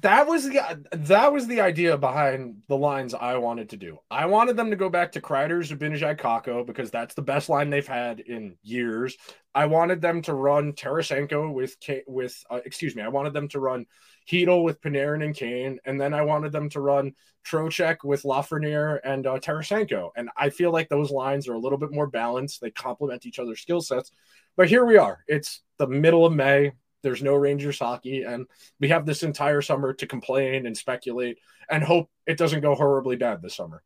that 0.00 0.26
was 0.26 0.44
the 0.44 0.84
that 0.92 1.32
was 1.32 1.46
the 1.46 1.60
idea 1.60 1.96
behind 1.96 2.62
the 2.68 2.76
lines 2.76 3.14
I 3.14 3.36
wanted 3.38 3.70
to 3.70 3.76
do. 3.76 3.98
I 4.10 4.26
wanted 4.26 4.56
them 4.56 4.70
to 4.70 4.76
go 4.76 4.90
back 4.90 5.12
to 5.12 5.20
Kreider, 5.20 5.66
Zibanejad, 5.66 6.18
Kakko 6.18 6.66
because 6.66 6.90
that's 6.90 7.14
the 7.14 7.22
best 7.22 7.48
line 7.48 7.70
they've 7.70 7.86
had 7.86 8.20
in 8.20 8.56
years. 8.62 9.16
I 9.54 9.66
wanted 9.66 10.02
them 10.02 10.20
to 10.22 10.34
run 10.34 10.74
Tarasenko 10.74 11.52
with 11.52 11.76
with 12.06 12.44
uh, 12.50 12.60
excuse 12.64 12.94
me. 12.94 13.02
I 13.02 13.08
wanted 13.08 13.32
them 13.32 13.48
to 13.48 13.60
run 13.60 13.86
Chytil 14.30 14.62
with 14.62 14.80
Panarin 14.82 15.24
and 15.24 15.34
Kane, 15.34 15.78
and 15.84 15.98
then 15.98 16.12
I 16.12 16.22
wanted 16.22 16.52
them 16.52 16.68
to 16.70 16.80
run 16.80 17.14
Trocheck 17.46 17.98
with 18.04 18.24
Lafreniere 18.24 19.00
and 19.04 19.26
uh, 19.26 19.38
Tarasenko. 19.38 20.10
And 20.16 20.28
I 20.36 20.50
feel 20.50 20.70
like 20.70 20.88
those 20.88 21.10
lines 21.10 21.48
are 21.48 21.54
a 21.54 21.58
little 21.58 21.78
bit 21.78 21.92
more 21.92 22.06
balanced. 22.06 22.60
They 22.60 22.70
complement 22.70 23.24
each 23.24 23.38
other's 23.38 23.60
skill 23.60 23.80
sets. 23.80 24.12
But 24.56 24.68
here 24.68 24.84
we 24.84 24.98
are. 24.98 25.24
It's 25.28 25.62
the 25.78 25.86
middle 25.86 26.26
of 26.26 26.32
May. 26.32 26.72
There's 27.02 27.22
no 27.22 27.34
Rangers 27.34 27.78
hockey, 27.78 28.22
and 28.22 28.46
we 28.80 28.88
have 28.88 29.06
this 29.06 29.22
entire 29.22 29.62
summer 29.62 29.92
to 29.94 30.06
complain 30.06 30.66
and 30.66 30.76
speculate 30.76 31.38
and 31.70 31.82
hope 31.82 32.10
it 32.26 32.38
doesn't 32.38 32.60
go 32.60 32.74
horribly 32.74 33.16
bad 33.16 33.42
this 33.42 33.54
summer. 33.54 33.82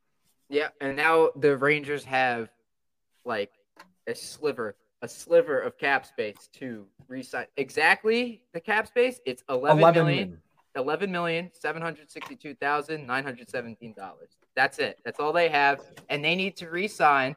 Yeah, 0.48 0.68
and 0.80 0.96
now 0.96 1.30
the 1.36 1.56
Rangers 1.56 2.04
have 2.04 2.48
like 3.24 3.52
a 4.06 4.14
sliver, 4.14 4.76
a 5.02 5.08
sliver 5.08 5.60
of 5.60 5.78
cap 5.78 6.06
space 6.06 6.48
to 6.54 6.86
resign. 7.08 7.46
Exactly 7.56 8.42
the 8.52 8.60
cap 8.60 8.86
space. 8.86 9.20
It's 9.26 9.42
11, 9.48 9.78
11 9.78 10.04
million. 10.04 10.42
11 10.74 11.12
million 11.12 11.50
seven 11.52 11.82
hundred 11.82 12.10
sixty-two 12.10 12.54
thousand 12.54 13.06
nine 13.06 13.24
hundred 13.24 13.50
seventeen 13.50 13.92
dollars. 13.92 14.30
That's 14.56 14.78
it. 14.78 14.98
That's 15.04 15.20
all 15.20 15.32
they 15.32 15.50
have, 15.50 15.80
and 16.08 16.24
they 16.24 16.34
need 16.34 16.56
to 16.56 16.70
re-sign 16.70 17.36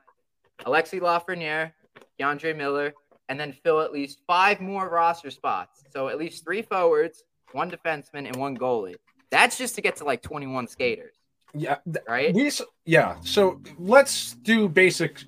Alexi 0.62 1.02
Lafreniere, 1.02 1.74
K'Andre 2.20 2.56
Miller, 2.56 2.94
and 3.30 3.40
then 3.40 3.52
fill 3.52 3.82
at 3.82 3.92
least 3.92 4.20
five 4.28 4.62
more 4.62 4.90
roster 4.90 5.32
spots. 5.32 5.84
So 5.92 6.10
at 6.10 6.18
least 6.18 6.44
three 6.44 6.62
forwards, 6.62 7.24
one 7.52 7.72
defenseman, 7.72 8.28
and 8.28 8.36
one 8.36 8.58
goalie. 8.58 8.96
That's 9.32 9.58
just 9.58 9.76
to 9.76 9.82
get 9.82 9.98
to 9.98 10.04
like 10.04 10.22
21 10.22 10.68
skaters. 10.68 11.16
Yeah. 11.54 11.78
Right. 12.08 12.34
We, 12.34 12.52
yeah. 12.86 13.16
So 13.22 13.62
let's 13.78 14.34
do 14.34 14.68
basic 14.68 15.24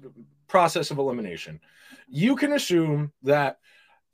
process 0.48 0.92
of 0.92 0.98
elimination. 0.98 1.60
You 2.08 2.36
can 2.36 2.54
assume 2.54 3.12
that 3.24 3.58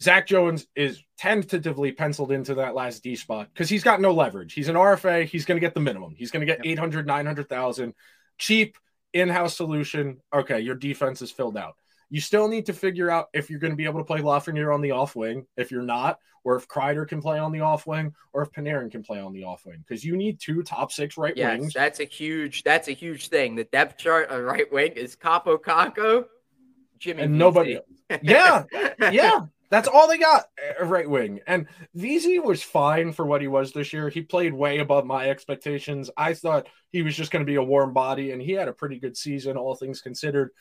Zach 0.01 0.27
Jones 0.27 0.67
is 0.75 1.03
tentatively 1.17 1.91
penciled 1.91 2.31
into 2.31 2.55
that 2.55 2.75
last 2.75 3.03
D 3.03 3.15
spot 3.15 3.49
because 3.53 3.69
he's 3.69 3.83
got 3.83 4.01
no 4.01 4.13
leverage. 4.13 4.53
He's 4.53 4.69
an 4.69 4.75
RFA. 4.75 5.25
He's 5.25 5.45
going 5.45 5.57
to 5.57 5.65
get 5.65 5.73
the 5.73 5.79
minimum. 5.79 6.13
He's 6.17 6.31
going 6.31 6.45
to 6.45 6.51
get 6.51 6.65
800, 6.65 7.07
900,000. 7.07 7.93
Cheap 8.37 8.77
in 9.13 9.29
house 9.29 9.55
solution. 9.55 10.19
Okay. 10.33 10.59
Your 10.59 10.75
defense 10.75 11.21
is 11.21 11.31
filled 11.31 11.57
out. 11.57 11.75
You 12.13 12.21
still 12.21 12.47
need 12.47 12.67
to 12.67 12.73
figure 12.73 13.09
out 13.09 13.29
if 13.33 13.49
you're 13.49 13.57
going 13.57 13.71
to 13.71 13.75
be 13.75 13.85
able 13.85 13.99
to 13.99 14.05
play 14.05 14.21
Lafreniere 14.21 14.71
on 14.71 14.81
the 14.81 14.91
off 14.91 15.15
wing, 15.15 15.47
if 15.57 15.71
you're 15.71 15.81
not, 15.81 16.19
or 16.43 16.55
if 16.55 16.67
Kreider 16.67 17.07
can 17.07 17.19
play 17.19 17.39
on 17.39 17.51
the 17.51 17.61
off 17.61 17.87
wing, 17.87 18.13
or 18.33 18.43
if 18.43 18.51
Panarin 18.51 18.91
can 18.91 19.01
play 19.01 19.19
on 19.19 19.33
the 19.33 19.45
off 19.45 19.65
wing, 19.65 19.79
because 19.79 20.05
you 20.05 20.15
need 20.15 20.39
two 20.39 20.61
top 20.61 20.91
six 20.91 21.17
right 21.17 21.35
yes, 21.35 21.59
wings. 21.59 21.73
That's 21.73 21.99
a 21.99 22.03
huge. 22.03 22.61
That's 22.61 22.87
a 22.87 22.91
huge 22.91 23.29
thing. 23.29 23.55
The 23.55 23.63
depth 23.63 23.97
chart 23.97 24.29
on 24.29 24.43
right 24.43 24.71
wing 24.71 24.91
is 24.91 25.15
Kaapo 25.15 25.57
Kakko, 25.57 26.25
Jimmy, 26.99 27.23
and 27.23 27.35
nobody. 27.35 27.79
yeah, 28.21 28.65
yeah. 29.11 29.39
That's 29.71 29.87
all 29.87 30.07
they 30.07 30.19
got, 30.19 30.43
uh, 30.79 30.85
right 30.85 31.09
wing. 31.09 31.39
And 31.47 31.65
Vesey 31.95 32.37
was 32.37 32.61
fine 32.61 33.11
for 33.11 33.25
what 33.25 33.41
he 33.41 33.47
was 33.47 33.71
this 33.71 33.91
year. 33.91 34.09
He 34.09 34.21
played 34.21 34.53
way 34.53 34.77
above 34.77 35.07
my 35.07 35.31
expectations. 35.31 36.11
I 36.15 36.35
thought 36.35 36.67
he 36.91 37.01
was 37.01 37.15
just 37.15 37.31
going 37.31 37.43
to 37.43 37.51
be 37.51 37.55
a 37.55 37.63
warm 37.63 37.91
body, 37.91 38.33
and 38.33 38.39
he 38.39 38.51
had 38.51 38.67
a 38.67 38.73
pretty 38.73 38.99
good 38.99 39.17
season, 39.17 39.57
all 39.57 39.73
things 39.73 39.99
considered. 39.99 40.51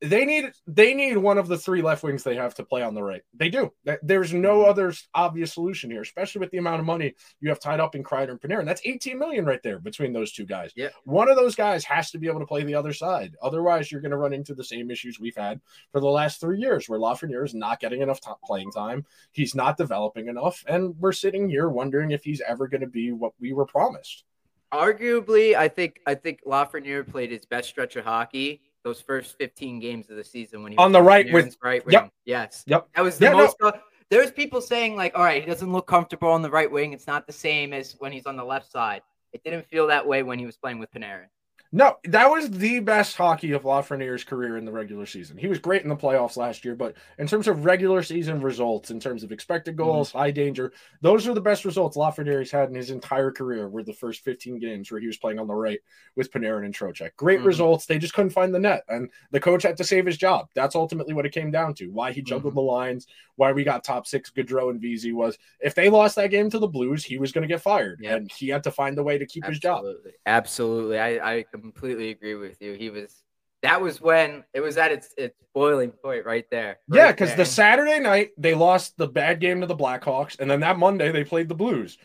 They 0.00 0.24
need 0.24 0.52
they 0.66 0.94
need 0.94 1.16
one 1.16 1.38
of 1.38 1.48
the 1.48 1.58
three 1.58 1.82
left 1.82 2.04
wings 2.04 2.22
they 2.22 2.36
have 2.36 2.54
to 2.54 2.62
play 2.64 2.82
on 2.82 2.94
the 2.94 3.02
right. 3.02 3.22
They 3.34 3.48
do. 3.48 3.72
There's 4.02 4.32
no 4.32 4.58
Mhm. 4.60 4.68
other 4.68 4.92
obvious 5.12 5.52
solution 5.52 5.90
here, 5.90 6.02
especially 6.02 6.38
with 6.38 6.52
the 6.52 6.58
amount 6.58 6.78
of 6.78 6.86
money 6.86 7.14
you 7.40 7.48
have 7.48 7.58
tied 7.58 7.80
up 7.80 7.96
in 7.96 8.04
Kreider 8.04 8.30
and 8.30 8.40
Panarin. 8.40 8.64
That's 8.64 8.82
18 8.84 9.18
million 9.18 9.44
right 9.44 9.62
there 9.62 9.80
between 9.80 10.12
those 10.12 10.32
two 10.32 10.46
guys. 10.46 10.72
Yeah. 10.76 10.90
One 11.04 11.28
of 11.28 11.36
those 11.36 11.56
guys 11.56 11.84
has 11.86 12.12
to 12.12 12.18
be 12.18 12.28
able 12.28 12.38
to 12.38 12.46
play 12.46 12.62
the 12.62 12.76
other 12.76 12.92
side. 12.92 13.34
Otherwise, 13.42 13.90
you're 13.90 14.00
going 14.00 14.12
to 14.12 14.16
run 14.18 14.32
into 14.32 14.54
the 14.54 14.62
same 14.62 14.88
issues 14.90 15.18
we've 15.18 15.36
had 15.36 15.60
for 15.90 16.00
the 16.00 16.06
last 16.06 16.40
three 16.40 16.60
years, 16.60 16.88
where 16.88 17.00
Lafreniere 17.00 17.44
is 17.44 17.54
not 17.54 17.80
getting 17.80 18.00
enough 18.00 18.20
top 18.20 18.40
playing 18.42 18.70
time. 18.70 19.04
He's 19.32 19.56
not 19.56 19.76
developing 19.76 20.28
enough, 20.28 20.64
and 20.68 20.94
we're 21.00 21.12
sitting 21.12 21.48
here 21.48 21.68
wondering 21.68 22.12
if 22.12 22.22
he's 22.22 22.40
ever 22.42 22.68
going 22.68 22.82
to 22.82 22.86
be 22.86 23.10
what 23.10 23.32
we 23.40 23.52
were 23.52 23.66
promised. 23.66 24.24
Arguably, 24.72 25.54
I 25.54 25.66
think 25.68 26.00
I 26.06 26.14
think 26.14 26.40
Lafreniere 26.46 27.10
played 27.10 27.30
his 27.30 27.46
best 27.46 27.68
stretch 27.70 27.96
of 27.96 28.04
hockey 28.04 28.60
those 28.84 29.00
first 29.00 29.36
15 29.38 29.80
games 29.80 30.08
of 30.10 30.16
the 30.16 30.24
season 30.24 30.62
when 30.62 30.72
he 30.72 30.78
On 30.78 30.92
the 30.92 31.02
right 31.02 31.30
with- 31.32 31.56
right 31.62 31.84
wing. 31.84 31.92
yep. 31.92 32.10
Yes. 32.24 32.64
Yep. 32.66 32.88
That 32.94 33.02
was 33.02 33.18
the 33.18 33.26
Yeah, 33.26 33.32
no. 33.32 33.38
most. 33.38 33.56
uh, 33.62 33.72
there's 34.10 34.30
people 34.30 34.60
saying 34.60 34.96
like, 34.96 35.16
all 35.16 35.24
right, 35.24 35.42
he 35.42 35.48
doesn't 35.48 35.70
look 35.72 35.86
comfortable 35.86 36.28
on 36.28 36.42
the 36.42 36.50
right 36.50 36.70
wing. 36.70 36.92
It's 36.92 37.06
not 37.06 37.26
the 37.26 37.32
same 37.32 37.72
as 37.72 37.92
when 37.98 38.12
he's 38.12 38.26
on 38.26 38.36
the 38.36 38.44
left 38.44 38.70
side. 38.70 39.02
It 39.32 39.42
didn't 39.44 39.66
feel 39.66 39.88
that 39.88 40.06
way 40.06 40.22
when 40.22 40.38
he 40.38 40.46
was 40.46 40.56
playing 40.56 40.78
with 40.78 40.90
Panarin. 40.92 41.26
No, 41.70 41.96
that 42.04 42.30
was 42.30 42.48
the 42.50 42.80
best 42.80 43.14
hockey 43.14 43.52
of 43.52 43.64
Lafreniere's 43.64 44.24
career 44.24 44.56
in 44.56 44.64
the 44.64 44.72
regular 44.72 45.04
season. 45.04 45.36
He 45.36 45.48
was 45.48 45.58
great 45.58 45.82
in 45.82 45.90
the 45.90 45.96
playoffs 45.96 46.38
last 46.38 46.64
year, 46.64 46.74
but 46.74 46.94
in 47.18 47.26
terms 47.26 47.46
of 47.46 47.66
regular 47.66 48.02
season 48.02 48.40
results, 48.40 48.90
in 48.90 48.98
terms 48.98 49.22
of 49.22 49.32
expected 49.32 49.76
goals, 49.76 50.10
high 50.10 50.30
danger, 50.30 50.72
those 51.02 51.28
are 51.28 51.34
the 51.34 51.42
best 51.42 51.66
results 51.66 51.94
Lafreniere's 51.94 52.50
had 52.50 52.70
in 52.70 52.74
his 52.74 52.88
entire 52.88 53.30
career. 53.30 53.68
Were 53.68 53.82
the 53.82 53.92
first 53.92 54.24
15 54.24 54.58
games 54.58 54.90
where 54.90 54.98
he 55.00 55.06
was 55.06 55.18
playing 55.18 55.38
on 55.38 55.46
the 55.46 55.54
right 55.54 55.78
with 56.16 56.32
Panarin 56.32 56.64
and 56.64 56.74
Trocheck. 56.74 57.10
Great 57.16 57.40
Mhm. 57.40 57.44
results. 57.44 57.84
They 57.84 57.98
just 57.98 58.14
couldn't 58.14 58.30
find 58.30 58.54
the 58.54 58.58
net, 58.58 58.84
and 58.88 59.10
the 59.30 59.40
coach 59.40 59.62
had 59.62 59.76
to 59.76 59.84
save 59.84 60.06
his 60.06 60.16
job. 60.16 60.48
That's 60.54 60.74
ultimately 60.74 61.12
what 61.12 61.26
it 61.26 61.32
came 61.32 61.50
down 61.50 61.74
to. 61.74 61.88
Why 61.88 62.12
he 62.12 62.22
juggled 62.22 62.54
the 62.54 62.62
lines, 62.62 63.06
why 63.36 63.52
we 63.52 63.62
got 63.62 63.84
top 63.84 64.06
six 64.06 64.30
Goodrow 64.30 64.70
and 64.70 64.80
Vesey 64.80 65.12
was 65.12 65.36
if 65.60 65.74
they 65.74 65.90
lost 65.90 66.16
that 66.16 66.30
game 66.30 66.48
to 66.48 66.58
the 66.58 66.66
Blues, 66.66 67.04
he 67.04 67.18
was 67.18 67.30
going 67.30 67.46
to 67.46 67.52
get 67.54 67.60
fired, 67.60 68.00
Yeah. 68.02 68.16
and 68.16 68.32
he 68.32 68.48
had 68.48 68.64
to 68.64 68.70
find 68.70 68.98
a 68.98 69.02
way 69.02 69.18
to 69.18 69.26
keep 69.26 69.44
his 69.44 69.58
job. 69.58 69.80
Absolutely. 69.84 70.12
Absolutely. 70.26 70.98
I, 70.98 71.36
I 71.38 71.44
completely 71.60 72.10
agree 72.10 72.34
with 72.34 72.60
you. 72.60 72.74
He 72.74 72.90
was 72.90 73.22
that 73.62 73.80
was 73.80 74.00
when 74.00 74.44
it 74.54 74.60
was 74.60 74.76
at 74.76 74.92
its 74.92 75.12
its 75.16 75.36
boiling 75.54 75.90
point 75.90 76.24
right 76.24 76.46
there. 76.50 76.78
Yeah, 76.92 77.10
because 77.10 77.34
the 77.34 77.44
Saturday 77.44 77.98
night 77.98 78.30
they 78.38 78.54
lost 78.54 78.96
the 78.96 79.08
bad 79.08 79.40
game 79.40 79.60
to 79.60 79.66
the 79.66 79.76
Blackhawks, 79.76 80.38
and 80.38 80.50
then 80.50 80.60
that 80.60 80.78
Monday 80.78 81.10
they 81.10 81.24
played 81.24 81.48
the 81.48 81.54
Blues. 81.54 81.98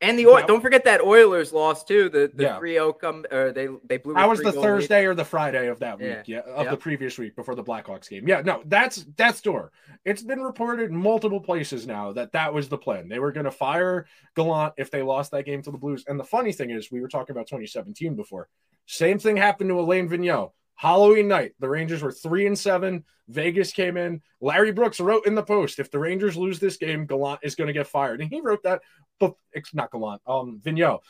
And 0.00 0.16
the 0.16 0.26
Oil- 0.28 0.38
Yeah. 0.40 0.46
don't 0.46 0.60
forget 0.60 0.84
that 0.84 1.00
Oilers 1.00 1.52
lost 1.52 1.88
too. 1.88 2.08
The 2.08 2.30
the 2.32 2.44
Yeah. 2.44 2.58
3-0 2.58 2.92
come 2.92 3.26
or 3.32 3.50
they 3.50 3.68
they 3.84 3.96
blew. 3.96 4.14
That 4.14 4.28
was 4.28 4.38
the 4.38 4.50
3-goal 4.50 4.62
lead. 4.62 4.68
Thursday 4.68 5.06
or 5.06 5.14
the 5.14 5.24
Friday 5.24 5.66
of 5.66 5.80
that 5.80 5.98
week, 5.98 6.18
yeah, 6.26 6.38
of 6.40 6.64
Yep. 6.66 6.70
the 6.70 6.76
previous 6.76 7.18
week 7.18 7.34
before 7.34 7.56
the 7.56 7.64
Blackhawks 7.64 8.08
game. 8.08 8.28
Yeah, 8.28 8.42
no, 8.42 8.62
that's 8.66 9.04
that's 9.16 9.40
door. 9.40 9.72
It's 10.04 10.22
been 10.22 10.40
reported 10.42 10.90
in 10.90 10.96
multiple 10.96 11.40
places 11.40 11.84
now 11.86 12.12
that 12.12 12.30
that 12.32 12.54
was 12.54 12.68
the 12.68 12.78
plan. 12.78 13.08
They 13.08 13.18
were 13.18 13.32
going 13.32 13.44
to 13.44 13.50
fire 13.50 14.06
Gallant 14.36 14.74
if 14.76 14.90
they 14.92 15.02
lost 15.02 15.32
that 15.32 15.44
game 15.44 15.62
to 15.62 15.70
the 15.72 15.78
Blues. 15.78 16.04
And 16.06 16.18
the 16.18 16.24
funny 16.24 16.52
thing 16.52 16.70
is, 16.70 16.92
we 16.92 17.00
were 17.00 17.08
talking 17.08 17.34
about 17.34 17.48
2017 17.48 18.14
before. 18.14 18.48
Same 18.86 19.18
thing 19.18 19.36
happened 19.36 19.68
to 19.70 19.80
Alain 19.80 20.08
Vigneault. 20.08 20.52
Halloween 20.78 21.26
night, 21.26 21.54
the 21.58 21.68
Rangers 21.68 22.02
were 22.02 22.12
three 22.12 22.46
and 22.46 22.56
seven. 22.56 23.04
Vegas 23.26 23.72
came 23.72 23.96
in. 23.96 24.22
Larry 24.40 24.70
Brooks 24.70 25.00
wrote 25.00 25.26
in 25.26 25.34
the 25.34 25.42
post, 25.42 25.80
if 25.80 25.90
the 25.90 25.98
Rangers 25.98 26.36
lose 26.36 26.60
this 26.60 26.76
game, 26.76 27.04
Gallant 27.04 27.40
is 27.42 27.56
going 27.56 27.66
to 27.66 27.72
get 27.72 27.88
fired. 27.88 28.20
And 28.20 28.30
he 28.30 28.40
wrote 28.40 28.62
that, 28.62 28.82
but 29.18 29.34
it's 29.52 29.74
not 29.74 29.90
Gallant, 29.90 30.22
um, 30.24 30.60
Vigneault. 30.64 31.00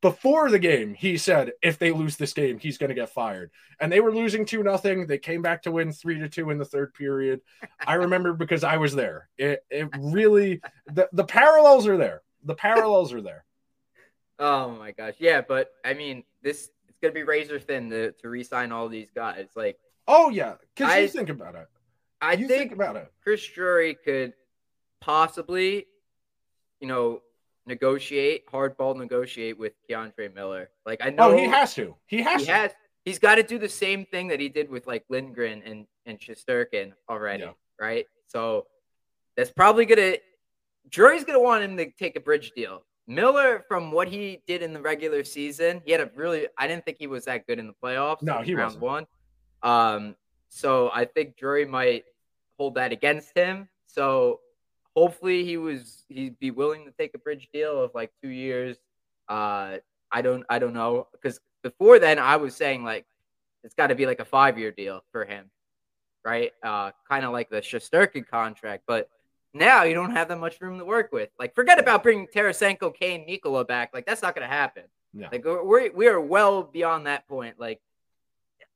Before 0.00 0.48
the 0.48 0.60
game, 0.60 0.94
he 0.94 1.18
said, 1.18 1.50
if 1.60 1.76
they 1.76 1.90
lose 1.90 2.16
this 2.16 2.32
game, 2.32 2.60
he's 2.60 2.78
going 2.78 2.90
to 2.90 2.94
get 2.94 3.10
fired. 3.10 3.50
And 3.80 3.90
they 3.90 4.00
were 4.00 4.14
losing 4.14 4.46
two 4.46 4.62
nothing. 4.62 5.08
They 5.08 5.18
came 5.18 5.42
back 5.42 5.64
to 5.64 5.72
win 5.72 5.92
three 5.92 6.20
to 6.20 6.28
two 6.28 6.50
in 6.50 6.58
the 6.58 6.64
third 6.64 6.94
period. 6.94 7.40
I 7.84 7.94
remember 7.94 8.32
because 8.32 8.62
I 8.62 8.76
was 8.76 8.94
there. 8.94 9.28
It, 9.36 9.64
it 9.70 9.88
really, 9.98 10.60
the, 10.86 11.08
the 11.12 11.24
parallels 11.24 11.88
are 11.88 11.96
there. 11.96 12.22
The 12.44 12.54
parallels 12.54 13.12
are 13.12 13.22
there. 13.22 13.44
Oh 14.38 14.70
my 14.70 14.92
gosh. 14.92 15.14
Yeah, 15.18 15.42
but 15.46 15.72
I 15.84 15.94
mean, 15.94 16.22
this 16.42 16.70
gonna 17.00 17.14
be 17.14 17.22
razor 17.22 17.58
thin 17.58 17.90
to, 17.90 18.12
to 18.12 18.28
re-sign 18.28 18.72
all 18.72 18.88
these 18.88 19.10
guys. 19.10 19.48
Like 19.56 19.78
Oh, 20.08 20.28
yeah. 20.30 20.54
Because 20.74 20.98
you 21.00 21.08
think 21.08 21.28
about 21.28 21.54
it. 21.54 21.68
I 22.20 22.34
think, 22.36 22.48
think 22.48 22.72
about 22.72 22.96
it. 22.96 23.10
Chris 23.22 23.46
Drury 23.46 23.94
could 23.94 24.32
possibly, 25.00 25.86
you 26.80 26.88
know, 26.88 27.22
negotiate, 27.66 28.46
hardball 28.50 28.96
negotiate 28.96 29.58
with 29.58 29.72
K'Andre 29.88 30.34
Miller. 30.34 30.70
Like 30.84 31.00
I 31.02 31.10
know 31.10 31.30
Oh, 31.32 31.36
he 31.36 31.44
has 31.44 31.74
to. 31.74 31.94
He 32.06 32.22
has 32.22 32.40
he 32.40 32.46
to. 32.46 32.52
has 32.52 32.72
he's 33.04 33.18
got 33.18 33.36
to 33.36 33.42
do 33.42 33.58
the 33.58 33.68
same 33.68 34.04
thing 34.06 34.28
that 34.28 34.40
he 34.40 34.48
did 34.48 34.68
with 34.68 34.86
like 34.86 35.04
Lindgren 35.08 35.62
and 35.64 35.86
and 36.06 36.18
Shesterkin 36.18 36.92
already, 37.08 37.44
Yeah. 37.44 37.52
right? 37.78 38.06
So 38.26 38.66
that's 39.36 39.50
probably 39.50 39.86
gonna 39.86 40.16
Drury's 40.88 41.24
gonna 41.24 41.40
want 41.40 41.62
him 41.62 41.76
to 41.76 41.90
take 41.92 42.16
a 42.16 42.20
bridge 42.20 42.52
deal. 42.56 42.82
Miller, 43.06 43.64
from 43.66 43.90
what 43.90 44.08
he 44.08 44.42
did 44.46 44.62
in 44.62 44.72
the 44.72 44.80
regular 44.80 45.24
season, 45.24 45.82
he 45.84 45.92
had 45.92 46.00
a 46.00 46.10
really 46.14 46.46
I 46.56 46.68
didn't 46.68 46.84
think 46.84 46.98
he 46.98 47.06
was 47.06 47.24
that 47.24 47.46
good 47.46 47.58
in 47.58 47.66
the 47.66 47.74
playoffs. 47.82 48.22
No, 48.22 48.40
he 48.40 48.54
round 48.54 48.80
wasn't. 48.80 48.82
one. 48.82 49.06
Um, 49.62 50.16
so 50.48 50.90
I 50.92 51.04
think 51.04 51.36
Drury 51.36 51.64
might 51.64 52.04
hold 52.58 52.74
that 52.76 52.92
against 52.92 53.36
him. 53.36 53.68
So 53.86 54.40
hopefully 54.94 55.44
he 55.44 55.56
was 55.56 56.04
he'd 56.08 56.38
be 56.38 56.50
willing 56.50 56.84
to 56.84 56.92
take 56.92 57.12
a 57.14 57.18
bridge 57.18 57.48
deal 57.52 57.82
of 57.82 57.92
like 57.94 58.12
two 58.22 58.28
years. 58.28 58.76
Uh, 59.28 59.78
I 60.12 60.22
don't 60.22 60.44
I 60.48 60.58
don't 60.58 60.74
know 60.74 61.08
because 61.12 61.40
before 61.62 61.98
then 61.98 62.18
I 62.18 62.36
was 62.36 62.54
saying 62.54 62.84
like 62.84 63.06
it's 63.62 63.74
got 63.74 63.88
to 63.88 63.94
be 63.94 64.06
like 64.06 64.20
a 64.20 64.24
five 64.24 64.58
year 64.58 64.70
deal 64.70 65.02
for 65.12 65.24
him, 65.24 65.50
right? 66.24 66.52
Uh, 66.62 66.92
kind 67.08 67.24
of 67.24 67.32
like 67.32 67.50
the 67.50 67.60
Shesterkin 67.60 68.26
contract, 68.26 68.84
but 68.86 69.08
now 69.52 69.82
you 69.84 69.94
don't 69.94 70.12
have 70.12 70.28
that 70.28 70.38
much 70.38 70.60
room 70.60 70.78
to 70.78 70.84
work 70.84 71.10
with. 71.12 71.30
Like 71.38 71.54
forget 71.54 71.78
about 71.78 72.02
bringing 72.02 72.26
Tarasenko, 72.26 72.94
Kane, 72.94 73.26
Mikkola 73.28 73.66
back. 73.66 73.90
Like 73.92 74.06
that's 74.06 74.22
not 74.22 74.34
going 74.34 74.48
to 74.48 74.54
happen. 74.54 74.84
Yeah. 75.12 75.28
Like 75.32 75.44
we're 75.44 75.92
we're- 75.92 76.22
well 76.22 76.62
beyond 76.62 77.06
that 77.06 77.26
point. 77.26 77.58
Like 77.58 77.80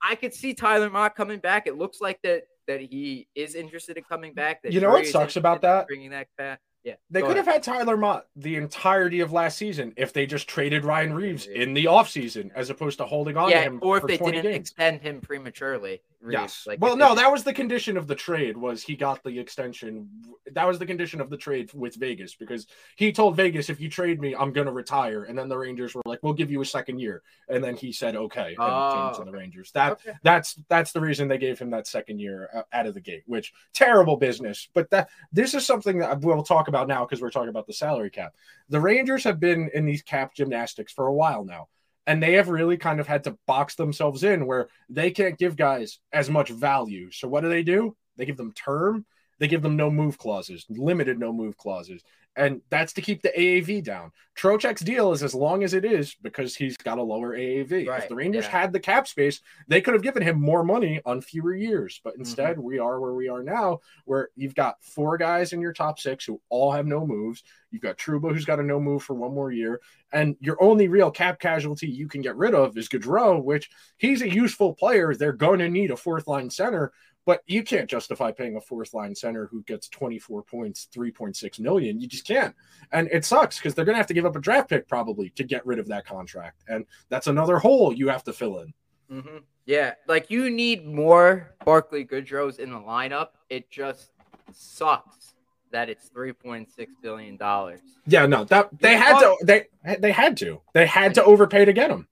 I 0.03 0.17
could 0.17 0.35
see 0.35 0.55
Tyler 0.55 0.91
Motte 0.91 1.15
coming 1.15 1.39
back. 1.39 1.67
It 1.67 1.77
looks 1.79 2.01
like 2.01 2.21
that 2.23 2.45
that 2.67 2.81
he 2.81 3.29
is 3.35 3.55
interested 3.55 3.97
in 3.97 4.05
coming 4.05 4.35
back. 4.35 4.63
That 4.63 4.73
You 4.73 4.81
know 4.81 4.91
what 4.91 5.07
sucks 5.07 5.37
about 5.37 5.63
that? 5.63 5.87
Bringing 5.87 6.11
that 6.11 6.29
back. 6.37 6.61
Yeah, 6.85 6.95
They 7.11 7.23
could 7.23 7.31
ahead. 7.31 7.47
have 7.47 7.47
had 7.47 7.63
Tyler 7.63 7.97
Motte 7.97 8.27
the 8.37 8.57
entirety 8.57 9.21
of 9.21 9.33
last 9.33 9.57
season 9.57 9.95
if 9.97 10.13
they 10.13 10.27
just 10.27 10.47
traded 10.47 10.85
Ryan 10.85 11.15
Reaves 11.15 11.47
in 11.47 11.73
the 11.73 11.87
offseason 11.87 12.51
as 12.55 12.69
opposed 12.69 12.99
to 12.99 13.07
holding 13.07 13.39
on 13.39 13.51
to 13.51 13.57
him 13.59 13.79
or 13.83 13.97
if 13.97 14.03
for 14.03 14.07
they 14.09 14.19
20 14.19 14.33
didn't 14.37 14.53
games. 14.53 14.61
extend 14.69 15.01
him 15.01 15.23
prematurely. 15.23 16.03
Reaves. 16.21 16.41
Yes. 16.41 16.65
Like, 16.67 16.81
well, 16.81 16.97
no, 16.97 17.15
that 17.15 17.31
was 17.31 17.45
the 17.45 17.53
condition 17.53 17.99
of 17.99 18.07
the 18.07 18.15
trade 18.15 18.57
was 18.57 18.83
he 18.83 18.97
got 18.97 19.23
the 19.23 19.39
extension. 19.39 20.09
That 20.53 20.67
was 20.67 20.79
the 20.79 20.87
condition 20.87 21.21
of 21.21 21.29
the 21.29 21.37
trade 21.37 21.71
with 21.75 21.97
Vegas 21.97 22.35
because 22.35 22.67
he 22.97 23.13
told 23.13 23.37
Vegas, 23.37 23.69
if 23.69 23.79
you 23.79 23.91
trade 23.91 24.21
me, 24.23 24.35
I'm 24.35 24.51
going 24.53 24.67
to 24.67 24.73
retire. 24.73 25.25
And 25.25 25.39
then 25.39 25.49
the 25.51 25.59
Rangers 25.59 25.95
were 25.95 26.01
like, 26.07 26.21
we'll 26.23 26.33
give 26.33 26.51
you 26.51 26.63
a 26.63 26.65
second 26.67 26.99
year. 26.99 27.23
And 27.51 27.63
then 27.63 27.77
he 27.77 27.93
said, 27.93 28.17
okay, 28.17 28.49
and 28.49 28.57
Oh, 28.59 29.13
came 29.15 29.25
to 29.25 29.31
the 29.31 29.37
Rangers. 29.37 29.71
That 29.73 29.93
Okay. 29.93 30.13
that's 30.23 30.55
that's 30.71 30.93
the 30.93 31.01
reason 31.01 31.29
they 31.29 31.37
gave 31.39 31.59
him 31.59 31.71
that 31.71 31.87
second 31.87 32.19
year 32.21 32.49
uh, 32.55 32.63
out 32.73 32.87
of 32.87 32.95
the 32.95 33.01
gate, 33.03 33.23
which 33.27 33.53
terrible 33.75 34.17
business. 34.17 34.69
But 34.75 34.89
that 34.91 35.11
this 35.31 35.53
is 35.55 35.67
something 35.67 35.99
that 35.99 36.21
we'll 36.23 36.43
talk 36.43 36.69
about 36.69 36.74
now 36.83 37.05
because 37.05 37.23
we're 37.23 37.31
talking 37.31 37.49
about 37.49 37.67
the 37.67 37.73
salary 37.73 38.11
cap. 38.11 38.35
The 38.69 38.81
Rangers 38.81 39.25
have 39.25 39.41
been 39.41 39.71
in 39.73 39.87
these 39.87 40.03
cap 40.03 40.35
gymnastics 40.35 40.93
for 40.93 41.07
a 41.07 41.15
while 41.15 41.45
now, 41.45 41.69
and 42.07 42.23
they 42.23 42.35
have 42.35 42.49
really 42.49 42.77
kind 42.77 43.01
of 43.01 43.07
had 43.07 43.25
to 43.25 43.39
box 43.47 43.77
themselves 43.77 44.25
in 44.25 44.47
where 44.47 44.69
they 44.89 45.11
can't 45.11 45.39
give 45.39 45.57
guys 45.57 45.99
as 46.13 46.29
much 46.29 46.51
value. 46.51 47.11
So 47.11 47.29
what 47.29 47.43
do 47.43 47.49
they 47.49 47.63
do? 47.63 47.97
They 48.17 48.27
give 48.27 48.37
them 48.37 48.53
term. 48.53 49.07
They 49.39 49.49
give 49.49 49.63
them 49.63 49.77
no 49.77 49.91
move 49.91 50.19
clauses, 50.19 50.67
limited 50.69 51.19
no 51.19 51.33
move 51.33 51.57
clauses. 51.57 52.03
And 52.37 52.63
that's 52.69 52.93
to 52.95 53.01
keep 53.01 53.23
the 53.23 53.33
AAV 53.37 53.85
down. 53.85 54.11
Trocheck's 54.37 54.81
deal 54.81 55.13
is 55.13 55.23
as 55.23 55.35
long 55.35 55.63
as 55.63 55.73
it 55.73 55.85
is 55.85 56.17
because 56.21 56.57
he's 56.57 56.77
got 56.77 56.99
a 56.99 57.03
lower 57.03 57.37
AAV. 57.37 57.87
Right, 57.87 58.03
If 58.03 58.09
the 58.09 58.17
Rangers 58.17 58.47
yeah. 58.47 58.51
had 58.51 58.73
the 58.73 58.81
cap 58.81 59.07
space, 59.07 59.41
they 59.69 59.81
could 59.81 59.95
have 59.95 60.03
given 60.03 60.23
him 60.23 60.41
more 60.41 60.65
money 60.65 61.01
on 61.07 61.21
fewer 61.21 61.55
years. 61.55 61.95
Mm-hmm. 61.95 62.09
But 62.09 62.19
instead, 62.19 62.59
we 62.59 62.79
are 62.81 62.99
where 62.99 63.15
we 63.15 63.29
are 63.29 63.45
now, 63.45 63.81
where 64.05 64.31
you've 64.35 64.57
got 64.57 64.83
four 64.83 65.17
guys 65.17 65.53
in 65.53 65.61
your 65.61 65.73
top 65.73 66.01
six 66.01 66.25
who 66.25 66.41
all 66.49 66.73
have 66.73 66.87
no 66.87 67.07
moves. 67.07 67.45
You've 67.71 67.83
got 67.83 67.99
Trouba, 67.99 68.33
who's 68.33 68.45
got 68.45 68.59
a 68.59 68.65
no 68.65 68.81
move 68.81 69.05
for 69.05 69.15
one 69.15 69.35
more 69.35 69.53
year. 69.53 69.81
And 70.13 70.37
your 70.41 70.61
only 70.63 70.89
real 70.89 71.11
cap 71.13 71.39
casualty 71.39 71.89
you 71.89 72.09
can 72.09 72.21
get 72.21 72.37
rid 72.37 72.55
of 72.55 72.77
is 72.77 72.89
Goodrow, 72.89 73.43
which 73.43 73.71
he's 73.97 74.23
a 74.23 74.33
useful 74.33 74.75
player. 74.75 75.15
They're 75.15 75.33
going 75.33 75.61
to 75.61 75.69
need 75.69 75.93
a 75.93 75.97
fourth 75.97 76.27
line 76.27 76.51
center. 76.51 76.93
But 77.27 77.43
you 77.47 77.63
can't 77.63 77.89
justify 77.89 78.33
paying 78.33 78.57
a 78.57 78.61
fourth 78.61 78.93
line 78.93 79.15
center 79.15 79.47
who 79.47 79.63
gets 79.63 79.89
24 79.89 80.43
points, 80.43 80.89
3.6 80.95 81.59
million. 81.61 81.99
You 81.99 82.07
just 82.07 82.27
can't. 82.27 82.55
And 82.93 83.09
it 83.11 83.25
sucks 83.25 83.59
because 83.59 83.75
they're 83.75 83.85
going 83.87 83.95
to 83.95 83.99
have 83.99 84.07
to 84.09 84.15
give 84.15 84.27
up 84.27 84.37
a 84.37 84.41
draft 84.41 84.69
pick 84.69 84.87
probably 84.89 85.31
to 85.31 85.45
get 85.45 85.65
rid 85.65 85.79
of 85.79 85.89
that 85.89 86.05
contract. 86.07 86.65
And 86.69 86.85
that's 87.09 87.27
another 87.27 87.59
hole 87.59 87.93
you 87.95 88.09
have 88.09 88.25
to 88.25 88.33
fill 88.33 88.61
in. 88.61 88.75
hmm 89.09 89.39
Yeah, 89.65 89.95
like 90.07 90.31
you 90.31 90.51
need 90.51 90.87
more 90.87 91.55
Barclay 91.65 92.05
Goodrows 92.05 92.59
in 92.59 92.71
the 92.71 92.79
lineup. 92.79 93.29
It 93.49 93.71
just 93.71 94.11
sucks 94.53 95.35
that 95.71 95.89
it's 95.89 96.09
three 96.09 96.33
point 96.33 96.71
six 96.71 96.95
billion 97.03 97.37
dollars. 97.37 97.81
Yeah, 98.07 98.27
no, 98.27 98.45
that 98.45 98.69
they 98.81 98.93
You 98.93 98.99
had 98.99 99.19
to 99.21 99.37
they 99.43 99.67
they 99.99 100.13
had 100.13 100.37
to. 100.39 100.61
They 100.73 100.87
had 100.87 101.15
to 101.15 101.25
overpay 101.25 101.65
to 101.65 101.73
get 101.73 101.91
him. 101.91 102.07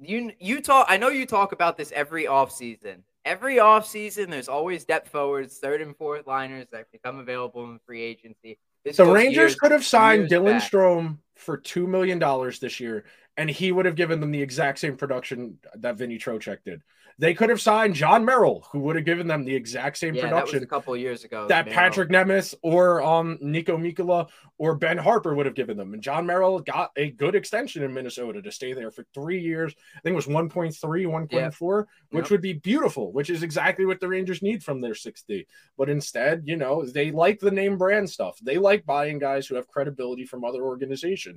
You 0.00 0.32
you 0.38 0.60
talk. 0.60 0.86
I 0.88 0.96
know 0.96 1.08
you 1.08 1.26
talk 1.26 1.52
about 1.52 1.76
this 1.76 1.90
every 1.92 2.24
offseason. 2.24 2.98
Every 3.28 3.56
offseason, 3.56 4.30
there's 4.30 4.48
always 4.48 4.86
depth 4.86 5.10
forwards, 5.10 5.58
third 5.58 5.82
and 5.82 5.94
fourth 5.94 6.26
liners 6.26 6.66
that 6.72 6.90
become 6.90 7.18
available 7.18 7.62
in 7.64 7.78
free 7.84 8.00
agency. 8.00 8.58
This 8.86 8.96
The 8.96 9.04
Rangers 9.04 9.36
years- 9.36 9.56
could 9.56 9.70
have 9.70 9.84
signed 9.84 10.30
Dylan 10.30 10.58
back. 10.60 10.70
Strome 10.70 11.18
for 11.38 11.56
two 11.56 11.86
million 11.86 12.18
dollars 12.18 12.58
this 12.58 12.80
year, 12.80 13.04
and 13.36 13.48
he 13.48 13.72
would 13.72 13.86
have 13.86 13.94
given 13.96 14.20
them 14.20 14.30
the 14.30 14.42
exact 14.42 14.78
same 14.78 14.96
production 14.96 15.58
that 15.76 15.96
Vinny 15.96 16.18
Trocheck 16.18 16.58
did. 16.64 16.82
They 17.20 17.34
could 17.34 17.50
have 17.50 17.60
signed 17.60 17.96
Jon 17.96 18.24
Merrill, 18.24 18.64
who 18.70 18.78
would 18.80 18.94
have 18.94 19.04
given 19.04 19.26
them 19.26 19.44
the 19.44 19.54
exact 19.56 19.98
same 19.98 20.14
Yeah, 20.14 20.28
production 20.28 20.62
a 20.62 20.66
couple 20.66 20.96
years 20.96 21.24
ago. 21.24 21.48
that 21.48 21.66
Merrill. 21.66 21.90
Patrik 21.90 22.10
Nemeth 22.10 22.54
or 22.62 23.02
um 23.02 23.38
Niko 23.42 23.76
Mikkola 23.76 24.28
or 24.56 24.76
Ben 24.76 24.98
Harpur 24.98 25.34
would 25.34 25.46
have 25.46 25.56
given 25.56 25.76
them. 25.76 25.94
And 25.94 26.02
Jon 26.02 26.26
Merrill 26.26 26.60
got 26.60 26.92
a 26.96 27.10
good 27.10 27.34
extension 27.34 27.82
in 27.82 27.92
Minnesota 27.92 28.40
to 28.42 28.52
stay 28.52 28.72
there 28.72 28.92
for 28.92 29.04
three 29.14 29.40
years. 29.40 29.74
I 29.96 30.00
think 30.00 30.12
it 30.12 30.16
was 30.16 30.26
1.3, 30.28 31.06
1.4, 31.06 31.86
which 32.10 32.24
Yep. 32.26 32.30
would 32.30 32.40
be 32.40 32.52
beautiful, 32.52 33.10
which 33.12 33.30
is 33.30 33.42
exactly 33.42 33.84
what 33.84 33.98
the 33.98 34.06
Rangers 34.08 34.40
need 34.40 34.62
from 34.62 34.80
their 34.80 34.94
6D. 34.94 35.46
But 35.76 35.90
instead, 35.90 36.42
you 36.46 36.56
know, 36.56 36.84
they 36.84 37.10
like 37.10 37.40
the 37.40 37.50
name 37.50 37.78
brand 37.78 38.08
stuff. 38.10 38.38
They 38.40 38.58
like 38.58 38.86
buying 38.86 39.18
guys 39.18 39.48
who 39.48 39.56
have 39.56 39.66
credibility 39.66 40.24
from 40.24 40.44
other 40.44 40.62
organizations. 40.62 41.27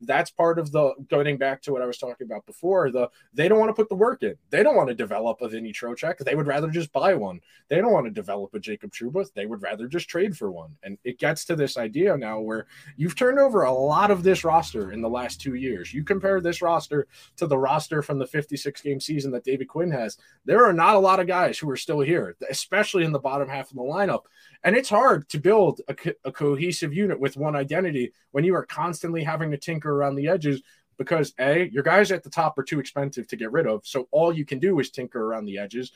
That's 0.00 0.30
part 0.30 0.58
of 0.58 0.72
the 0.72 0.94
going 1.08 1.36
back 1.38 1.62
to 1.62 1.72
what 1.72 1.82
I 1.82 1.86
was 1.86 1.98
talking 1.98 2.26
about 2.26 2.46
before. 2.46 2.90
The 2.90 3.10
they 3.32 3.48
don't 3.48 3.58
want 3.58 3.70
to 3.70 3.74
put 3.74 3.88
the 3.88 3.94
work 3.94 4.22
in. 4.22 4.36
They 4.50 4.62
don't 4.62 4.76
want 4.76 4.88
to 4.88 4.94
develop 4.94 5.40
a 5.40 5.48
Vinny 5.48 5.72
Trocheck. 5.72 6.18
They 6.18 6.34
would 6.34 6.46
rather 6.46 6.68
just 6.68 6.92
buy 6.92 7.14
one. 7.14 7.40
They 7.68 7.76
don't 7.76 7.92
want 7.92 8.06
to 8.06 8.10
develop 8.10 8.54
a 8.54 8.60
Jacob 8.60 8.92
Trouba. 8.92 9.26
They 9.34 9.46
would 9.46 9.62
rather 9.62 9.88
just 9.88 10.08
trade 10.08 10.36
for 10.36 10.50
one. 10.50 10.76
And 10.82 10.98
it 11.04 11.18
gets 11.18 11.44
to 11.46 11.56
this 11.56 11.76
idea 11.76 12.16
now 12.16 12.40
where 12.40 12.66
you've 12.96 13.16
turned 13.16 13.38
over 13.38 13.62
a 13.62 13.72
lot 13.72 14.10
of 14.10 14.22
this 14.22 14.44
roster 14.44 14.92
in 14.92 15.00
the 15.00 15.08
last 15.08 15.40
two 15.40 15.54
years. 15.54 15.92
You 15.92 16.04
compare 16.04 16.40
this 16.40 16.62
roster 16.62 17.06
to 17.36 17.46
the 17.46 17.58
roster 17.58 18.02
from 18.02 18.18
the 18.18 18.26
56 18.26 18.80
game 18.80 19.00
season 19.00 19.30
that 19.32 19.44
David 19.44 19.68
Quinn 19.68 19.90
has. 19.90 20.16
There 20.44 20.64
are 20.64 20.72
not 20.72 20.96
a 20.96 21.00
lot 21.00 21.20
of 21.20 21.26
guys 21.26 21.58
who 21.58 21.70
are 21.70 21.76
still 21.76 22.00
here, 22.00 22.36
especially 22.50 23.04
in 23.04 23.12
the 23.12 23.18
bottom 23.18 23.48
half 23.48 23.70
of 23.70 23.76
the 23.76 23.82
lineup. 23.82 24.22
And 24.66 24.74
it's 24.74 24.88
hard 24.88 25.28
to 25.28 25.38
build 25.38 25.80
a, 25.86 25.94
co- 25.94 26.12
a 26.24 26.32
cohesive 26.32 26.92
unit 26.92 27.20
with 27.20 27.36
one 27.36 27.54
identity 27.54 28.12
when 28.32 28.42
you 28.42 28.56
are 28.56 28.66
constantly 28.66 29.22
having 29.22 29.52
to 29.52 29.56
tinker 29.56 29.92
around 29.92 30.16
the 30.16 30.26
edges 30.26 30.60
because 30.98 31.32
A, 31.38 31.70
your 31.70 31.84
guys 31.84 32.10
at 32.10 32.24
the 32.24 32.30
top 32.30 32.58
are 32.58 32.64
too 32.64 32.80
expensive 32.80 33.28
to 33.28 33.36
get 33.36 33.52
rid 33.52 33.68
of. 33.68 33.86
So 33.86 34.08
all 34.10 34.32
you 34.32 34.44
can 34.44 34.58
do 34.58 34.80
is 34.80 34.90
tinker 34.90 35.24
around 35.24 35.44
the 35.44 35.58
edges. 35.58 35.92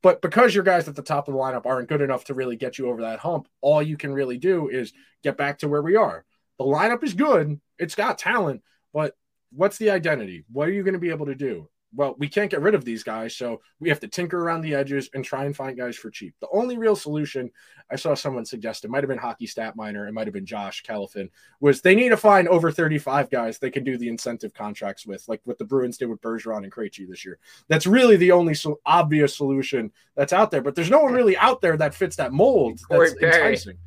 But 0.00 0.22
because 0.22 0.54
your 0.54 0.62
guys 0.62 0.86
at 0.86 0.94
the 0.94 1.02
top 1.02 1.26
of 1.26 1.34
the 1.34 1.40
lineup 1.40 1.66
aren't 1.66 1.88
good 1.88 2.02
enough 2.02 2.26
to 2.26 2.34
really 2.34 2.54
get 2.54 2.78
you 2.78 2.88
over 2.88 3.02
that 3.02 3.18
hump, 3.18 3.48
all 3.60 3.82
you 3.82 3.96
can 3.96 4.12
really 4.12 4.38
do 4.38 4.68
is 4.68 4.92
get 5.24 5.36
back 5.36 5.58
to 5.58 5.68
where 5.68 5.82
we 5.82 5.96
are. 5.96 6.24
The 6.58 6.64
lineup 6.64 7.02
is 7.02 7.14
good, 7.14 7.60
it's 7.80 7.96
got 7.96 8.18
talent, 8.18 8.62
but 8.92 9.16
what's 9.50 9.78
the 9.78 9.90
identity? 9.90 10.44
What 10.52 10.68
are 10.68 10.72
you 10.72 10.84
going 10.84 10.94
to 10.94 11.00
be 11.00 11.10
able 11.10 11.26
to 11.26 11.34
do? 11.34 11.68
Well, 11.96 12.14
we 12.18 12.28
can't 12.28 12.50
get 12.50 12.60
rid 12.60 12.74
of 12.74 12.84
these 12.84 13.02
guys, 13.02 13.36
so 13.36 13.60
we 13.80 13.88
have 13.88 14.00
to 14.00 14.08
tinker 14.08 14.38
around 14.38 14.62
the 14.62 14.74
edges 14.74 15.08
and 15.14 15.24
try 15.24 15.44
and 15.44 15.54
find 15.54 15.76
guys 15.76 15.96
for 15.96 16.10
cheap. 16.10 16.34
The 16.40 16.48
only 16.52 16.76
real 16.76 16.96
solution 16.96 17.50
I 17.90 17.96
saw 17.96 18.14
someone 18.14 18.44
suggest, 18.44 18.84
it 18.84 18.90
might 18.90 19.02
have 19.02 19.08
been 19.08 19.18
Hockey 19.18 19.46
Stat 19.46 19.76
Miner, 19.76 20.06
it 20.08 20.12
might 20.12 20.26
have 20.26 20.34
been 20.34 20.46
Josh 20.46 20.82
Califin, 20.82 21.30
was 21.60 21.80
they 21.80 21.94
need 21.94 22.08
to 22.08 22.16
find 22.16 22.48
over 22.48 22.70
35 22.70 23.30
guys 23.30 23.58
they 23.58 23.70
can 23.70 23.84
do 23.84 23.96
the 23.96 24.08
incentive 24.08 24.54
contracts 24.54 25.06
with, 25.06 25.26
like 25.28 25.40
what 25.44 25.58
the 25.58 25.64
Bruins 25.64 25.98
did 25.98 26.08
with 26.08 26.20
Bergeron 26.20 26.64
and 26.64 26.72
Krejci 26.72 27.08
this 27.08 27.24
year. 27.24 27.38
That's 27.68 27.86
really 27.86 28.16
the 28.16 28.32
only 28.32 28.54
so 28.54 28.80
obvious 28.86 29.36
solution 29.36 29.92
that's 30.16 30.32
out 30.32 30.50
there. 30.50 30.62
But 30.62 30.74
there's 30.74 30.90
no 30.90 31.00
one 31.00 31.12
really 31.12 31.36
out 31.36 31.60
there 31.60 31.76
that 31.76 31.94
fits 31.94 32.16
that 32.16 32.32
mold. 32.32 32.80
Corey 32.88 33.08
That's 33.08 33.20
Perry. 33.20 33.46
enticing. 33.46 33.78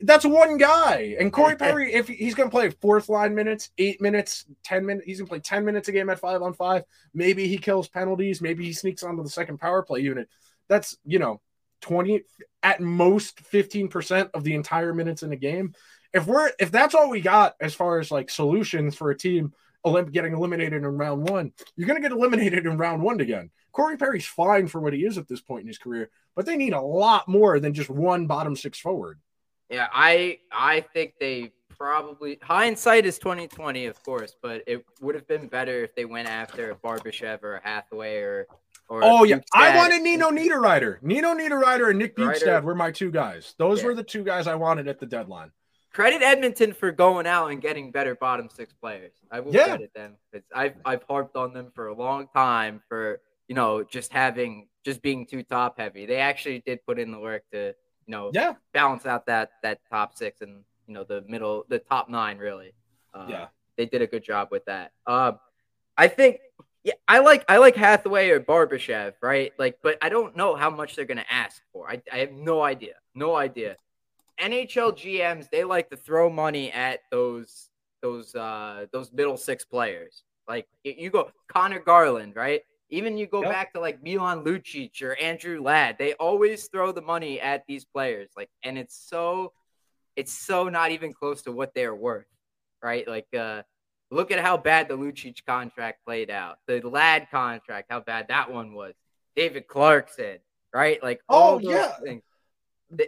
That's 0.00 0.24
one 0.24 0.58
guy. 0.58 1.16
And 1.18 1.32
Corey 1.32 1.56
Perry, 1.58 1.92
if 1.92 2.08
he's 2.08 2.34
going 2.34 2.48
to 2.48 2.54
play 2.54 2.70
fourth 2.70 3.08
line 3.08 3.34
minutes, 3.34 3.70
eight 3.78 4.00
minutes, 4.00 4.44
ten 4.64 4.86
minutes, 4.86 5.06
he's 5.06 5.18
going 5.18 5.26
to 5.26 5.30
play 5.30 5.40
ten 5.40 5.64
minutes 5.64 5.88
a 5.88 5.92
game 5.92 6.10
at 6.10 6.20
five 6.20 6.42
on 6.42 6.52
five. 6.52 6.84
Maybe 7.14 7.48
he 7.48 7.58
kills 7.58 7.88
penalties. 7.88 8.40
Maybe 8.40 8.64
he 8.64 8.72
sneaks 8.72 9.02
onto 9.02 9.22
the 9.22 9.30
second 9.30 9.58
power 9.58 9.82
play 9.82 10.00
unit. 10.00 10.28
That's 10.68 10.96
you 11.04 11.18
know. 11.18 11.40
20 11.80 12.22
at 12.64 12.80
most 12.80 13.40
15% 13.52 14.30
of 14.34 14.42
the 14.42 14.56
entire 14.56 14.92
minutes 14.92 15.22
in 15.22 15.30
a 15.30 15.36
game 15.36 15.72
if 16.12 16.26
we're 16.26 16.50
if 16.58 16.70
that's 16.70 16.94
all 16.94 17.10
we 17.10 17.20
got 17.20 17.54
as 17.60 17.74
far 17.74 17.98
as 17.98 18.10
like 18.10 18.30
solutions 18.30 18.94
for 18.96 19.10
a 19.10 19.16
team 19.16 19.52
getting 20.10 20.34
eliminated 20.34 20.84
in 20.84 20.84
round 20.84 21.26
one, 21.30 21.50
you're 21.74 21.86
going 21.86 22.00
to 22.00 22.06
get 22.06 22.14
eliminated 22.14 22.66
in 22.66 22.76
round 22.76 23.02
one 23.02 23.20
again. 23.20 23.50
Corey 23.72 23.96
Perry's 23.96 24.26
fine 24.26 24.66
for 24.66 24.80
what 24.82 24.92
he 24.92 25.04
is 25.04 25.16
at 25.16 25.28
this 25.28 25.40
point 25.40 25.62
in 25.62 25.68
his 25.68 25.78
career, 25.78 26.10
but 26.36 26.44
they 26.44 26.56
need 26.56 26.74
a 26.74 26.80
lot 26.80 27.26
more 27.26 27.58
than 27.58 27.72
just 27.72 27.88
one 27.88 28.26
bottom 28.26 28.54
six 28.54 28.78
forward. 28.78 29.18
Yeah, 29.70 29.88
I 29.92 30.38
I 30.50 30.80
think 30.94 31.14
they 31.20 31.52
probably 31.76 32.38
hindsight 32.42 33.06
is 33.06 33.18
twenty 33.18 33.46
twenty, 33.46 33.86
of 33.86 34.02
course, 34.02 34.34
but 34.42 34.62
it 34.66 34.84
would 35.00 35.14
have 35.14 35.26
been 35.28 35.46
better 35.46 35.84
if 35.84 35.94
they 35.94 36.04
went 36.04 36.28
after 36.28 36.70
a 36.70 36.74
Barbashev 36.74 37.42
or 37.42 37.56
a 37.56 37.60
Hathaway 37.62 38.18
or 38.22 38.46
or. 38.88 39.00
Oh 39.04 39.24
yeah, 39.24 39.40
I 39.54 39.70
Bjugstad. 39.70 39.76
wanted 39.76 40.02
Nino 40.02 40.30
Niederreiter. 40.30 41.02
Nino 41.02 41.34
Niederreiter 41.34 41.90
and 41.90 41.98
Nick. 41.98 42.16
Bjugstad 42.16 42.62
were 42.62 42.74
my 42.74 42.90
two 42.90 43.10
guys. 43.10 43.54
Those 43.58 43.80
Yeah. 43.80 43.86
were 43.88 43.94
the 43.94 44.02
two 44.02 44.24
guys 44.24 44.46
I 44.46 44.54
wanted 44.54 44.88
at 44.88 44.98
the 44.98 45.06
deadline. 45.06 45.52
Credit 45.92 46.22
Edmonton 46.22 46.72
for 46.74 46.92
going 46.92 47.26
out 47.26 47.48
and 47.50 47.60
getting 47.60 47.90
better 47.90 48.14
bottom 48.14 48.48
six 48.48 48.72
players. 48.74 49.12
I 49.30 49.40
will 49.40 49.54
Yeah. 49.54 49.64
credit 49.68 49.92
them 49.94 50.16
I've 50.54 50.76
I've 50.84 51.02
harped 51.02 51.36
on 51.36 51.52
them 51.52 51.70
for 51.74 51.88
a 51.88 51.94
long 51.94 52.28
time 52.34 52.82
for 52.88 53.20
you 53.48 53.54
know 53.54 53.82
just 53.84 54.12
having 54.12 54.68
just 54.84 55.02
being 55.02 55.26
too 55.26 55.42
top 55.42 55.78
heavy. 55.78 56.06
They 56.06 56.16
actually 56.16 56.60
did 56.64 56.84
put 56.86 56.98
in 56.98 57.10
the 57.10 57.18
work 57.18 57.42
to 57.52 57.74
you 58.08 58.12
know 58.12 58.30
Yeah, 58.34 58.54
balance 58.72 59.06
out 59.06 59.26
that 59.26 59.50
that 59.62 59.78
top 59.90 60.16
six 60.16 60.40
and 60.40 60.64
you 60.88 60.94
know 60.94 61.04
the 61.04 61.22
middle 61.28 61.64
the 61.68 61.78
top 61.78 62.08
nine 62.08 62.38
really. 62.38 62.72
Uh, 63.14 63.26
Yeah. 63.28 63.48
they 63.76 63.86
did 63.86 64.02
a 64.02 64.06
good 64.06 64.24
job 64.24 64.48
with 64.50 64.64
that. 64.64 64.92
Um, 65.06 65.38
I 65.96 66.08
think 66.08 66.40
yeah, 66.84 66.94
I 67.06 67.18
like 67.20 67.44
I 67.48 67.58
like 67.58 67.76
Hathaway 67.76 68.30
or 68.30 68.40
Barbashev, 68.40 69.14
right? 69.22 69.52
Like, 69.58 69.78
but 69.82 69.98
I 70.00 70.08
don't 70.08 70.36
know 70.36 70.56
how 70.56 70.70
much 70.70 70.96
they're 70.96 71.04
gonna 71.04 71.26
ask 71.30 71.60
for. 71.72 71.88
I, 71.90 72.00
I 72.12 72.18
have 72.18 72.32
no 72.32 72.62
idea, 72.62 72.94
no 73.14 73.36
idea. 73.36 73.76
NHL 74.40 74.92
GMs 74.92 75.50
they 75.50 75.64
like 75.64 75.90
to 75.90 75.96
throw 75.96 76.30
money 76.30 76.72
at 76.72 77.00
those 77.10 77.70
those 78.02 78.34
uh 78.34 78.86
those 78.92 79.12
middle 79.12 79.36
six 79.36 79.64
players. 79.64 80.22
Like 80.48 80.66
you 80.84 81.10
go 81.10 81.30
Conor 81.48 81.80
Garland, 81.80 82.36
right? 82.36 82.62
Even 82.90 83.18
you 83.18 83.26
go 83.26 83.42
Yep. 83.42 83.50
back 83.50 83.72
to 83.74 83.80
like 83.80 84.02
Milan 84.02 84.44
Lucic 84.44 85.02
or 85.02 85.14
Andrew 85.20 85.60
Ladd, 85.60 85.96
they 85.98 86.14
always 86.14 86.68
throw 86.68 86.90
the 86.92 87.02
money 87.02 87.40
at 87.40 87.66
these 87.66 87.84
players. 87.84 88.30
Like, 88.36 88.50
and 88.62 88.78
it's 88.78 88.96
so 88.96 89.52
it's 90.16 90.32
so 90.32 90.68
not 90.68 90.90
even 90.90 91.12
close 91.12 91.42
to 91.42 91.52
what 91.52 91.74
they're 91.74 91.94
worth, 91.94 92.26
right? 92.82 93.06
Like, 93.06 93.32
uh, 93.32 93.62
look 94.10 94.30
at 94.32 94.40
how 94.40 94.56
bad 94.56 94.88
the 94.88 94.96
Lucic 94.98 95.44
contract 95.46 96.04
played 96.04 96.28
out. 96.30 96.58
The 96.66 96.80
Ladd 96.80 97.30
contract, 97.30 97.86
how 97.90 98.00
bad 98.00 98.26
that 98.28 98.50
one 98.50 98.72
was. 98.74 98.94
David 99.36 99.68
Clarkson, 99.68 100.38
right? 100.74 101.00
Like, 101.02 101.20
all 101.28 101.54
Oh, 101.54 101.58
those 101.60 101.70
yeah. 101.70 101.92
things. 102.02 102.22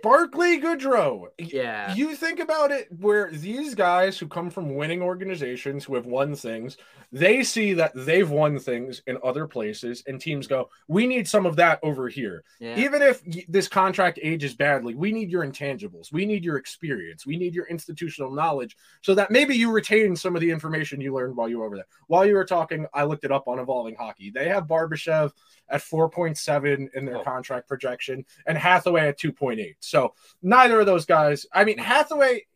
Barclay 0.03 0.59
Goodrow. 0.59 1.29
Yeah. 1.39 1.95
You 1.95 2.15
think 2.15 2.39
about 2.39 2.71
it 2.71 2.89
where 3.01 3.31
these 3.31 3.75
guys 3.75 4.19
who 4.19 4.29
come 4.29 4.51
from 4.51 4.75
winning 4.75 5.01
organizations 5.01 5.85
who 5.85 5.95
have 5.95 6.07
won 6.07 6.35
things, 6.35 6.77
they 7.13 7.43
see 7.43 7.73
that 7.75 7.93
they've 7.95 8.29
won 8.31 8.59
things 8.59 9.03
in 9.07 9.19
other 9.25 9.47
places, 9.47 10.05
and 10.07 10.21
teams 10.21 10.47
go, 10.47 10.69
We 10.89 11.07
need 11.07 11.27
some 11.27 11.47
of 11.47 11.57
that 11.57 11.81
over 11.83 12.09
here. 12.09 12.45
Yeah. 12.61 12.79
Even 12.79 13.01
if 13.03 13.23
this 13.49 13.69
contract 13.69 14.19
ages 14.23 14.55
badly, 14.55 14.95
we 14.95 15.13
need 15.13 15.31
your 15.31 15.45
intangibles. 15.47 16.13
We 16.13 16.27
need 16.27 16.45
your 16.45 16.57
experience. 16.57 17.25
We 17.27 17.37
need 17.37 17.55
your 17.55 17.67
institutional 17.67 18.31
knowledge 18.31 18.77
so 19.03 19.15
that 19.15 19.31
maybe 19.31 19.57
you 19.57 19.71
retain 19.73 20.15
some 20.15 20.35
of 20.37 20.41
the 20.43 20.51
information 20.51 21.01
you 21.01 21.15
learned 21.15 21.37
while 21.37 21.49
you 21.49 21.59
were 21.61 21.67
over 21.67 21.77
there. 21.77 21.87
While 22.07 22.27
you 22.27 22.35
were 22.35 22.45
talking, 22.45 22.87
I 22.93 23.05
looked 23.05 23.25
it 23.25 23.33
up 23.33 23.49
on 23.49 23.59
Evolving 23.59 23.97
Hockey. 23.97 24.31
They 24.31 24.49
have 24.49 24.65
Barbashev 24.67 25.33
at 25.71 25.81
4.7 25.81 26.89
in 26.95 27.05
their 27.07 27.19
Oh. 27.19 27.23
contract 27.25 27.67
projection 27.69 28.25
and 28.47 28.59
Hathaway 28.59 29.09
at 29.09 29.19
2.8. 29.19 29.70
So 29.81 30.15
neither 30.43 30.81
of 30.81 30.87
those 30.87 31.07
guys, 31.07 31.47
I 31.53 31.65
mean, 31.65 31.79
Hathaway 31.79 32.47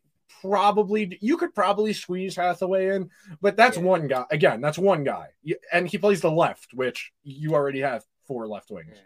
probably, 0.41 1.17
you 1.21 1.37
could 1.37 1.55
probably 1.55 1.93
squeeze 1.93 2.35
Hathaway 2.35 2.95
in, 2.95 3.09
but 3.41 3.55
that's 3.55 3.77
Yeah. 3.77 3.83
one 3.83 4.07
guy. 4.07 4.25
Again, 4.31 4.61
that's 4.61 4.77
one 4.77 5.03
guy. 5.03 5.29
And 5.71 5.87
he 5.87 5.97
plays 5.97 6.21
the 6.21 6.31
left, 6.31 6.73
which 6.73 7.11
you 7.23 7.53
already 7.53 7.81
have 7.81 8.03
four 8.27 8.47
left 8.47 8.69
wings. 8.69 8.93
Yeah. 8.93 9.01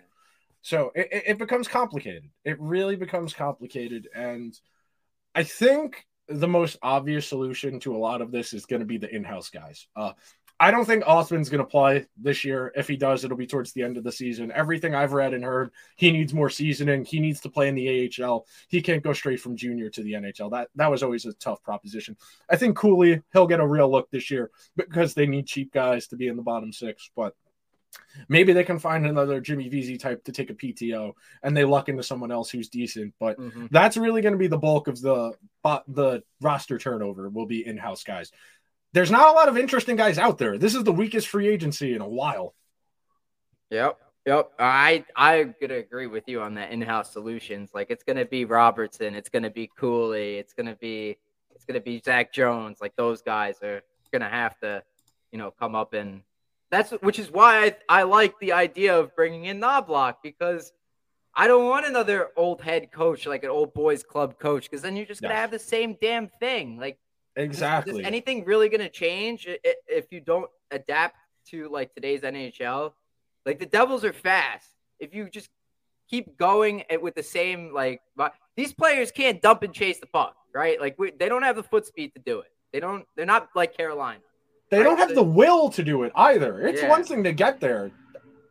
So 0.62 0.92
it, 0.96 1.08
it- 1.28 1.38
becomes 1.38 1.68
complicated. 1.68 2.30
It 2.44 2.60
really 2.60 2.96
becomes 2.98 3.34
complicated. 3.34 4.10
And 4.14 4.60
I 5.34 5.44
think 5.44 6.06
the 6.28 6.48
most 6.48 6.78
obvious 6.82 7.28
solution 7.28 7.80
to 7.80 7.96
a 7.96 7.98
lot 7.98 8.22
of 8.22 8.32
this 8.32 8.54
is 8.54 8.66
going 8.66 8.82
to 8.82 8.86
be 8.86 8.98
the 8.98 9.14
in 9.14 9.24
house 9.24 9.50
guys. 9.50 9.88
Uh, 9.96 10.14
I 10.62 10.72
don't 10.72 10.84
think 10.86 11.06
Othmann's 11.06 11.50
going 11.50 11.64
to 11.64 11.70
play 11.70 12.06
this 12.18 12.44
year. 12.44 12.74
If 12.76 12.88
he 12.88 12.98
does, 12.98 13.24
it'll 13.24 13.38
be 13.38 13.48
towards 13.48 13.72
the 13.72 13.82
end 13.84 13.96
of 13.96 14.04
the 14.04 14.12
season. 14.12 14.52
Everything 14.54 14.94
I've 14.94 15.14
read 15.14 15.34
and 15.34 15.44
heard, 15.44 15.72
he 15.96 16.12
needs 16.12 16.34
more 16.34 16.50
seasoning. 16.50 17.06
He 17.06 17.22
needs 17.22 17.40
to 17.42 17.50
play 17.50 17.70
in 17.70 17.76
the 17.76 18.12
AHL. 18.22 18.46
He 18.68 18.82
can't 18.82 19.02
go 19.02 19.14
straight 19.14 19.40
from 19.40 19.56
junior 19.56 19.90
to 19.92 20.04
the 20.04 20.14
NHL. 20.14 20.52
That 20.52 20.68
that 20.76 20.92
was 20.92 21.02
always 21.02 21.26
a 21.26 21.34
tough 21.34 21.64
proposition. 21.64 22.18
I 22.50 22.58
think 22.58 22.78
Cuylle, 22.78 23.24
he'll 23.32 23.48
get 23.48 23.62
a 23.62 23.68
real 23.68 23.90
look 23.90 24.12
this 24.12 24.30
year 24.30 24.52
because 24.76 25.14
they 25.14 25.28
need 25.28 25.48
cheap 25.48 25.72
guys 25.72 26.08
to 26.08 26.18
be 26.18 26.28
in 26.28 26.36
the 26.36 26.44
bottom 26.44 26.74
six. 26.74 27.10
But 27.16 27.36
maybe 28.28 28.54
they 28.54 28.64
can 28.64 28.80
find 28.80 29.06
another 29.06 29.40
Jimmy 29.42 29.70
Vesey 29.70 29.98
type 29.98 30.24
to 30.26 30.32
take 30.32 30.50
a 30.50 30.54
PTO 30.54 31.14
and 31.42 31.56
they 31.56 31.64
luck 31.64 31.90
into 31.90 32.04
someone 32.04 32.32
else 32.32 32.50
who's 32.50 32.70
decent. 32.70 33.14
But 33.20 33.40
Mhm. 33.40 33.70
that's 33.72 33.98
really 33.98 34.22
going 34.22 34.34
to 34.34 34.38
be 34.38 34.48
the 34.48 34.58
bulk 34.58 34.88
of 34.88 35.02
the 35.02 35.34
the 35.88 36.24
roster 36.42 36.78
turnover 36.78 37.30
will 37.30 37.46
be 37.46 37.66
in-house 37.66 38.04
guys. 38.04 38.32
There's 38.94 39.12
not 39.12 39.30
a 39.30 39.34
lot 39.34 39.48
of 39.50 39.58
interesting 39.58 39.96
guys 39.96 40.18
out 40.18 40.38
there. 40.38 40.58
This 40.58 40.76
is 40.76 40.84
the 40.84 40.92
weakest 40.92 41.28
free 41.28 41.48
agency 41.48 41.94
in 41.94 42.02
a 42.02 42.08
while. 42.08 42.56
Yep. 43.70 44.00
Yep, 44.26 44.52
I 44.60 45.06
I'm 45.16 45.56
gonna 45.60 45.78
agree 45.78 46.08
with 46.08 46.28
you 46.28 46.42
on 46.42 46.54
that 46.56 46.72
in-house 46.72 47.12
solutions. 47.12 47.72
Like 47.74 47.90
it's 47.90 48.04
gonna 48.04 48.26
be 48.26 48.46
Robertson, 48.46 49.16
it's 49.16 49.30
gonna 49.30 49.50
be 49.50 49.70
Cuylle, 49.80 50.38
it's 50.38 50.54
gonna 50.54 50.76
be 50.76 51.18
it's 51.56 51.66
gonna 51.66 51.80
be 51.80 52.02
Zach 52.04 52.32
Jones. 52.32 52.80
Like 52.82 52.96
those 52.96 53.22
guys 53.22 53.56
are 53.64 53.82
gonna 54.12 54.30
have 54.30 54.60
to, 54.60 54.84
you 55.32 55.40
know, 55.40 55.52
come 55.52 55.74
up 55.74 55.94
and 55.94 56.22
that's 56.70 56.92
which 57.02 57.18
is 57.18 57.32
why 57.32 57.66
I, 57.66 58.02
I 58.02 58.04
like 58.04 58.38
the 58.40 58.52
idea 58.52 59.00
of 59.00 59.16
bringing 59.16 59.46
in 59.46 59.60
Knoblauch 59.60 60.18
because 60.22 60.74
I 61.34 61.48
don't 61.48 61.68
want 61.68 61.88
another 61.88 62.30
old 62.36 62.62
head 62.62 62.92
coach 62.92 63.26
like 63.26 63.44
an 63.44 63.50
old 63.50 63.74
boys 63.74 64.04
club 64.04 64.38
coach 64.38 64.70
because 64.70 64.82
then 64.82 64.96
you're 64.96 65.06
just 65.06 65.22
gonna 65.22 65.34
have 65.34 65.50
the 65.50 65.60
same 65.60 65.98
damn 66.02 66.28
thing. 66.40 66.78
Like 66.78 67.00
Exactly. 67.36 68.02
Is, 68.02 68.06
anything 68.08 68.44
really 68.46 68.70
going 68.70 68.82
to 68.82 68.90
change 68.90 69.48
i- 69.48 69.60
i- 69.66 69.76
if 69.88 70.12
you 70.12 70.20
don't 70.20 70.50
adapt 70.72 71.16
to 71.48 71.70
like 71.70 71.94
today's 71.94 72.22
NHL? 72.22 72.94
Like 73.46 73.60
the 73.60 73.66
Devils 73.66 74.04
are 74.04 74.14
fast. 74.14 74.68
If 75.00 75.14
you 75.14 75.30
just 75.30 75.50
keep 76.10 76.38
going 76.38 76.84
at- 76.92 77.02
with 77.02 77.16
the 77.16 77.24
same 77.24 77.74
like 77.74 78.02
these 78.56 78.74
players 78.74 79.12
can't 79.12 79.42
dump 79.42 79.64
and 79.64 79.74
chase 79.74 80.00
the 80.00 80.08
puck, 80.08 80.36
right? 80.54 80.80
Like 80.80 80.98
we, 81.00 81.12
they 81.12 81.30
don't 81.30 81.44
have 81.44 81.56
the 81.56 81.64
foot 81.64 81.86
speed 81.86 82.14
to 82.16 82.20
do 82.20 82.40
it. 82.40 82.52
They 82.74 82.80
don't. 82.80 83.06
They're 83.16 83.26
not 83.26 83.50
like 83.56 83.76
Carolina. 83.76 84.20
They 84.70 84.84
don't 84.84 84.98
have 85.00 85.16
the 85.16 85.24
will 85.24 85.70
to 85.72 85.84
do 85.84 86.04
it 86.04 86.12
either. 86.16 86.62
It's 86.68 86.82
Yeah. 86.84 86.90
one 86.90 87.04
thing 87.04 87.24
to 87.24 87.32
get 87.34 87.60
there. 87.60 87.90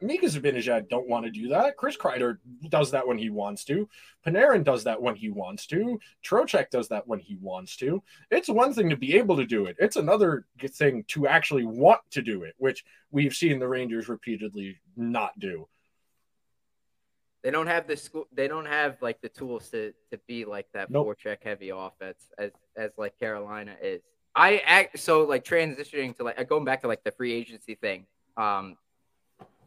Mika 0.00 0.26
Zibanejad 0.26 0.88
don't 0.88 1.08
want 1.08 1.24
to 1.24 1.30
do 1.30 1.48
that. 1.48 1.76
Chris 1.76 1.96
Kreider 1.96 2.38
does 2.68 2.90
that 2.92 3.06
when 3.06 3.18
he 3.18 3.30
wants 3.30 3.64
to. 3.64 3.88
Panarin 4.26 4.64
does 4.64 4.84
that 4.84 5.00
when 5.00 5.16
he 5.16 5.30
wants 5.30 5.66
to. 5.66 5.98
Trocheck 6.24 6.70
does 6.70 6.88
that 6.88 7.06
when 7.06 7.18
he 7.18 7.36
wants 7.40 7.76
to. 7.78 8.02
It's 8.30 8.48
one 8.48 8.72
thing 8.72 8.90
to 8.90 8.96
be 8.96 9.16
able 9.16 9.36
to 9.36 9.46
do 9.46 9.66
it. 9.66 9.76
It's 9.78 9.96
another 9.96 10.46
thing 10.60 11.04
to 11.08 11.26
actually 11.26 11.64
want 11.64 12.00
to 12.12 12.22
do 12.22 12.42
it, 12.44 12.54
which 12.58 12.84
we've 13.10 13.34
seen 13.34 13.58
the 13.58 13.68
Rangers 13.68 14.08
repeatedly 14.08 14.80
not 14.96 15.38
do. 15.38 15.68
They 17.42 17.50
don't 17.50 17.68
have 17.68 17.86
the 17.86 17.96
school. 17.96 18.26
They 18.32 18.48
don't 18.48 18.66
have 18.66 19.00
like 19.00 19.20
the 19.20 19.28
tools 19.28 19.68
to 19.70 19.92
to 20.10 20.18
be 20.26 20.44
like 20.44 20.66
that 20.74 20.90
Nope. 20.90 21.06
forecheck 21.06 21.38
heavy 21.42 21.70
offense 21.70 22.28
as 22.38 22.50
as 22.76 22.90
like 22.98 23.18
Carolina 23.18 23.76
is. 23.80 24.02
I 24.34 24.58
act 24.58 24.98
so 24.98 25.24
like 25.24 25.44
transitioning 25.44 26.16
to 26.16 26.24
like 26.24 26.48
going 26.48 26.64
back 26.64 26.82
to 26.82 26.88
like 26.88 27.04
the 27.04 27.12
free 27.12 27.32
agency 27.32 27.76
thing. 27.76 28.06
Um, 28.36 28.76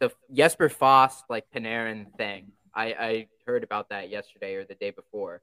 the 0.01 0.11
Jesper 0.33 0.67
Foss 0.67 1.23
like 1.29 1.45
Panarin 1.55 2.07
thing. 2.17 2.51
I 2.75 2.85
I 2.85 3.27
heard 3.45 3.63
about 3.63 3.89
that 3.89 4.09
yesterday 4.09 4.55
or 4.55 4.65
the 4.65 4.75
day 4.75 4.91
before. 4.91 5.41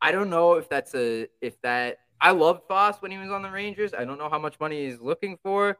I 0.00 0.12
don't 0.12 0.30
know 0.30 0.54
if 0.54 0.68
that's 0.68 0.94
a 0.94 1.26
if 1.40 1.60
that 1.62 1.96
I 2.20 2.30
loved 2.30 2.62
Foss 2.68 3.00
when 3.00 3.10
he 3.10 3.18
was 3.18 3.30
on 3.30 3.42
the 3.42 3.50
Rangers. 3.50 3.94
I 3.94 4.04
don't 4.04 4.18
know 4.18 4.28
how 4.28 4.38
much 4.38 4.60
money 4.60 4.86
he's 4.86 5.00
looking 5.00 5.38
for. 5.42 5.78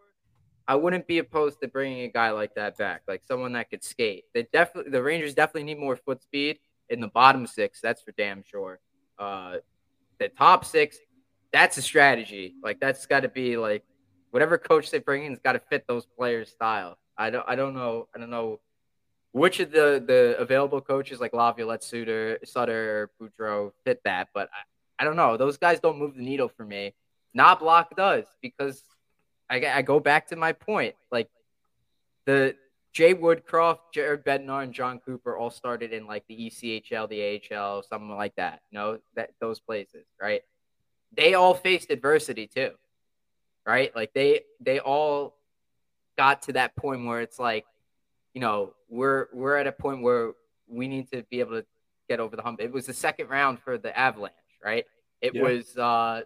I 0.66 0.74
wouldn't 0.74 1.06
be 1.06 1.18
opposed 1.18 1.60
to 1.60 1.68
bringing 1.68 2.00
a 2.00 2.08
guy 2.08 2.30
like 2.30 2.54
that 2.56 2.76
back, 2.76 3.02
like 3.06 3.22
someone 3.28 3.52
that 3.52 3.70
could 3.70 3.84
skate. 3.84 4.24
They 4.34 4.48
definitely 4.52 4.90
the 4.90 5.02
Rangers 5.02 5.34
definitely 5.34 5.64
need 5.64 5.78
more 5.78 5.96
foot 5.96 6.22
speed 6.22 6.58
in 6.88 7.00
the 7.00 7.08
bottom 7.08 7.46
six. 7.46 7.80
That's 7.82 8.00
for 8.00 8.12
damn 8.16 8.42
sure. 8.42 8.80
Uh, 9.18 9.56
the 10.18 10.30
top 10.30 10.64
six, 10.64 10.96
that's 11.52 11.76
a 11.76 11.82
strategy. 11.82 12.54
Like 12.64 12.80
that's 12.80 13.04
got 13.04 13.20
to 13.20 13.28
be 13.28 13.58
like 13.58 13.84
whatever 14.30 14.56
coach 14.56 14.90
they 14.90 15.00
bring 15.00 15.24
in's 15.24 15.38
got 15.38 15.52
to 15.52 15.60
fit 15.60 15.84
those 15.86 16.06
players' 16.06 16.50
style. 16.50 16.96
I 17.18 17.30
don't 17.30 17.44
I 17.48 17.56
don't 17.56 17.74
know 17.74 18.08
I 18.14 18.18
don't 18.18 18.30
know 18.30 18.60
which 19.32 19.60
of 19.60 19.70
the 19.70 20.02
the 20.06 20.36
available 20.38 20.80
coaches 20.80 21.20
like 21.20 21.32
Laviolette, 21.32 21.84
Suter, 21.84 22.38
Sutter, 22.44 23.10
Boudreau 23.20 23.72
fit 23.84 24.00
that, 24.04 24.28
but 24.32 24.48
I, 24.52 25.02
I 25.02 25.04
don't 25.04 25.16
know. 25.16 25.36
Those 25.36 25.58
guys 25.58 25.80
don't 25.80 25.98
move 25.98 26.14
the 26.14 26.22
needle 26.22 26.48
for 26.48 26.64
me. 26.64 26.94
Knoblauch 27.36 27.94
does 27.96 28.24
because 28.40 28.82
I, 29.50 29.64
I 29.66 29.82
go 29.82 30.00
back 30.00 30.28
to 30.28 30.36
my 30.36 30.52
point. 30.52 30.94
Like 31.12 31.28
the 32.24 32.56
Jay 32.92 33.14
Woodcroft, 33.14 33.92
Jared 33.92 34.24
Bednar, 34.24 34.62
and 34.62 34.72
John 34.72 35.00
Cooper 35.00 35.36
all 35.36 35.50
started 35.50 35.92
in 35.92 36.06
like 36.06 36.24
the 36.28 36.50
ECHL, 36.50 37.08
the 37.08 37.54
AHL, 37.54 37.82
something 37.82 38.16
like 38.16 38.34
that. 38.36 38.62
You 38.70 38.78
know, 38.78 38.98
that 39.16 39.32
those 39.38 39.60
places, 39.60 40.06
right? 40.20 40.40
They 41.14 41.34
all 41.34 41.52
faced 41.52 41.90
adversity 41.90 42.46
too, 42.46 42.70
right? 43.66 43.94
Like 43.94 44.14
they 44.14 44.44
they 44.60 44.80
all 44.80 45.35
got 46.16 46.42
to 46.42 46.52
that 46.54 46.74
point 46.76 47.04
where 47.06 47.20
it's 47.20 47.38
like, 47.38 47.64
you 48.34 48.40
know, 48.40 48.74
we're 48.88 49.26
we're 49.32 49.56
at 49.56 49.66
a 49.66 49.72
point 49.72 50.02
where 50.02 50.32
we 50.68 50.88
need 50.88 51.10
to 51.12 51.22
be 51.30 51.40
able 51.40 51.60
to 51.60 51.66
get 52.08 52.20
over 52.20 52.36
the 52.36 52.42
hump. 52.42 52.60
It 52.60 52.72
was 52.72 52.86
the 52.86 52.94
second 52.94 53.28
round 53.28 53.60
for 53.60 53.78
the 53.78 53.96
Avalanche, 53.96 54.34
right? 54.64 54.84
It 55.20 55.34
Yeah. 55.34 55.42
was 55.42 55.76
uh 55.76 56.22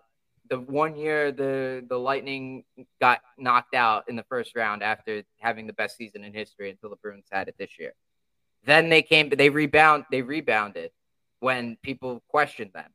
the 0.48 0.58
one 0.58 0.96
year 0.96 1.30
the 1.32 1.84
the 1.88 1.98
Lightning 1.98 2.64
got 3.00 3.20
knocked 3.38 3.74
out 3.74 4.08
in 4.08 4.16
the 4.16 4.24
first 4.24 4.56
round 4.56 4.82
after 4.82 5.22
having 5.38 5.66
the 5.66 5.72
best 5.72 5.96
season 5.96 6.24
in 6.24 6.32
history 6.34 6.70
until 6.70 6.90
the 6.90 6.96
Bruins 6.96 7.26
had 7.30 7.48
it 7.48 7.54
this 7.58 7.78
year. 7.78 7.92
Then 8.64 8.90
they 8.90 9.00
came, 9.00 9.30
they 9.30 9.48
rebound, 9.48 10.04
they 10.10 10.20
rebounded 10.20 10.90
when 11.38 11.78
people 11.82 12.22
questioned 12.28 12.72
them. 12.74 12.90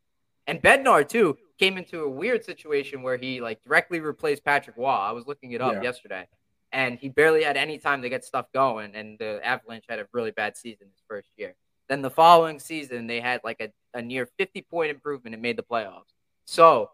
And 0.46 0.62
Bednar 0.62 1.08
too 1.08 1.38
came 1.58 1.78
into 1.78 2.02
a 2.02 2.10
weird 2.10 2.46
situation 2.46 3.02
where 3.02 3.18
he 3.18 3.42
like 3.42 3.64
directly 3.64 4.00
replaced 4.00 4.44
Patrick 4.44 4.78
Roy. 4.78 4.86
I 4.90 5.12
was 5.12 5.26
looking 5.26 5.54
it 5.54 5.62
up 5.62 5.74
Yeah. 5.76 5.82
yesterday, 5.82 6.28
and 6.76 7.00
he 7.00 7.08
barely 7.08 7.42
had 7.42 7.56
any 7.56 7.78
time 7.78 8.02
to 8.02 8.10
get 8.10 8.26
stuff 8.26 8.48
going. 8.54 8.96
And 8.96 9.18
the 9.18 9.40
Avalanche 9.44 9.86
had 9.88 10.00
a 10.00 10.08
really 10.12 10.32
bad 10.32 10.58
season 10.58 10.88
his 10.92 11.02
first 11.08 11.30
year. 11.38 11.56
Then 11.88 12.02
the 12.02 12.10
following 12.10 12.60
season, 12.60 13.08
they 13.08 13.22
had 13.22 13.40
like 13.46 13.62
a, 13.62 13.72
a 13.98 14.02
near 14.02 14.28
50 14.38 14.62
point 14.64 14.92
improvement 14.92 15.34
and 15.34 15.42
made 15.42 15.58
the 15.58 15.64
playoffs. 15.64 16.12
So 16.44 16.92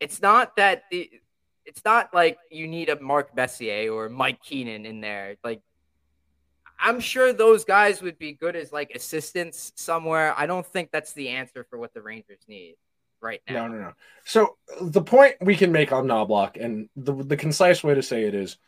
it's 0.00 0.20
not 0.20 0.56
that 0.56 0.84
the 0.90 1.10
it's 1.64 1.82
not 1.84 2.14
like 2.14 2.38
you 2.50 2.68
need 2.68 2.90
a 2.90 3.00
Mark 3.00 3.34
Messier 3.34 3.90
or 3.90 4.10
Mike 4.10 4.42
Keenan 4.42 4.84
in 4.84 5.00
there. 5.00 5.36
Like 5.42 5.62
I'm 6.78 7.00
sure 7.00 7.32
those 7.32 7.64
guys 7.64 8.02
would 8.02 8.18
be 8.18 8.32
good 8.32 8.54
as 8.54 8.70
like 8.70 8.90
assistants 8.94 9.72
somewhere. 9.76 10.34
I 10.36 10.46
don't 10.46 10.66
think 10.66 10.90
that's 10.92 11.14
the 11.14 11.30
answer 11.30 11.66
for 11.70 11.78
what 11.78 11.94
the 11.94 12.02
Rangers 12.02 12.44
need 12.46 12.76
right 13.22 13.40
now. 13.48 13.66
No, 13.66 13.74
no, 13.74 13.80
no. 13.80 13.92
So 14.26 14.56
the 14.82 15.00
point 15.00 15.36
we 15.40 15.56
can 15.56 15.72
make 15.72 15.90
on 15.90 16.06
Knoblauch, 16.06 16.62
and 16.62 16.90
the 16.96 17.14
the 17.14 17.36
concise 17.38 17.82
way 17.82 17.94
to 17.94 18.02
say 18.02 18.24
it 18.24 18.34
is, 18.34 18.58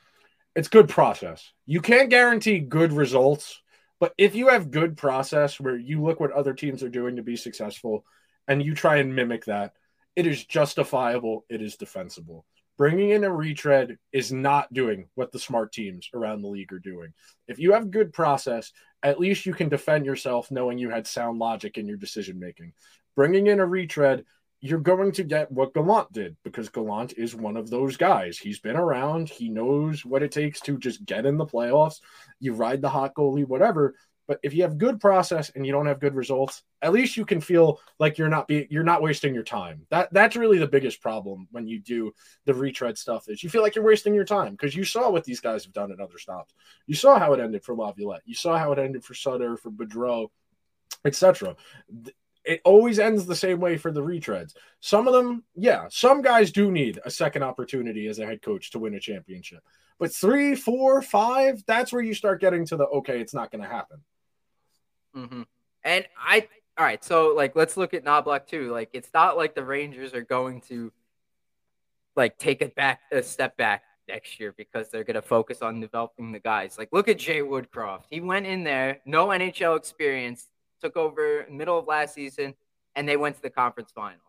it's 0.54 0.68
good 0.68 0.88
process. 0.88 1.52
You 1.66 1.80
can't 1.80 2.10
guarantee 2.10 2.58
good 2.58 2.92
results, 2.92 3.60
but 4.00 4.12
if 4.18 4.34
you 4.34 4.48
have 4.48 4.70
good 4.70 4.96
process 4.96 5.58
where 5.60 5.76
you 5.76 6.02
look 6.02 6.20
what 6.20 6.32
other 6.32 6.54
teams 6.54 6.82
are 6.82 6.88
doing 6.88 7.16
to 7.16 7.22
be 7.22 7.36
successful, 7.36 8.04
and 8.46 8.62
you 8.62 8.74
try 8.74 8.96
and 8.96 9.14
mimic 9.14 9.44
that, 9.44 9.74
it 10.16 10.26
is 10.26 10.44
justifiable. 10.44 11.44
It 11.48 11.62
is 11.62 11.76
defensible. 11.76 12.44
Bringing 12.76 13.10
in 13.10 13.24
a 13.24 13.32
retread 13.32 13.98
is 14.12 14.32
not 14.32 14.72
doing 14.72 15.08
what 15.16 15.32
the 15.32 15.38
smart 15.38 15.72
teams 15.72 16.08
around 16.14 16.42
the 16.42 16.48
league 16.48 16.72
are 16.72 16.78
doing. 16.78 17.12
If 17.46 17.58
you 17.58 17.72
have 17.72 17.90
good 17.90 18.12
process, 18.12 18.72
at 19.02 19.20
least 19.20 19.46
you 19.46 19.52
can 19.52 19.68
defend 19.68 20.06
yourself 20.06 20.50
knowing 20.50 20.78
you 20.78 20.90
had 20.90 21.06
sound 21.06 21.38
logic 21.38 21.76
in 21.76 21.86
your 21.86 21.96
decision 21.96 22.38
making. 22.38 22.72
Bringing 23.16 23.48
in 23.48 23.60
a 23.60 23.66
retread 23.66 24.24
you're 24.60 24.80
going 24.80 25.12
to 25.12 25.24
get 25.24 25.50
what 25.52 25.72
Gallant 25.72 26.12
did 26.12 26.36
because 26.42 26.68
Gallant 26.68 27.14
is 27.16 27.34
one 27.34 27.56
of 27.56 27.70
those 27.70 27.96
guys. 27.96 28.38
He's 28.38 28.58
been 28.58 28.76
around, 28.76 29.28
he 29.28 29.48
knows 29.48 30.04
what 30.04 30.22
it 30.22 30.32
takes 30.32 30.60
to 30.62 30.78
just 30.78 31.04
get 31.04 31.26
in 31.26 31.36
the 31.36 31.46
playoffs. 31.46 32.00
You 32.40 32.54
ride 32.54 32.82
the 32.82 32.88
hot 32.88 33.14
goalie, 33.14 33.46
whatever. 33.46 33.94
But 34.26 34.40
if 34.42 34.52
you 34.52 34.62
have 34.64 34.76
good 34.76 35.00
process 35.00 35.50
and 35.54 35.64
you 35.64 35.72
don't 35.72 35.86
have 35.86 36.00
good 36.00 36.14
results, 36.14 36.62
at 36.82 36.92
least 36.92 37.16
you 37.16 37.24
can 37.24 37.40
feel 37.40 37.80
like 37.98 38.18
you're 38.18 38.28
not 38.28 38.46
being 38.46 38.66
you're 38.68 38.84
not 38.84 39.00
wasting 39.00 39.32
your 39.32 39.42
time. 39.42 39.86
That 39.88 40.12
that's 40.12 40.36
really 40.36 40.58
the 40.58 40.66
biggest 40.66 41.00
problem 41.00 41.48
when 41.50 41.66
you 41.66 41.80
do 41.80 42.12
the 42.44 42.52
retread 42.52 42.98
stuff 42.98 43.24
is 43.28 43.42
you 43.42 43.48
feel 43.48 43.62
like 43.62 43.74
you're 43.74 43.86
wasting 43.86 44.14
your 44.14 44.26
time 44.26 44.52
because 44.52 44.76
you 44.76 44.84
saw 44.84 45.08
what 45.08 45.24
these 45.24 45.40
guys 45.40 45.64
have 45.64 45.72
done 45.72 45.92
at 45.92 46.00
other 46.00 46.18
stops. 46.18 46.52
You 46.86 46.94
saw 46.94 47.18
how 47.18 47.32
it 47.32 47.40
ended 47.40 47.64
for 47.64 47.74
Laviolette. 47.74 48.20
You 48.26 48.34
saw 48.34 48.58
how 48.58 48.72
it 48.72 48.78
ended 48.78 49.02
for 49.02 49.14
Sutter, 49.14 49.56
for 49.56 49.70
Boudreau, 49.70 50.28
etc 51.06 51.56
it 52.48 52.62
always 52.64 52.98
ends 52.98 53.26
the 53.26 53.36
same 53.36 53.60
way 53.60 53.76
for 53.76 53.92
the 53.92 54.00
retreads. 54.00 54.54
Some 54.80 55.06
of 55.06 55.12
them, 55.12 55.44
yeah, 55.54 55.86
some 55.90 56.22
guys 56.22 56.50
do 56.50 56.72
need 56.72 56.98
a 57.04 57.10
second 57.10 57.42
opportunity 57.42 58.06
as 58.06 58.18
a 58.18 58.26
head 58.26 58.40
coach 58.40 58.70
to 58.70 58.78
win 58.78 58.94
a 58.94 59.00
championship. 59.00 59.62
But 59.98 60.14
three, 60.14 60.54
four, 60.54 61.02
five, 61.02 61.62
that's 61.66 61.92
where 61.92 62.00
you 62.00 62.14
start 62.14 62.40
getting 62.40 62.64
to 62.66 62.76
the 62.76 62.86
okay, 62.86 63.20
it's 63.20 63.34
not 63.34 63.50
going 63.50 63.62
to 63.62 63.68
happen. 63.68 64.00
hmm 65.14 65.42
And 65.84 66.06
I, 66.18 66.48
all 66.78 66.86
right, 66.86 67.04
so 67.04 67.34
like 67.36 67.54
let's 67.54 67.76
look 67.76 67.92
at 67.92 68.04
Knoblauch 68.04 68.46
too. 68.46 68.70
Like 68.70 68.88
it's 68.94 69.10
not 69.12 69.36
like 69.36 69.54
the 69.54 69.64
Rangers 69.64 70.14
are 70.14 70.22
going 70.22 70.62
to 70.62 70.90
like 72.16 72.38
take 72.38 72.62
it 72.62 72.74
back 72.74 73.00
a 73.12 73.22
step 73.22 73.58
back 73.58 73.82
next 74.08 74.40
year 74.40 74.54
because 74.56 74.88
they're 74.88 75.04
going 75.04 75.16
to 75.16 75.22
focus 75.22 75.60
on 75.60 75.80
developing 75.80 76.32
the 76.32 76.40
guys. 76.40 76.78
Like 76.78 76.88
look 76.92 77.08
at 77.08 77.18
Jay 77.18 77.40
Woodcroft. 77.40 78.04
He 78.08 78.22
went 78.22 78.46
in 78.46 78.64
there, 78.64 79.00
no 79.04 79.28
NHL 79.28 79.76
experience, 79.76 80.46
took 80.80 80.96
over 80.96 81.46
middle 81.50 81.78
of 81.78 81.86
last 81.86 82.14
season, 82.14 82.54
and 82.96 83.08
they 83.08 83.16
went 83.16 83.36
to 83.36 83.42
the 83.42 83.50
conference 83.50 83.90
final. 83.92 84.20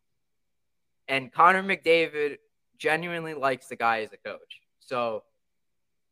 And 1.08 1.32
Connor 1.32 1.64
McDavid 1.64 2.38
genuinely 2.78 3.34
likes 3.34 3.68
the 3.68 3.76
guy 3.76 4.02
as 4.02 4.14
a 4.14 4.18
coach. 4.18 4.62
So 4.80 5.24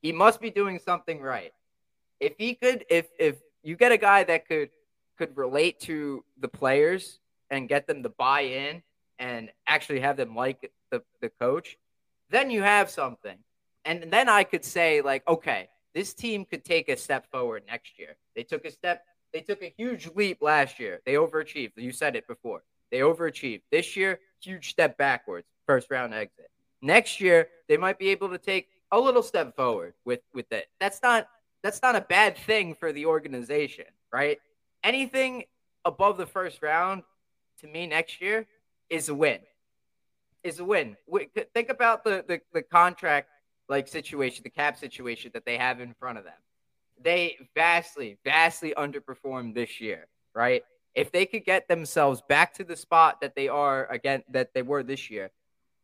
he 0.01 0.11
must 0.11 0.41
be 0.41 0.49
doing 0.49 0.79
something 0.79 1.21
right. 1.21 1.53
If 2.19 2.33
he 2.37 2.55
could, 2.55 2.85
if 2.89 3.07
if 3.19 3.37
you 3.63 3.75
get 3.75 3.91
a 3.91 3.97
guy 3.97 4.23
that 4.23 4.47
could 4.47 4.69
could 5.17 5.35
relate 5.35 5.79
to 5.81 6.23
the 6.39 6.47
players 6.47 7.19
and 7.49 7.67
get 7.67 7.87
them 7.87 8.03
to 8.03 8.09
buy 8.09 8.41
in 8.41 8.81
and 9.19 9.49
actually 9.67 9.99
have 9.99 10.17
them 10.17 10.35
like 10.35 10.71
the, 10.91 11.01
the 11.21 11.29
coach, 11.29 11.77
then 12.29 12.49
you 12.49 12.61
have 12.61 12.89
something. 12.89 13.37
And 13.85 14.11
then 14.11 14.29
I 14.29 14.43
could 14.43 14.65
say, 14.65 15.01
like, 15.01 15.27
okay, 15.27 15.69
this 15.93 16.13
team 16.13 16.45
could 16.45 16.63
take 16.63 16.89
a 16.89 16.97
step 16.97 17.31
forward 17.31 17.63
next 17.67 17.97
year. 17.97 18.15
They 18.35 18.43
took 18.43 18.65
a 18.65 18.71
step, 18.71 19.03
they 19.33 19.41
took 19.41 19.61
a 19.61 19.73
huge 19.77 20.09
leap 20.15 20.41
last 20.41 20.79
year. 20.79 21.01
They 21.05 21.13
overachieved. 21.13 21.73
You 21.75 21.91
said 21.91 22.15
it 22.15 22.27
before. 22.27 22.63
They 22.91 22.99
overachieved. 22.99 23.61
This 23.71 23.95
year, 23.95 24.19
huge 24.41 24.69
step 24.69 24.97
backwards, 24.97 25.47
first 25.65 25.91
round 25.91 26.13
exit. 26.13 26.49
Next 26.81 27.19
year, 27.19 27.49
they 27.67 27.77
might 27.77 27.99
be 27.99 28.09
able 28.09 28.29
to 28.29 28.37
take 28.37 28.67
a 28.91 28.99
little 28.99 29.23
step 29.23 29.55
forward 29.55 29.93
with 30.05 30.21
with 30.33 30.51
it. 30.51 30.67
That's 30.79 31.01
not 31.01 31.27
that's 31.63 31.81
not 31.81 31.95
a 31.95 32.01
bad 32.01 32.37
thing 32.37 32.75
for 32.75 32.93
the 32.93 33.05
organization, 33.05 33.85
right? 34.11 34.39
Anything 34.83 35.43
above 35.83 36.17
the 36.17 36.25
first 36.25 36.61
round 36.61 37.03
to 37.61 37.67
me 37.67 37.87
next 37.87 38.21
year 38.21 38.47
is 38.89 39.09
a 39.09 39.15
win. 39.15 39.39
Is 40.43 40.59
a 40.59 40.65
win. 40.65 40.95
Think 41.53 41.69
about 41.69 42.03
the 42.03 42.23
the, 42.27 42.41
the 42.53 42.61
contract 42.61 43.29
like 43.67 43.87
situation, 43.87 44.43
the 44.43 44.49
cap 44.49 44.77
situation 44.77 45.31
that 45.33 45.45
they 45.45 45.57
have 45.57 45.81
in 45.81 45.93
front 45.99 46.17
of 46.17 46.23
them. 46.23 46.33
They 47.01 47.37
vastly, 47.55 48.17
vastly 48.23 48.73
underperformed 48.77 49.53
this 49.53 49.79
year, 49.79 50.07
right? 50.33 50.63
If 50.95 51.11
they 51.11 51.25
could 51.25 51.45
get 51.45 51.67
themselves 51.67 52.21
back 52.27 52.53
to 52.55 52.63
the 52.63 52.75
spot 52.75 53.21
that 53.21 53.35
they 53.35 53.47
are 53.47 53.85
again 53.91 54.23
that 54.29 54.53
they 54.53 54.63
were 54.63 54.83
this 54.83 55.09
year, 55.09 55.29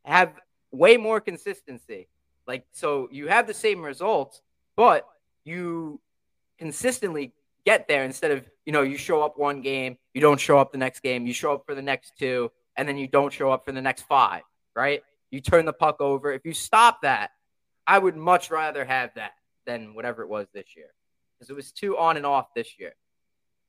have 0.06 0.34
way 0.72 0.98
more 0.98 1.22
consistency. 1.22 2.08
Like 2.48 2.66
so 2.72 3.08
you 3.12 3.28
have 3.28 3.48
the 3.48 3.54
same 3.54 3.84
results, 3.84 4.42
but 4.76 5.08
you 5.44 6.00
consistently 6.58 7.32
get 7.66 7.88
there 7.88 8.04
instead 8.04 8.32
of, 8.32 8.44
you 8.66 8.74
know, 8.74 8.82
you 8.82 8.98
show 8.98 9.22
up 9.22 9.38
one 9.38 9.62
game, 9.62 9.98
you 10.14 10.22
don't 10.22 10.40
show 10.40 10.58
up 10.58 10.72
the 10.72 10.78
next 10.78 11.02
game, 11.02 11.26
you 11.26 11.34
show 11.34 11.54
up 11.54 11.66
for 11.66 11.76
the 11.76 11.82
next 11.82 12.14
two, 12.18 12.52
and 12.76 12.88
then 12.88 12.98
you 12.98 13.08
don't 13.08 13.32
show 13.32 13.52
up 13.52 13.64
for 13.66 13.72
the 13.72 13.82
next 13.82 14.02
five, 14.04 14.42
right? 14.76 15.04
You 15.32 15.42
turn 15.42 15.66
the 15.66 15.74
puck 15.74 16.02
over. 16.02 16.32
If 16.34 16.46
you 16.46 16.54
stop 16.54 17.04
that, 17.04 17.32
I 17.86 18.00
would 18.00 18.18
much 18.18 18.50
rather 18.52 18.84
have 18.84 19.12
that 19.16 19.34
than 19.66 19.94
whatever 19.94 20.24
it 20.24 20.30
was 20.30 20.48
this 20.54 20.76
year 20.76 20.90
because 21.44 21.50
it 21.50 21.56
was 21.56 21.72
too 21.72 21.98
on 21.98 22.18
and 22.18 22.26
off 22.26 22.54
this 22.54 22.80
year. 22.80 22.94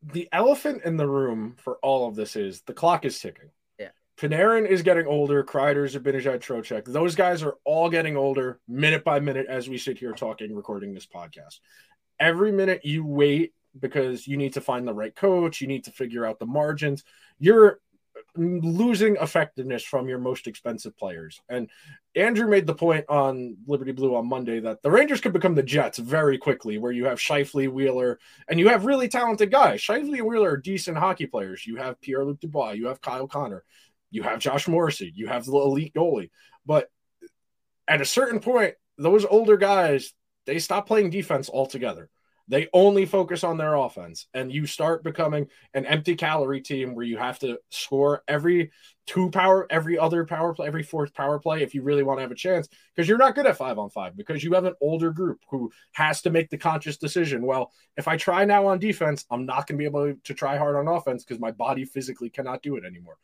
The 0.02 0.28
elephant 0.32 0.82
in 0.84 0.96
the 0.96 1.08
room 1.08 1.56
for 1.58 1.78
all 1.82 2.06
of 2.06 2.14
this 2.14 2.36
is 2.36 2.62
the 2.62 2.74
clock 2.74 3.04
is 3.04 3.18
ticking. 3.18 3.50
Yeah. 3.78 3.88
Panarin 4.18 4.68
is 4.68 4.82
getting 4.82 5.06
older. 5.06 5.42
Kreider, 5.42 5.90
Zibanejad, 5.90 6.40
Trocheck. 6.40 6.84
Those 6.84 7.14
guys 7.14 7.42
are 7.42 7.56
all 7.64 7.88
getting 7.90 8.16
older 8.16 8.60
minute 8.68 9.02
by 9.02 9.18
minute 9.20 9.46
as 9.48 9.68
we 9.68 9.78
sit 9.78 9.98
here 9.98 10.12
talking, 10.12 10.54
recording 10.54 10.94
this 10.94 11.06
podcast. 11.06 11.58
Every 12.20 12.52
minute 12.52 12.84
you 12.84 13.04
wait 13.04 13.54
because 13.80 14.26
you 14.26 14.36
need 14.36 14.52
to 14.52 14.60
find 14.60 14.86
the 14.86 14.94
right 14.94 15.14
coach, 15.14 15.60
you 15.60 15.66
need 15.66 15.84
to 15.84 15.90
figure 15.90 16.24
out 16.24 16.38
the 16.38 16.46
margins. 16.46 17.02
You're 17.40 17.80
losing 18.36 19.16
effectiveness 19.16 19.84
from 19.84 20.08
your 20.08 20.18
most 20.18 20.46
expensive 20.46 20.96
players. 20.96 21.40
And 21.48 21.70
Andrew 22.16 22.48
made 22.48 22.66
the 22.66 22.74
point 22.74 23.04
on 23.08 23.56
Liberty 23.66 23.92
Blue 23.92 24.16
on 24.16 24.28
Monday 24.28 24.60
that 24.60 24.82
the 24.82 24.90
Rangers 24.90 25.20
could 25.20 25.32
become 25.32 25.54
the 25.54 25.62
Jets 25.62 25.98
very 25.98 26.36
quickly, 26.38 26.78
where 26.78 26.92
you 26.92 27.04
have 27.04 27.18
Scheifele, 27.18 27.72
Wheeler, 27.72 28.18
and 28.48 28.58
you 28.58 28.68
have 28.68 28.86
really 28.86 29.08
talented 29.08 29.50
guys. 29.50 29.80
Scheifele 29.80 30.18
and 30.18 30.26
Wheeler 30.26 30.50
are 30.50 30.56
decent 30.56 30.98
hockey 30.98 31.26
players. 31.26 31.66
You 31.66 31.76
have 31.76 32.00
Pierre 32.00 32.24
Luc 32.24 32.40
Dubois, 32.40 32.72
you 32.72 32.88
have 32.88 33.00
Kyle 33.00 33.28
Connor, 33.28 33.62
you 34.10 34.22
have 34.22 34.40
Josh 34.40 34.66
Morrissey, 34.66 35.12
you 35.14 35.28
have 35.28 35.44
the 35.44 35.52
elite 35.52 35.94
goalie. 35.94 36.30
But 36.66 36.90
at 37.86 38.00
a 38.00 38.06
certain 38.06 38.40
point, 38.40 38.74
those 38.98 39.24
older 39.24 39.56
guys, 39.56 40.12
they 40.46 40.58
stop 40.58 40.86
playing 40.86 41.10
defense 41.10 41.48
altogether. 41.48 42.08
They 42.46 42.68
only 42.74 43.06
focus 43.06 43.42
on 43.42 43.56
their 43.56 43.74
offense, 43.74 44.26
and 44.34 44.52
you 44.52 44.66
start 44.66 45.02
becoming 45.02 45.48
an 45.72 45.86
empty 45.86 46.14
calorie 46.14 46.60
team 46.60 46.94
where 46.94 47.04
you 47.04 47.16
have 47.16 47.38
to 47.38 47.58
score 47.70 48.22
every 48.28 48.70
two 49.06 49.30
power, 49.30 49.66
every 49.70 49.98
other 49.98 50.26
power 50.26 50.52
play, 50.52 50.66
every 50.66 50.82
fourth 50.82 51.14
power 51.14 51.38
play 51.38 51.62
if 51.62 51.74
you 51.74 51.82
really 51.82 52.02
want 52.02 52.18
to 52.18 52.22
have 52.22 52.30
a 52.30 52.34
chance, 52.34 52.68
because 52.94 53.08
you're 53.08 53.16
not 53.16 53.34
good 53.34 53.46
at 53.46 53.56
five 53.56 53.78
on 53.78 53.88
five, 53.88 54.14
because 54.14 54.44
you 54.44 54.52
have 54.52 54.66
an 54.66 54.74
older 54.82 55.10
group 55.10 55.40
who 55.50 55.72
has 55.92 56.20
to 56.22 56.30
make 56.30 56.50
the 56.50 56.58
conscious 56.58 56.98
decision. 56.98 57.46
Well, 57.46 57.72
if 57.96 58.08
I 58.08 58.18
try 58.18 58.44
now 58.44 58.66
on 58.66 58.78
defense, 58.78 59.24
I'm 59.30 59.46
not 59.46 59.66
going 59.66 59.78
to 59.78 59.82
be 59.82 59.86
able 59.86 60.14
to 60.22 60.34
try 60.34 60.58
hard 60.58 60.76
on 60.76 60.86
offense 60.86 61.24
because 61.24 61.40
my 61.40 61.50
body 61.50 61.86
physically 61.86 62.28
cannot 62.28 62.62
do 62.62 62.76
it 62.76 62.84
anymore. 62.84 63.16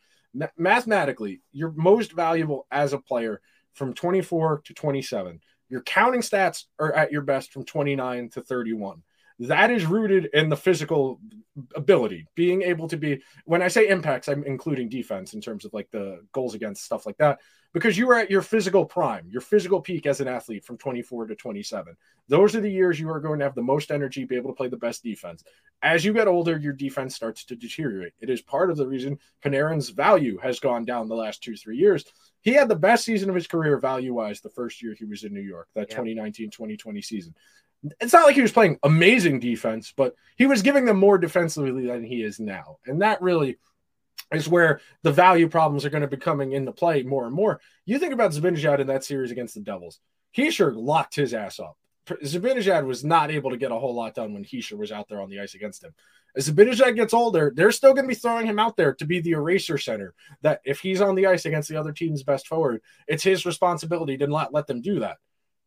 Mathematically, 0.56 1.42
you're 1.52 1.72
most 1.72 2.12
valuable 2.12 2.66
as 2.70 2.94
a 2.94 2.98
player 2.98 3.42
from 3.74 3.92
24 3.92 4.62
to 4.64 4.74
27. 4.74 5.40
Your 5.68 5.82
counting 5.82 6.22
stats 6.22 6.64
are 6.78 6.92
at 6.92 7.12
your 7.12 7.22
best 7.22 7.52
from 7.52 7.64
29 7.64 8.30
to 8.30 8.42
31 8.42 9.02
that 9.48 9.70
is 9.70 9.86
rooted 9.86 10.26
in 10.34 10.48
the 10.48 10.56
physical 10.56 11.18
ability, 11.74 12.26
being 12.34 12.62
able 12.62 12.88
to 12.88 12.96
be. 12.96 13.22
When 13.44 13.62
I 13.62 13.68
say 13.68 13.88
impacts, 13.88 14.28
I'm 14.28 14.44
including 14.44 14.88
defense 14.88 15.34
in 15.34 15.40
terms 15.40 15.64
of 15.64 15.72
like 15.72 15.90
the 15.90 16.20
goals 16.32 16.54
against 16.54 16.84
stuff 16.84 17.06
like 17.06 17.16
that, 17.18 17.40
because 17.72 17.96
you 17.96 18.10
are 18.10 18.18
at 18.18 18.30
your 18.30 18.42
physical 18.42 18.84
prime, 18.84 19.28
your 19.30 19.40
physical 19.40 19.80
peak 19.80 20.06
as 20.06 20.20
an 20.20 20.28
athlete 20.28 20.64
from 20.64 20.76
24 20.76 21.28
to 21.28 21.34
27. 21.34 21.96
Those 22.28 22.54
are 22.54 22.60
the 22.60 22.70
years 22.70 23.00
you 23.00 23.08
are 23.10 23.20
going 23.20 23.38
to 23.38 23.44
have 23.44 23.54
the 23.54 23.62
most 23.62 23.90
energy, 23.90 24.24
be 24.24 24.36
able 24.36 24.50
to 24.50 24.56
play 24.56 24.68
the 24.68 24.76
best 24.76 25.02
defense. 25.02 25.42
As 25.82 26.04
you 26.04 26.12
get 26.12 26.28
older, 26.28 26.58
your 26.58 26.74
defense 26.74 27.14
starts 27.14 27.44
to 27.46 27.56
deteriorate. 27.56 28.12
It 28.20 28.28
is 28.28 28.42
part 28.42 28.70
of 28.70 28.76
the 28.76 28.86
reason 28.86 29.18
Panarin's 29.42 29.88
value 29.88 30.38
has 30.38 30.60
gone 30.60 30.84
down 30.84 31.08
the 31.08 31.14
last 31.14 31.42
two, 31.42 31.56
three 31.56 31.78
years. 31.78 32.04
He 32.42 32.52
had 32.52 32.68
the 32.68 32.76
best 32.76 33.04
season 33.04 33.28
of 33.30 33.34
his 33.34 33.46
career 33.46 33.78
value 33.78 34.14
wise 34.14 34.40
the 34.40 34.50
first 34.50 34.82
year 34.82 34.94
he 34.98 35.04
was 35.04 35.24
in 35.24 35.32
New 35.32 35.40
York, 35.40 35.68
that 35.74 35.88
yeah. 35.88 35.96
2019 35.96 36.50
2020 36.50 37.00
season 37.00 37.34
it's 38.00 38.12
not 38.12 38.26
like 38.26 38.34
he 38.34 38.42
was 38.42 38.52
playing 38.52 38.78
amazing 38.82 39.40
defense, 39.40 39.92
but 39.96 40.14
he 40.36 40.46
was 40.46 40.62
giving 40.62 40.84
them 40.84 40.98
more 40.98 41.18
defensively 41.18 41.86
than 41.86 42.04
he 42.04 42.22
is 42.22 42.38
now. 42.38 42.78
And 42.86 43.02
that 43.02 43.22
really 43.22 43.58
is 44.32 44.48
where 44.48 44.80
the 45.02 45.12
value 45.12 45.48
problems 45.48 45.84
are 45.84 45.90
going 45.90 46.02
to 46.02 46.08
be 46.08 46.16
coming 46.16 46.52
into 46.52 46.72
play 46.72 47.02
more 47.02 47.26
and 47.26 47.34
more. 47.34 47.60
You 47.84 47.98
think 47.98 48.12
about 48.12 48.32
Zibanejad 48.32 48.80
in 48.80 48.86
that 48.88 49.04
series 49.04 49.30
against 49.30 49.54
the 49.54 49.60
Devils. 49.60 50.00
Hischier 50.36 50.72
locked 50.74 51.16
his 51.16 51.34
ass 51.34 51.58
up. 51.58 51.76
Zibanejad 52.06 52.84
was 52.84 53.04
not 53.04 53.30
able 53.30 53.50
to 53.50 53.56
get 53.56 53.72
a 53.72 53.78
whole 53.78 53.94
lot 53.94 54.14
done 54.14 54.34
when 54.34 54.44
Hischier 54.44 54.78
was 54.78 54.92
out 54.92 55.08
there 55.08 55.20
on 55.20 55.30
the 55.30 55.40
ice 55.40 55.54
against 55.54 55.82
him. 55.82 55.92
As 56.36 56.48
Zibanejad 56.48 56.94
gets 56.94 57.14
older, 57.14 57.52
they're 57.54 57.72
still 57.72 57.92
going 57.92 58.04
to 58.04 58.08
be 58.08 58.14
throwing 58.14 58.46
him 58.46 58.58
out 58.58 58.76
there 58.76 58.94
to 58.94 59.04
be 59.04 59.20
the 59.20 59.32
eraser 59.32 59.78
center. 59.78 60.14
That 60.42 60.60
if 60.64 60.80
he's 60.80 61.00
on 61.00 61.14
the 61.14 61.26
ice 61.26 61.44
against 61.44 61.68
the 61.68 61.76
other 61.76 61.92
team's 61.92 62.22
best 62.22 62.46
forward, 62.46 62.82
it's 63.08 63.22
his 63.22 63.46
responsibility 63.46 64.16
to 64.18 64.26
not 64.26 64.52
let 64.52 64.66
them 64.66 64.80
do 64.80 65.00
that. 65.00 65.18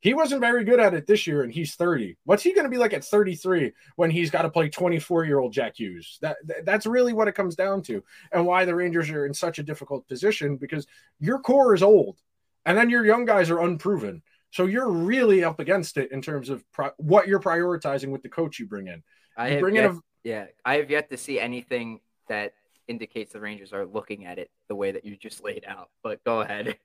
He 0.03 0.13
wasn't 0.13 0.41
very 0.41 0.65
good 0.65 0.81
at 0.81 0.93
it 0.93 1.07
this 1.07 1.25
year, 1.25 1.43
and 1.43 1.51
he's 1.51 1.75
30. 1.75 2.17
What's 2.25 2.43
he 2.43 2.53
going 2.53 2.65
to 2.65 2.69
be 2.69 2.75
like 2.75 2.91
at 2.91 3.05
33 3.05 3.71
when 3.95 4.11
he's 4.11 4.29
got 4.29 4.41
to 4.41 4.49
play 4.49 4.67
24 4.67 5.23
year 5.23 5.39
old 5.39 5.53
Jack 5.53 5.79
Hughes? 5.79 6.19
That 6.21 6.35
that's 6.65 6.85
really 6.85 7.13
what 7.13 7.29
it 7.29 7.35
comes 7.35 7.55
down 7.55 7.83
to, 7.83 8.03
and 8.33 8.45
why 8.45 8.65
the 8.65 8.75
Rangers 8.75 9.09
are 9.11 9.25
in 9.25 9.33
such 9.33 9.59
a 9.59 9.63
difficult 9.63 10.05
position 10.09 10.57
because 10.57 10.85
your 11.21 11.39
core 11.39 11.73
is 11.73 11.81
old, 11.81 12.17
and 12.65 12.77
then 12.77 12.89
your 12.89 13.05
young 13.05 13.23
guys 13.23 13.49
are 13.49 13.61
unproven. 13.61 14.21
So 14.51 14.65
you're 14.65 14.91
really 14.91 15.45
up 15.45 15.61
against 15.61 15.95
it 15.95 16.11
in 16.11 16.21
terms 16.21 16.49
of 16.49 16.69
pro- 16.73 16.91
what 16.97 17.29
you're 17.29 17.39
prioritizing 17.39 18.11
with 18.11 18.23
the 18.23 18.29
coach 18.29 18.59
you 18.59 18.67
bring 18.67 18.87
in. 18.87 19.03
I 19.37 19.53
you 19.53 19.59
bring 19.61 19.75
yet, 19.75 19.85
in 19.85 19.95
a, 19.95 19.99
yeah, 20.25 20.45
I 20.65 20.75
have 20.75 20.91
yet 20.91 21.11
to 21.11 21.17
see 21.17 21.39
anything 21.39 22.01
that 22.27 22.55
indicates 22.89 23.31
the 23.31 23.39
Rangers 23.39 23.71
are 23.71 23.85
looking 23.85 24.25
at 24.25 24.37
it 24.37 24.51
the 24.67 24.75
way 24.75 24.91
that 24.91 25.05
you 25.05 25.15
just 25.15 25.41
laid 25.45 25.63
out. 25.65 25.91
But 26.03 26.21
go 26.25 26.41
ahead. 26.41 26.77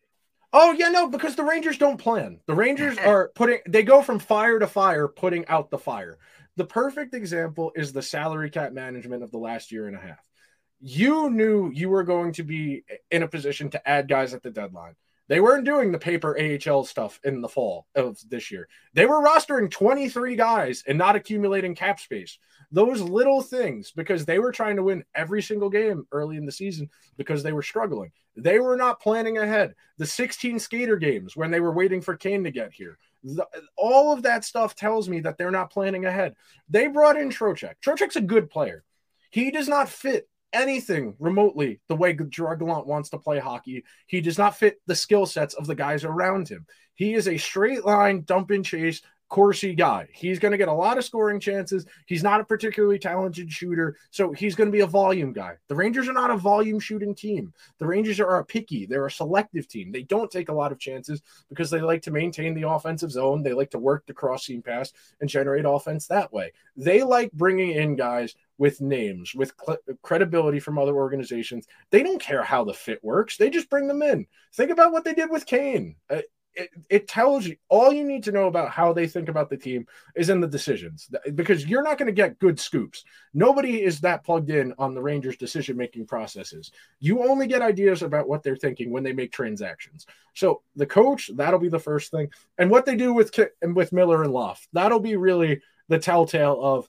Oh 0.52 0.72
yeah, 0.72 0.88
no, 0.88 1.08
because 1.08 1.36
the 1.36 1.44
Rangers 1.44 1.78
don't 1.78 1.98
plan. 1.98 2.40
The 2.46 2.54
Rangers 2.54 2.96
are 3.04 3.30
putting 3.34 3.58
they 3.68 3.82
go 3.82 4.02
from 4.02 4.18
fire 4.18 4.58
to 4.58 4.66
fire, 4.66 5.08
putting 5.08 5.46
out 5.46 5.70
the 5.70 5.78
fire. 5.78 6.18
The 6.56 6.64
perfect 6.64 7.14
example 7.14 7.72
is 7.76 7.92
the 7.92 8.02
salary 8.02 8.50
cap 8.50 8.72
management 8.72 9.22
of 9.22 9.30
the 9.30 9.38
last 9.38 9.70
year 9.70 9.86
and 9.86 9.96
a 9.96 10.00
half. 10.00 10.18
You 10.80 11.30
knew 11.30 11.70
you 11.72 11.88
were 11.88 12.04
going 12.04 12.32
to 12.34 12.42
be 12.42 12.84
in 13.10 13.22
a 13.22 13.28
position 13.28 13.70
to 13.70 13.88
add 13.88 14.08
guys 14.08 14.34
at 14.34 14.42
the 14.42 14.50
deadline. 14.50 14.94
They 15.28 15.40
weren't 15.40 15.66
doing 15.66 15.92
the 15.92 15.98
paper 15.98 16.36
AHL 16.38 16.84
stuff 16.84 17.20
in 17.22 17.42
the 17.42 17.48
fall 17.48 17.86
of 17.94 18.18
this 18.28 18.50
year. 18.50 18.66
They 18.94 19.04
were 19.04 19.22
rostering 19.22 19.70
23 19.70 20.36
guys 20.36 20.82
and 20.86 20.96
not 20.96 21.16
accumulating 21.16 21.74
cap 21.74 22.00
space. 22.00 22.38
Those 22.70 23.00
little 23.00 23.40
things, 23.40 23.92
because 23.92 24.24
they 24.24 24.38
were 24.38 24.52
trying 24.52 24.76
to 24.76 24.82
win 24.82 25.04
every 25.14 25.42
single 25.42 25.70
game 25.70 26.06
early 26.12 26.36
in 26.36 26.44
the 26.44 26.52
season 26.52 26.90
because 27.16 27.42
they 27.42 27.52
were 27.52 27.62
struggling. 27.62 28.12
They 28.36 28.60
were 28.60 28.76
not 28.76 29.00
planning 29.00 29.38
ahead. 29.38 29.74
The 29.96 30.06
16 30.06 30.58
skater 30.58 30.96
games 30.96 31.36
when 31.36 31.50
they 31.50 31.60
were 31.60 31.72
waiting 31.72 32.00
for 32.00 32.16
Kane 32.16 32.44
to 32.44 32.50
get 32.50 32.72
here. 32.72 32.98
The, 33.24 33.46
all 33.76 34.12
of 34.12 34.22
that 34.22 34.44
stuff 34.44 34.74
tells 34.74 35.08
me 35.08 35.20
that 35.20 35.38
they're 35.38 35.50
not 35.50 35.70
planning 35.70 36.04
ahead. 36.04 36.34
They 36.68 36.86
brought 36.86 37.16
in 37.16 37.30
Trocheck. 37.30 37.74
Trocheck's 37.84 38.16
a 38.16 38.20
good 38.20 38.50
player. 38.50 38.84
He 39.30 39.50
does 39.50 39.68
not 39.68 39.88
fit 39.88 40.28
anything 40.52 41.14
remotely 41.18 41.80
the 41.88 41.96
way 41.96 42.12
Gerard 42.12 42.60
Gallant 42.60 42.86
wants 42.86 43.10
to 43.10 43.18
play 43.18 43.38
hockey. 43.38 43.84
He 44.06 44.20
does 44.20 44.38
not 44.38 44.56
fit 44.56 44.80
the 44.86 44.94
skill 44.94 45.26
sets 45.26 45.54
of 45.54 45.66
the 45.66 45.74
guys 45.74 46.04
around 46.04 46.48
him. 46.48 46.66
He 46.94 47.14
is 47.14 47.28
a 47.28 47.38
straight 47.38 47.84
line 47.84 48.22
dump 48.22 48.50
and 48.50 48.64
chase 48.64 49.02
Corsi 49.28 49.74
guy. 49.74 50.08
He's 50.12 50.38
going 50.38 50.52
to 50.52 50.58
get 50.58 50.68
a 50.68 50.72
lot 50.72 50.98
of 50.98 51.04
scoring 51.04 51.38
chances. 51.38 51.86
He's 52.06 52.22
not 52.22 52.40
a 52.40 52.44
particularly 52.44 52.98
talented 52.98 53.52
shooter, 53.52 53.96
so 54.10 54.32
he's 54.32 54.54
going 54.54 54.68
to 54.68 54.72
be 54.72 54.80
a 54.80 54.86
volume 54.86 55.32
guy. 55.32 55.54
The 55.68 55.74
Rangers 55.74 56.08
are 56.08 56.14
not 56.14 56.30
a 56.30 56.36
volume 56.36 56.80
shooting 56.80 57.14
team. 57.14 57.52
The 57.78 57.86
Rangers 57.86 58.20
are 58.20 58.38
a 58.38 58.44
picky, 58.44 58.86
they're 58.86 59.06
a 59.06 59.10
selective 59.10 59.68
team. 59.68 59.92
They 59.92 60.02
don't 60.02 60.30
take 60.30 60.48
a 60.48 60.54
lot 60.54 60.72
of 60.72 60.78
chances 60.78 61.22
because 61.48 61.70
they 61.70 61.80
like 61.80 62.02
to 62.02 62.10
maintain 62.10 62.54
the 62.54 62.68
offensive 62.68 63.10
zone. 63.10 63.42
They 63.42 63.52
like 63.52 63.70
to 63.70 63.78
work 63.78 64.06
the 64.06 64.14
cross 64.14 64.46
seam 64.46 64.62
pass 64.62 64.92
and 65.20 65.28
generate 65.28 65.64
offense 65.66 66.06
that 66.06 66.32
way. 66.32 66.52
They 66.76 67.02
like 67.02 67.32
bringing 67.32 67.72
in 67.72 67.96
guys 67.96 68.34
with 68.56 68.80
names, 68.80 69.34
with 69.34 69.52
cl- 69.64 69.78
credibility 70.02 70.58
from 70.58 70.78
other 70.78 70.94
organizations. 70.94 71.66
They 71.90 72.02
don't 72.02 72.20
care 72.20 72.42
how 72.42 72.64
the 72.64 72.74
fit 72.74 73.02
works. 73.04 73.36
They 73.36 73.50
just 73.50 73.70
bring 73.70 73.86
them 73.86 74.02
in. 74.02 74.26
Think 74.54 74.70
about 74.70 74.92
what 74.92 75.04
they 75.04 75.14
did 75.14 75.30
with 75.30 75.46
Kane. 75.46 75.96
Uh, 76.10 76.22
it, 76.54 76.70
it 76.88 77.08
tells 77.08 77.46
you 77.46 77.56
all 77.68 77.92
you 77.92 78.04
need 78.04 78.24
to 78.24 78.32
know 78.32 78.46
about 78.46 78.70
how 78.70 78.92
they 78.92 79.06
think 79.06 79.28
about 79.28 79.48
the 79.48 79.56
team 79.56 79.86
is 80.16 80.28
in 80.28 80.40
the 80.40 80.46
decisions 80.46 81.08
because 81.34 81.66
you're 81.66 81.82
not 81.82 81.98
going 81.98 82.06
to 82.06 82.12
get 82.12 82.38
good 82.38 82.58
scoops. 82.58 83.04
Nobody 83.32 83.82
is 83.82 84.00
that 84.00 84.24
plugged 84.24 84.50
in 84.50 84.74
on 84.78 84.94
the 84.94 85.02
Rangers' 85.02 85.36
decision 85.36 85.76
making 85.76 86.06
processes. 86.06 86.72
You 86.98 87.22
only 87.28 87.46
get 87.46 87.62
ideas 87.62 88.02
about 88.02 88.28
what 88.28 88.42
they're 88.42 88.56
thinking 88.56 88.90
when 88.90 89.04
they 89.04 89.12
make 89.12 89.32
transactions. 89.32 90.06
So 90.34 90.62
the 90.74 90.86
coach, 90.86 91.30
that'll 91.34 91.60
be 91.60 91.68
the 91.68 91.78
first 91.78 92.10
thing, 92.10 92.30
and 92.58 92.70
what 92.70 92.86
they 92.86 92.96
do 92.96 93.12
with 93.12 93.38
and 93.62 93.76
with 93.76 93.92
Miller 93.92 94.22
and 94.22 94.32
Loft, 94.32 94.68
that'll 94.72 95.00
be 95.00 95.16
really 95.16 95.60
the 95.88 95.98
telltale 95.98 96.58
of 96.60 96.88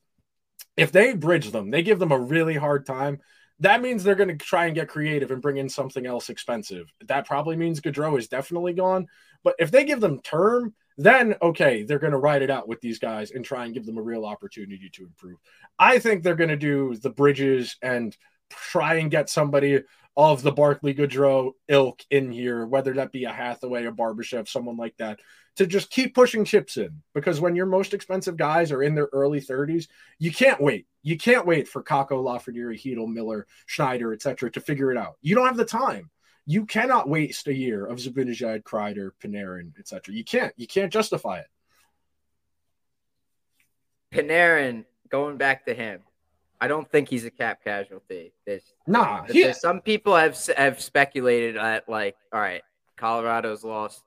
if 0.76 0.92
they 0.92 1.14
bridge 1.14 1.52
them, 1.52 1.70
they 1.70 1.84
give 1.84 2.00
them 2.00 2.12
a 2.12 2.20
really 2.20 2.56
hard 2.56 2.86
time 2.86 3.20
that 3.60 3.82
means 3.82 4.04
they're 4.04 4.16
going 4.16 4.30
to 4.30 4.46
try 4.46 4.66
and 4.66 4.76
get 4.76 4.88
creative 4.88 5.32
and 5.32 5.42
bring 5.42 5.58
in 5.58 5.70
something 5.70 6.06
else 6.06 6.30
expensive. 6.30 6.92
That 7.06 7.28
probably 7.28 7.56
means 7.56 7.82
Goodrow 7.82 8.18
is 8.18 8.28
definitely 8.28 8.74
gone. 8.74 9.08
But 9.44 9.56
if 9.60 9.72
they 9.72 9.86
give 9.86 10.02
them 10.02 10.22
term, 10.22 10.74
then 10.98 11.36
okay, 11.42 11.84
they're 11.84 12.00
going 12.00 12.12
to 12.12 12.18
ride 12.18 12.42
it 12.42 12.50
out 12.50 12.68
with 12.68 12.82
these 12.82 13.00
guys 13.00 13.32
and 13.32 13.44
try 13.44 13.66
and 13.66 13.74
give 13.74 13.86
them 13.86 13.98
a 13.98 14.02
real 14.02 14.26
opportunity 14.26 14.90
to 14.94 15.04
improve. 15.04 15.38
I 15.78 16.00
think 16.00 16.24
they're 16.24 16.36
going 16.36 16.50
to 16.50 16.58
do 16.58 16.96
the 16.96 17.10
bridges 17.10 17.78
and 17.82 18.16
try 18.50 18.96
and 18.96 19.12
get 19.12 19.30
somebody 19.30 19.82
of 20.18 20.42
the 20.42 20.52
Barclay 20.52 20.94
Goodrow 20.94 21.54
ilk 21.70 22.02
in 22.10 22.32
here, 22.32 22.66
whether 22.66 22.94
that 22.96 23.14
be 23.14 23.24
a 23.24 23.32
Hathaway, 23.32 23.86
a 23.86 23.92
Barbashev, 23.92 24.50
someone 24.50 24.76
like 24.76 24.98
that, 24.98 25.20
to 25.60 25.68
just 25.68 25.90
keep 25.90 26.16
pushing 26.16 26.46
chips 26.46 26.78
in. 26.78 27.02
Because 27.14 27.42
when 27.42 27.54
your 27.54 27.66
most 27.66 27.94
expensive 27.94 28.38
guys 28.38 28.72
are 28.72 28.82
in 28.82 28.96
their 28.96 29.10
early 29.12 29.42
30s, 29.42 29.90
you 30.18 30.32
can't 30.32 30.62
wait. 30.62 30.88
You 31.04 31.18
can't 31.18 31.46
wait 31.46 31.68
for 31.68 31.84
Kakko, 31.84 32.24
Lafreniere, 32.24 32.82
Chytil, 32.82 33.12
Miller, 33.12 33.46
Schneider, 33.66 34.14
etc., 34.14 34.50
to 34.52 34.62
figure 34.62 34.90
it 34.90 34.98
out. 34.98 35.18
You 35.22 35.36
don't 35.36 35.48
have 35.48 35.58
the 35.58 35.66
time. 35.66 36.12
You 36.46 36.66
cannot 36.66 37.10
waste 37.10 37.50
a 37.50 37.54
year 37.54 37.86
of 37.86 37.98
Zibanejad, 37.98 38.64
Kreider, 38.64 39.12
Panarin, 39.22 39.78
etc. 39.78 40.16
You 40.16 40.24
can't. 40.24 40.54
You 40.56 40.66
can't 40.66 40.94
justify 40.94 41.40
it. 41.40 41.48
Panarin, 44.14 44.86
going 45.10 45.36
back 45.36 45.66
to 45.66 45.74
him, 45.74 46.00
I 46.62 46.70
don't 46.70 46.90
think 46.90 47.10
he's 47.10 47.26
a 47.26 47.32
cap 47.32 47.66
casualty. 47.66 48.32
There's, 48.46 48.64
nah, 48.88 49.26
there's, 49.28 49.60
some 49.60 49.82
people 49.82 50.16
have 50.16 50.40
have 50.56 50.80
speculated 50.80 51.58
at 51.58 51.90
like, 51.90 52.16
all 52.32 52.40
right, 52.40 52.62
Colorado's 52.96 53.66
lost 53.66 54.04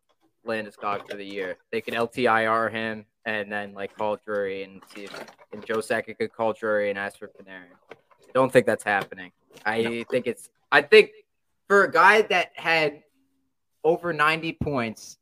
Landeskog 0.47 1.09
for 1.09 1.17
the 1.17 1.25
year. 1.25 1.57
They 1.71 1.81
could 1.81 1.95
LTIR 1.95 2.71
him 2.71 3.07
and 3.25 3.51
then 3.51 3.75
like 3.75 3.97
call 3.97 4.19
Drury 4.25 4.65
and 4.65 4.83
see 4.95 5.05
if 5.05 5.25
and 5.53 5.65
Joe 5.65 5.79
Sakic 5.79 6.19
could 6.19 6.33
call 6.33 6.53
Drury 6.53 6.91
and 6.91 6.99
ask 6.99 7.19
for 7.19 7.29
Panarin. 7.29 7.97
Don't 8.35 8.53
think 8.53 8.67
that's 8.67 8.85
happening. 8.85 9.33
I 9.65 9.83
no. 9.83 10.05
think 10.11 10.27
it's. 10.27 10.49
I 10.71 10.83
think 10.83 11.11
for 11.69 11.85
a 11.85 11.91
guy 11.91 12.23
that 12.23 12.53
had 12.55 13.03
over 13.85 14.13
90 14.13 14.53
points 14.55 15.19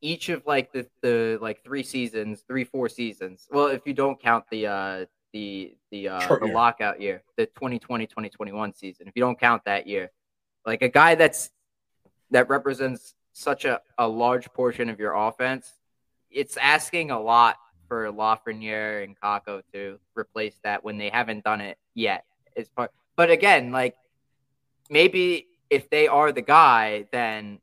each 0.00 0.28
of 0.28 0.46
like 0.46 0.72
the, 0.72 0.86
the 1.02 1.38
like 1.40 1.62
three 1.62 1.82
seasons, 1.82 2.44
three 2.46 2.64
four 2.64 2.88
seasons. 2.88 3.48
Well, 3.50 3.66
if 3.66 3.86
you 3.86 3.94
don't 3.94 4.20
count 4.20 4.44
the 4.50 4.66
uh 4.66 5.04
the 5.32 5.74
the 5.90 6.08
uh 6.08 6.38
the 6.38 6.46
lockout 6.46 7.00
year, 7.00 7.22
the 7.36 7.46
2020-2021 7.46 8.76
season. 8.76 9.08
If 9.08 9.16
you 9.16 9.22
don't 9.22 9.38
count 9.38 9.64
that 9.64 9.86
year, 9.86 10.10
like 10.64 10.82
a 10.82 10.88
guy 10.88 11.14
that's 11.14 11.50
that 12.30 12.48
represents 12.48 13.14
such 13.38 13.64
a, 13.64 13.80
a 13.98 14.06
large 14.06 14.52
portion 14.52 14.88
of 14.88 14.98
your 14.98 15.14
offense, 15.14 15.72
it's 16.30 16.56
asking 16.56 17.10
a 17.10 17.20
lot 17.20 17.56
for 17.86 18.10
Lafreniere 18.12 19.04
and 19.04 19.18
Kakko 19.18 19.62
to 19.72 19.98
replace 20.16 20.58
that 20.64 20.84
when 20.84 20.98
they 20.98 21.08
haven't 21.08 21.44
done 21.44 21.60
it 21.60 21.78
yet. 21.94 22.24
It's 22.54 22.68
part, 22.68 22.90
but 23.16 23.30
again, 23.30 23.72
like 23.72 23.94
maybe 24.90 25.46
if 25.70 25.88
they 25.90 26.06
are 26.08 26.32
the 26.32 26.42
guy, 26.42 27.06
then 27.12 27.60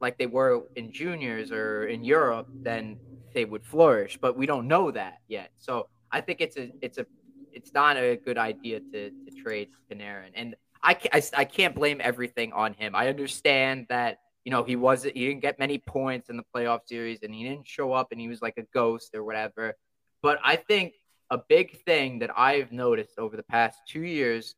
like 0.00 0.18
they 0.18 0.26
were 0.26 0.64
in 0.76 0.92
juniors 0.92 1.50
or 1.50 1.86
in 1.86 2.04
Europe, 2.04 2.48
then 2.62 2.98
they 3.32 3.44
would 3.44 3.64
flourish. 3.64 4.18
But 4.20 4.36
we 4.36 4.46
don't 4.46 4.68
know 4.68 4.90
that 4.90 5.18
yet. 5.28 5.50
So 5.56 5.88
I 6.12 6.20
think 6.20 6.40
it's 6.40 6.56
a 6.56 6.70
it's 6.80 6.98
a 6.98 7.06
it's 7.52 7.72
not 7.72 7.96
a 7.96 8.16
good 8.16 8.38
idea 8.38 8.80
to 8.80 9.10
to 9.10 9.30
trade 9.42 9.68
Panarin. 9.90 10.30
And 10.34 10.54
I 10.82 10.96
I, 11.12 11.22
I 11.38 11.44
can't 11.44 11.74
blame 11.74 12.00
everything 12.00 12.52
on 12.52 12.74
him. 12.74 12.94
I 12.94 13.08
understand 13.08 13.86
that 13.88 14.18
you 14.44 14.50
know 14.50 14.62
he 14.62 14.76
wasn't 14.76 15.16
he 15.16 15.26
didn't 15.26 15.42
get 15.42 15.58
many 15.58 15.78
points 15.78 16.28
in 16.28 16.36
the 16.36 16.44
playoff 16.54 16.80
series 16.86 17.20
and 17.22 17.34
he 17.34 17.44
didn't 17.44 17.66
show 17.66 17.92
up 17.92 18.12
and 18.12 18.20
he 18.20 18.28
was 18.28 18.42
like 18.42 18.58
a 18.58 18.64
ghost 18.74 19.14
or 19.14 19.24
whatever. 19.24 19.74
But 20.22 20.38
I 20.42 20.56
think 20.56 20.94
a 21.30 21.38
big 21.38 21.82
thing 21.84 22.20
that 22.20 22.30
I've 22.36 22.72
noticed 22.72 23.18
over 23.18 23.36
the 23.36 23.42
past 23.42 23.78
two 23.88 24.02
years 24.02 24.54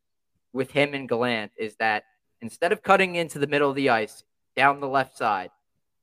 with 0.53 0.71
him 0.71 0.93
and 0.93 1.07
Gallant 1.07 1.51
is 1.57 1.75
that 1.77 2.03
instead 2.41 2.71
of 2.71 2.83
cutting 2.83 3.15
into 3.15 3.39
the 3.39 3.47
middle 3.47 3.69
of 3.69 3.75
the 3.75 3.89
ice 3.89 4.23
down 4.55 4.79
the 4.79 4.87
left 4.87 5.17
side, 5.17 5.51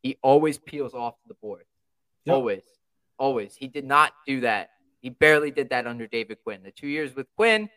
he 0.03 0.18
always 0.22 0.59
peels 0.59 0.95
off 0.95 1.14
the 1.28 1.35
board. 1.35 1.64
Yep. 2.24 2.35
Always. 2.35 2.62
Always. 3.18 3.57
He 3.57 3.68
did 3.68 3.85
not 3.85 4.12
do 4.26 4.41
that. 4.41 4.70
He 5.01 5.11
barely 5.11 5.51
did 5.51 5.70
that 5.70 5.87
under 5.87 6.07
David 6.07 6.39
Quinn. 6.43 6.62
The 6.62 6.70
two 6.70 6.87
years 6.87 7.14
with 7.14 7.26
Quinn, 7.37 7.68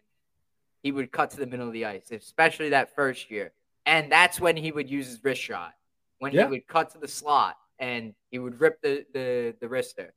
he 0.81 0.91
would 0.91 1.11
cut 1.11 1.31
to 1.31 1.37
the 1.37 1.47
middle 1.47 1.67
of 1.67 1.73
the 1.73 1.85
ice, 1.85 2.11
especially 2.11 2.69
that 2.69 2.95
first 2.95 3.29
year. 3.29 3.51
And 3.85 4.11
that's 4.11 4.39
when 4.39 4.55
he 4.57 4.71
would 4.71 4.89
use 4.89 5.07
his 5.07 5.23
wrist 5.23 5.41
shot, 5.41 5.73
when 6.19 6.33
yeah. 6.33 6.45
he 6.45 6.51
would 6.51 6.67
cut 6.67 6.91
to 6.91 6.97
the 6.97 7.07
slot 7.07 7.57
and 7.79 8.13
he 8.31 8.39
would 8.39 8.59
rip 8.59 8.81
the, 8.81 9.05
the, 9.13 9.55
the 9.61 9.67
wrister. 9.67 10.09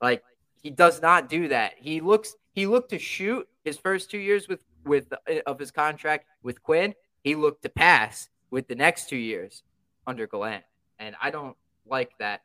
Like 0.00 0.22
he 0.62 0.70
does 0.70 1.00
not 1.00 1.28
do 1.28 1.48
that. 1.48 1.74
He 1.78 2.00
looks 2.00 2.34
he 2.52 2.66
looked 2.66 2.90
to 2.90 2.98
shoot 2.98 3.48
his 3.64 3.76
first 3.76 4.10
two 4.10 4.18
years 4.18 4.48
with 4.48 4.64
with 4.84 5.12
uh, 5.12 5.40
of 5.46 5.58
his 5.58 5.70
contract 5.70 6.26
with 6.42 6.62
Quinn 6.62 6.94
he 7.22 7.34
looked 7.34 7.62
to 7.62 7.68
pass 7.68 8.28
with 8.50 8.68
the 8.68 8.74
next 8.74 9.08
two 9.08 9.16
years 9.16 9.62
under 10.06 10.26
Gallant. 10.26 10.64
And 10.98 11.14
I 11.20 11.30
don't 11.30 11.56
like 11.86 12.12
that 12.18 12.42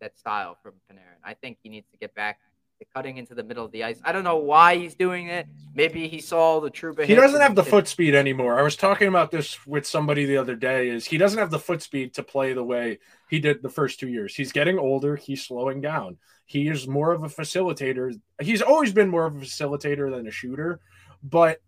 that 0.00 0.18
style 0.18 0.56
from 0.62 0.74
Panarin. 0.90 1.18
I 1.24 1.34
think 1.34 1.58
he 1.62 1.68
needs 1.68 1.88
to 1.92 1.96
get 1.96 2.14
back 2.14 2.40
cutting 2.92 3.16
into 3.16 3.34
the 3.34 3.42
middle 3.42 3.64
of 3.64 3.72
the 3.72 3.84
ice. 3.84 4.00
I 4.04 4.12
don't 4.12 4.24
know 4.24 4.36
why 4.36 4.76
he's 4.76 4.94
doing 4.94 5.28
it. 5.28 5.46
Maybe 5.74 6.08
he 6.08 6.20
saw 6.20 6.60
the 6.60 6.70
Trouba. 6.70 7.04
He 7.04 7.14
doesn't 7.14 7.40
have 7.40 7.54
the 7.54 7.64
foot 7.64 7.88
speed 7.88 8.14
anymore. 8.14 8.58
I 8.58 8.62
was 8.62 8.76
talking 8.76 9.08
about 9.08 9.30
this 9.30 9.66
with 9.66 9.86
somebody 9.86 10.24
the 10.24 10.36
other 10.36 10.54
day. 10.54 10.88
Is 10.88 11.06
he 11.06 11.18
doesn't 11.18 11.38
have 11.38 11.50
the 11.50 11.58
foot 11.58 11.82
speed 11.82 12.14
to 12.14 12.22
play 12.22 12.52
the 12.52 12.64
way 12.64 12.98
he 13.28 13.40
did 13.40 13.62
the 13.62 13.70
first 13.70 13.98
two 13.98 14.08
years. 14.08 14.34
He's 14.34 14.52
getting 14.52 14.78
older. 14.78 15.16
He's 15.16 15.44
slowing 15.44 15.80
down. 15.80 16.18
He 16.46 16.68
is 16.68 16.86
more 16.86 17.12
of 17.12 17.22
a 17.22 17.28
facilitator. 17.28 18.18
He's 18.40 18.62
always 18.62 18.92
been 18.92 19.08
more 19.08 19.26
of 19.26 19.36
a 19.36 19.40
facilitator 19.40 20.14
than 20.14 20.26
a 20.26 20.30
shooter, 20.30 20.80
but 21.22 21.60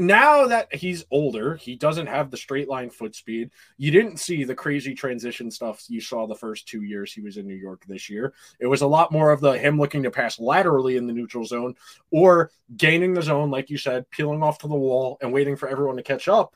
now 0.00 0.46
that 0.46 0.74
he's 0.74 1.04
older, 1.10 1.56
he 1.56 1.76
doesn't 1.76 2.06
have 2.06 2.30
the 2.30 2.36
straight 2.36 2.68
line 2.68 2.90
foot 2.90 3.14
speed. 3.14 3.50
You 3.76 3.90
didn't 3.90 4.18
see 4.18 4.44
the 4.44 4.54
crazy 4.54 4.94
transition 4.94 5.50
stuff 5.50 5.84
you 5.88 6.00
saw 6.00 6.26
the 6.26 6.34
first 6.34 6.66
two 6.66 6.82
years 6.82 7.12
he 7.12 7.20
was 7.20 7.36
in 7.36 7.46
New 7.46 7.54
York 7.54 7.84
this 7.86 8.08
year. 8.08 8.32
It 8.58 8.66
was 8.66 8.80
a 8.80 8.86
lot 8.86 9.12
more 9.12 9.30
of 9.30 9.40
the 9.40 9.58
him 9.58 9.78
looking 9.78 10.02
to 10.04 10.10
pass 10.10 10.40
laterally 10.40 10.96
in 10.96 11.06
the 11.06 11.12
neutral 11.12 11.44
zone 11.44 11.74
or 12.10 12.50
gaining 12.76 13.14
the 13.14 13.22
zone, 13.22 13.50
like 13.50 13.70
you 13.70 13.78
said, 13.78 14.10
peeling 14.10 14.42
off 14.42 14.58
to 14.58 14.68
the 14.68 14.74
wall 14.74 15.18
and 15.20 15.32
waiting 15.32 15.56
for 15.56 15.68
everyone 15.68 15.96
to 15.96 16.02
catch 16.02 16.28
up 16.28 16.54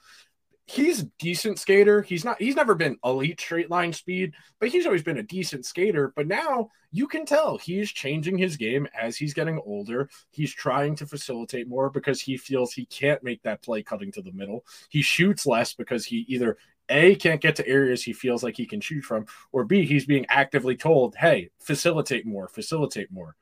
he's 0.67 1.03
a 1.03 1.11
decent 1.19 1.59
skater. 1.59 2.03
He's 2.03 2.25
not 2.25 2.41
he's 2.41 2.57
never 2.57 2.75
been 2.75 2.97
elite 3.05 3.41
straight 3.41 3.71
line 3.71 3.93
speed, 3.93 4.33
but 4.59 4.71
he's 4.71 4.87
always 4.87 5.03
been 5.03 5.19
a 5.19 5.23
decent 5.23 5.67
skater. 5.67 6.13
But 6.17 6.27
now 6.27 6.71
you 6.91 7.07
can 7.07 7.27
tell 7.27 7.59
he's 7.59 7.91
changing 7.91 8.39
his 8.39 8.57
game 8.57 8.89
as 8.99 9.17
he's 9.17 9.35
getting 9.35 9.61
older. 9.65 10.09
He's 10.31 10.53
trying 10.53 10.97
to 10.97 11.07
facilitate 11.07 11.69
more 11.69 11.91
because 11.91 12.21
he 12.21 12.37
feels 12.37 12.73
he 12.73 12.87
can't 12.87 13.23
make 13.23 13.43
that 13.43 13.63
play 13.63 13.83
cutting 13.83 14.13
to 14.13 14.23
the 14.23 14.33
middle. 14.33 14.65
He 14.89 15.03
shoots 15.03 15.47
less 15.47 15.75
because 15.75 16.05
he 16.05 16.25
either 16.29 16.57
a 16.89 17.15
can't 17.17 17.41
get 17.41 17.57
to 17.57 17.67
areas 17.67 18.03
he 18.03 18.13
feels 18.13 18.43
like 18.43 18.57
he 18.57 18.67
can 18.67 18.81
shoot 18.81 19.03
from, 19.03 19.27
or 19.53 19.65
B 19.65 19.87
he's 19.87 20.07
being 20.07 20.27
actively 20.29 20.77
told, 20.77 21.15
"Hey, 21.17 21.51
facilitate 21.59 22.27
more, 22.27 22.49
facilitate 22.49 23.11
more." 23.11 23.37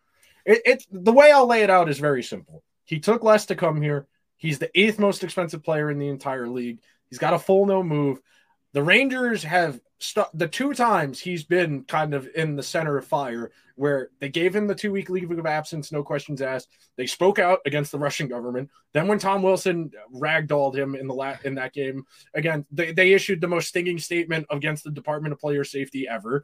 It, 0.45 0.63
it's 0.65 0.87
the 0.91 1.13
way 1.13 1.31
I'll 1.31 1.47
lay 1.47 1.63
it 1.63 1.71
out 1.71 1.89
is 1.89 1.99
very 1.99 2.23
simple. 2.23 2.63
He 2.85 3.01
took 3.01 3.23
less 3.23 3.47
to 3.47 3.57
come 3.57 3.81
here. 3.81 4.07
He's 4.37 4.59
the 4.59 4.77
eighth 4.79 4.99
most 4.99 5.23
expensive 5.23 5.63
player 5.63 5.89
in 5.89 5.99
the 5.99 6.09
entire 6.09 6.49
league. 6.49 6.81
He's 7.13 7.19
got 7.19 7.35
a 7.35 7.39
full 7.39 7.67
no 7.67 7.83
move. 7.83 8.23
The 8.73 8.83
Rangers 8.83 9.43
have 9.43 9.79
the 10.33 10.49
two 10.49 10.73
times 10.73 11.21
he's 11.21 11.45
been 11.45 11.85
kind 11.85 12.15
of 12.15 12.27
in 12.35 12.57
the 12.57 12.63
center 12.63 12.97
of 12.97 13.07
fire 13.07 13.53
where 13.77 14.09
they 14.19 14.31
gave 14.31 14.57
him 14.57 14.67
the 14.67 14.75
two 14.75 14.91
week 14.91 15.11
leave 15.11 15.31
of 15.31 15.45
absence, 15.45 15.93
no 15.93 16.03
questions 16.03 16.41
asked. 16.41 16.69
They 16.97 17.07
spoke 17.07 17.39
out 17.39 17.59
against 17.67 17.93
the 17.93 17.99
Russian 17.99 18.29
government. 18.29 18.71
Then 18.95 19.09
when 19.09 19.19
Tom 19.19 19.43
Wilson 19.43 19.91
ragdolled 20.15 20.75
him 20.75 20.95
in 20.95 21.07
the 21.07 21.13
la- 21.13 21.37
in 21.45 21.55
that 21.57 21.75
game, 21.75 22.07
again, 22.33 22.65
they, 22.73 22.93
they 22.93 23.13
issued 23.13 23.43
the 23.43 23.47
most 23.47 23.69
stinging 23.69 23.99
statement 23.99 24.47
against 24.49 24.85
the 24.85 24.91
Department 24.91 25.35
of 25.35 25.39
Player 25.39 25.65
Safety 25.65 26.09
ever. 26.09 26.43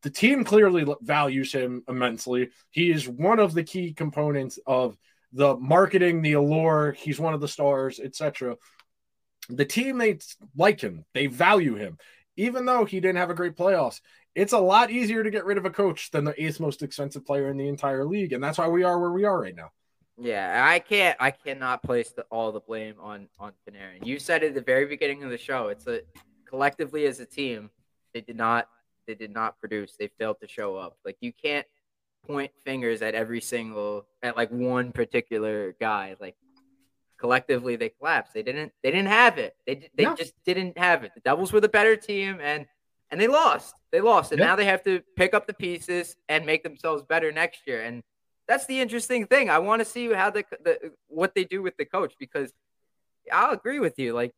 The 0.00 0.08
team 0.08 0.44
clearly 0.44 0.86
values 1.02 1.52
him 1.52 1.84
immensely. 1.88 2.48
He 2.70 2.90
is 2.90 3.06
one 3.06 3.38
of 3.38 3.52
the 3.52 3.64
key 3.64 3.92
components 3.92 4.58
of 4.66 4.96
the 5.34 5.58
marketing, 5.58 6.22
the 6.22 6.32
allure. 6.32 6.92
He's 6.92 7.20
one 7.20 7.34
of 7.34 7.42
the 7.42 7.48
stars, 7.48 8.00
etc 8.00 8.56
the 9.56 9.64
teammates 9.64 10.36
like 10.56 10.80
him, 10.80 11.04
they 11.14 11.26
value 11.26 11.74
him. 11.74 11.98
Even 12.36 12.64
though 12.64 12.84
he 12.84 13.00
didn't 13.00 13.18
have 13.18 13.30
a 13.30 13.34
great 13.34 13.56
playoffs, 13.56 14.00
it's 14.34 14.54
a 14.54 14.58
lot 14.58 14.90
easier 14.90 15.22
to 15.22 15.30
get 15.30 15.44
rid 15.44 15.58
of 15.58 15.66
a 15.66 15.70
coach 15.70 16.10
than 16.10 16.24
the 16.24 16.42
eighth 16.42 16.60
most 16.60 16.82
expensive 16.82 17.26
player 17.26 17.50
in 17.50 17.58
the 17.58 17.68
entire 17.68 18.04
league. 18.04 18.32
And 18.32 18.42
that's 18.42 18.58
why 18.58 18.68
we 18.68 18.82
are 18.84 18.98
where 18.98 19.12
we 19.12 19.24
are 19.24 19.38
right 19.38 19.54
now. 19.54 19.70
Yeah, 20.18 20.66
I 20.66 20.78
can't 20.78 21.16
I 21.20 21.30
cannot 21.30 21.82
place 21.82 22.10
the, 22.12 22.22
all 22.30 22.52
the 22.52 22.60
blame 22.60 22.94
on 23.00 23.28
on 23.38 23.52
Panarin. 23.68 24.06
You 24.06 24.18
said 24.18 24.42
at 24.42 24.54
the 24.54 24.60
very 24.60 24.86
beginning 24.86 25.22
of 25.24 25.30
the 25.30 25.38
show, 25.38 25.68
it's 25.68 25.86
a 25.86 26.00
collectively 26.46 27.06
as 27.06 27.20
a 27.20 27.26
team, 27.26 27.70
they 28.14 28.20
did 28.20 28.36
not 28.36 28.68
they 29.06 29.14
did 29.14 29.32
not 29.32 29.58
produce. 29.58 29.96
They 29.98 30.08
failed 30.18 30.36
to 30.40 30.48
show 30.48 30.76
up. 30.76 30.96
Like 31.04 31.16
you 31.20 31.32
can't 31.32 31.66
point 32.26 32.52
fingers 32.64 33.02
at 33.02 33.14
every 33.14 33.40
single 33.40 34.06
at 34.22 34.36
like 34.36 34.50
one 34.50 34.92
particular 34.92 35.74
guy. 35.80 36.14
Like 36.20 36.36
collectively 37.22 37.76
they 37.76 37.88
collapsed. 37.88 38.34
They 38.34 38.42
didn't 38.42 38.72
they 38.82 38.90
didn't 38.90 39.08
have 39.22 39.38
it. 39.38 39.54
They 39.66 39.88
they 39.96 40.04
No. 40.04 40.14
just 40.16 40.34
didn't 40.44 40.76
have 40.76 41.04
it. 41.04 41.12
The 41.14 41.20
Devils 41.20 41.52
were 41.52 41.60
the 41.60 41.68
better 41.78 41.94
team 41.96 42.40
and 42.42 42.66
and 43.10 43.20
they 43.20 43.28
lost. 43.28 43.76
They 43.92 44.00
lost. 44.00 44.32
And 44.32 44.40
Yeah. 44.40 44.46
now 44.48 44.56
they 44.56 44.64
have 44.64 44.82
to 44.84 45.00
pick 45.16 45.32
up 45.32 45.46
the 45.46 45.54
pieces 45.54 46.16
and 46.28 46.44
make 46.44 46.62
themselves 46.64 47.02
better 47.04 47.30
next 47.30 47.60
year. 47.66 47.80
And 47.82 48.02
that's 48.48 48.66
the 48.66 48.80
interesting 48.80 49.26
thing. 49.26 49.48
I 49.50 49.60
want 49.60 49.80
to 49.80 49.84
see 49.84 50.12
how 50.12 50.30
the, 50.30 50.44
the 50.64 50.92
what 51.06 51.34
they 51.36 51.44
do 51.44 51.62
with 51.62 51.76
the 51.76 51.84
coach 51.84 52.14
because 52.18 52.52
I'll 53.32 53.52
agree 53.52 53.78
with 53.78 53.98
you. 53.98 54.14
Like 54.14 54.32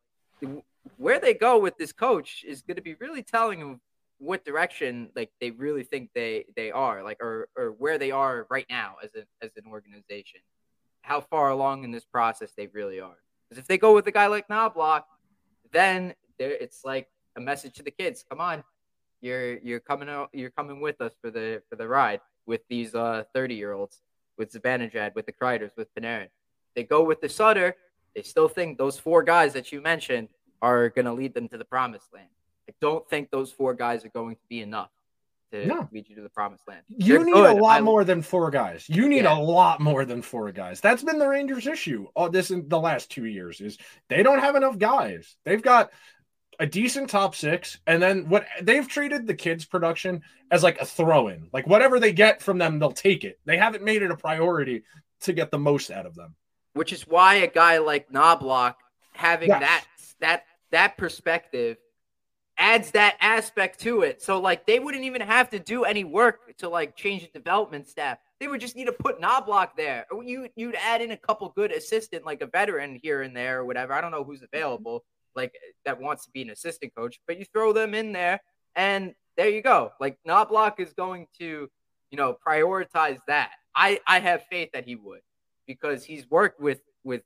where 0.98 1.18
they 1.18 1.32
go 1.32 1.58
with 1.58 1.78
this 1.78 1.92
coach 1.92 2.44
is 2.46 2.60
going 2.60 2.76
to 2.76 2.82
be 2.82 2.94
really 3.00 3.22
telling 3.22 3.62
of 3.62 3.80
what 4.18 4.44
direction 4.44 5.08
like 5.16 5.30
they 5.40 5.50
really 5.50 5.82
think 5.82 6.10
they 6.14 6.44
they 6.54 6.70
are 6.70 7.02
like 7.02 7.18
or 7.22 7.48
or 7.56 7.70
where 7.82 7.98
they 7.98 8.10
are 8.10 8.46
right 8.50 8.66
now 8.68 8.96
as 9.02 9.10
a 9.14 9.24
as 9.44 9.50
an 9.56 9.64
organization 9.70 10.40
how 11.04 11.20
far 11.20 11.50
along 11.50 11.84
in 11.84 11.90
this 11.90 12.04
process 12.04 12.52
they 12.56 12.66
really 12.68 12.98
are. 12.98 13.18
Because 13.48 13.60
if 13.60 13.68
they 13.68 13.78
go 13.78 13.94
with 13.94 14.06
a 14.06 14.10
guy 14.10 14.26
like 14.26 14.48
Knoblauch 14.48 15.04
then 15.70 16.14
it's 16.38 16.84
like 16.84 17.08
a 17.36 17.40
message 17.40 17.74
to 17.74 17.82
the 17.82 17.90
kids. 17.90 18.24
Come 18.28 18.40
on. 18.40 18.64
You're 19.20 19.58
you're 19.58 19.80
coming 19.80 20.08
out 20.08 20.30
you're 20.32 20.50
coming 20.50 20.80
with 20.80 21.00
us 21.00 21.12
for 21.20 21.30
the 21.30 21.62
for 21.68 21.76
the 21.76 21.86
ride 21.86 22.20
with 22.46 22.62
these 22.68 22.94
uh 22.94 23.24
30 23.34 23.54
year 23.54 23.72
olds 23.72 24.00
with 24.38 24.52
Zibanejad 24.52 25.14
with 25.14 25.26
the 25.26 25.32
Kreiders 25.32 25.76
with 25.76 25.94
Panarin. 25.94 26.28
They 26.74 26.84
go 26.84 27.02
with 27.04 27.20
the 27.20 27.28
Sutter. 27.28 27.76
They 28.14 28.22
still 28.22 28.48
think 28.48 28.78
those 28.78 28.98
four 28.98 29.22
guys 29.22 29.52
that 29.52 29.72
you 29.72 29.80
mentioned 29.80 30.28
are 30.62 30.88
going 30.88 31.04
to 31.04 31.12
lead 31.12 31.34
them 31.34 31.48
to 31.48 31.58
the 31.58 31.64
promised 31.64 32.12
land. 32.14 32.28
I 32.68 32.72
don't 32.80 33.08
think 33.10 33.30
those 33.30 33.50
four 33.50 33.74
guys 33.74 34.04
are 34.04 34.10
going 34.10 34.36
to 34.36 34.42
be 34.48 34.60
enough 34.60 34.90
to 35.62 35.66
No. 35.66 35.88
lead 35.92 36.08
you 36.08 36.16
to 36.16 36.22
the 36.22 36.28
promised 36.28 36.66
land. 36.68 36.82
You 36.88 37.16
They're 37.18 37.24
need 37.24 37.32
good. 37.34 37.56
a 37.56 37.60
lot 37.60 37.78
I- 37.78 37.80
more 37.80 38.04
than 38.04 38.22
four 38.22 38.50
guys. 38.50 38.88
You 38.88 39.08
need 39.08 39.24
Yeah. 39.24 39.36
a 39.36 39.40
lot 39.40 39.80
more 39.80 40.04
than 40.04 40.22
four 40.22 40.50
guys. 40.52 40.80
That's 40.80 41.02
been 41.02 41.18
the 41.18 41.28
Rangers' 41.28 41.66
issue. 41.66 42.06
All 42.14 42.28
this 42.28 42.50
in 42.50 42.68
the 42.68 42.78
last 42.80 43.10
two 43.10 43.24
years 43.26 43.60
is 43.60 43.78
they 44.08 44.22
don't 44.22 44.40
have 44.40 44.56
enough 44.56 44.78
guys. 44.78 45.36
They've 45.44 45.62
got 45.62 45.90
a 46.60 46.66
decent 46.66 47.10
top 47.10 47.34
six, 47.34 47.78
and 47.86 48.00
then 48.00 48.28
what 48.28 48.46
they've 48.62 48.86
treated 48.86 49.26
the 49.26 49.34
kids' 49.34 49.64
production 49.64 50.22
as 50.50 50.62
like 50.62 50.80
a 50.80 50.86
throw-in. 50.86 51.48
Like 51.52 51.66
whatever 51.66 51.98
they 51.98 52.12
get 52.12 52.40
from 52.42 52.58
them, 52.58 52.78
they'll 52.78 52.92
take 52.92 53.24
it. 53.24 53.40
They 53.44 53.56
haven't 53.56 53.82
made 53.82 54.02
it 54.02 54.10
a 54.12 54.16
priority 54.16 54.84
to 55.22 55.32
get 55.32 55.50
the 55.50 55.58
most 55.58 55.90
out 55.90 56.06
of 56.06 56.14
them. 56.14 56.36
which 56.74 56.92
is 56.92 57.06
why 57.06 57.36
a 57.36 57.46
guy 57.46 57.78
like 57.78 58.10
Knoblauch 58.10 58.74
having 59.12 59.48
Yes. 59.48 59.60
that 59.60 59.84
that 60.20 60.44
that 60.72 60.96
perspective 60.96 61.76
adds 62.64 62.92
that 62.92 63.16
aspect 63.20 63.78
to 63.80 64.00
it. 64.00 64.22
So 64.22 64.40
like 64.40 64.66
they 64.66 64.78
wouldn't 64.78 65.04
even 65.04 65.20
have 65.20 65.50
to 65.50 65.58
do 65.58 65.84
any 65.84 66.02
work 66.02 66.56
to 66.58 66.68
like 66.68 66.96
change 66.96 67.22
the 67.22 67.38
development 67.38 67.86
staff. 67.86 68.16
They 68.40 68.48
would 68.48 68.60
just 68.60 68.74
need 68.74 68.86
to 68.86 68.92
put 68.92 69.20
Knoblauch 69.20 69.76
there. 69.76 70.06
Or 70.10 70.24
you 70.24 70.48
you'd 70.56 70.74
add 70.76 71.02
in 71.02 71.10
a 71.10 71.16
couple 71.16 71.50
good 71.50 71.70
assistant 71.72 72.24
like 72.24 72.40
a 72.40 72.46
veteran 72.46 72.98
here 73.02 73.20
and 73.20 73.36
there 73.36 73.60
or 73.60 73.64
whatever. 73.66 73.92
I 73.92 74.00
don't 74.00 74.10
know 74.10 74.24
who's 74.24 74.40
mm-hmm. 74.40 74.56
available 74.56 75.04
like 75.36 75.52
that 75.84 76.00
wants 76.00 76.24
to 76.24 76.30
be 76.30 76.40
an 76.40 76.50
assistant 76.50 76.94
coach, 76.94 77.20
but 77.26 77.38
you 77.38 77.44
throw 77.52 77.74
them 77.74 77.94
in 77.94 78.12
there 78.12 78.40
and 78.74 79.14
there 79.36 79.50
you 79.50 79.60
go. 79.60 79.92
Like 80.00 80.16
Knoblauch 80.26 80.80
is 80.80 80.94
going 80.94 81.26
to, 81.38 81.68
you 82.10 82.16
know, 82.16 82.36
prioritize 82.46 83.18
that. 83.28 83.50
I 83.74 84.00
I 84.06 84.20
have 84.20 84.46
faith 84.50 84.70
that 84.72 84.86
he 84.86 84.96
would 84.96 85.20
because 85.66 86.02
he's 86.02 86.30
worked 86.30 86.60
with 86.60 86.80
with 87.02 87.22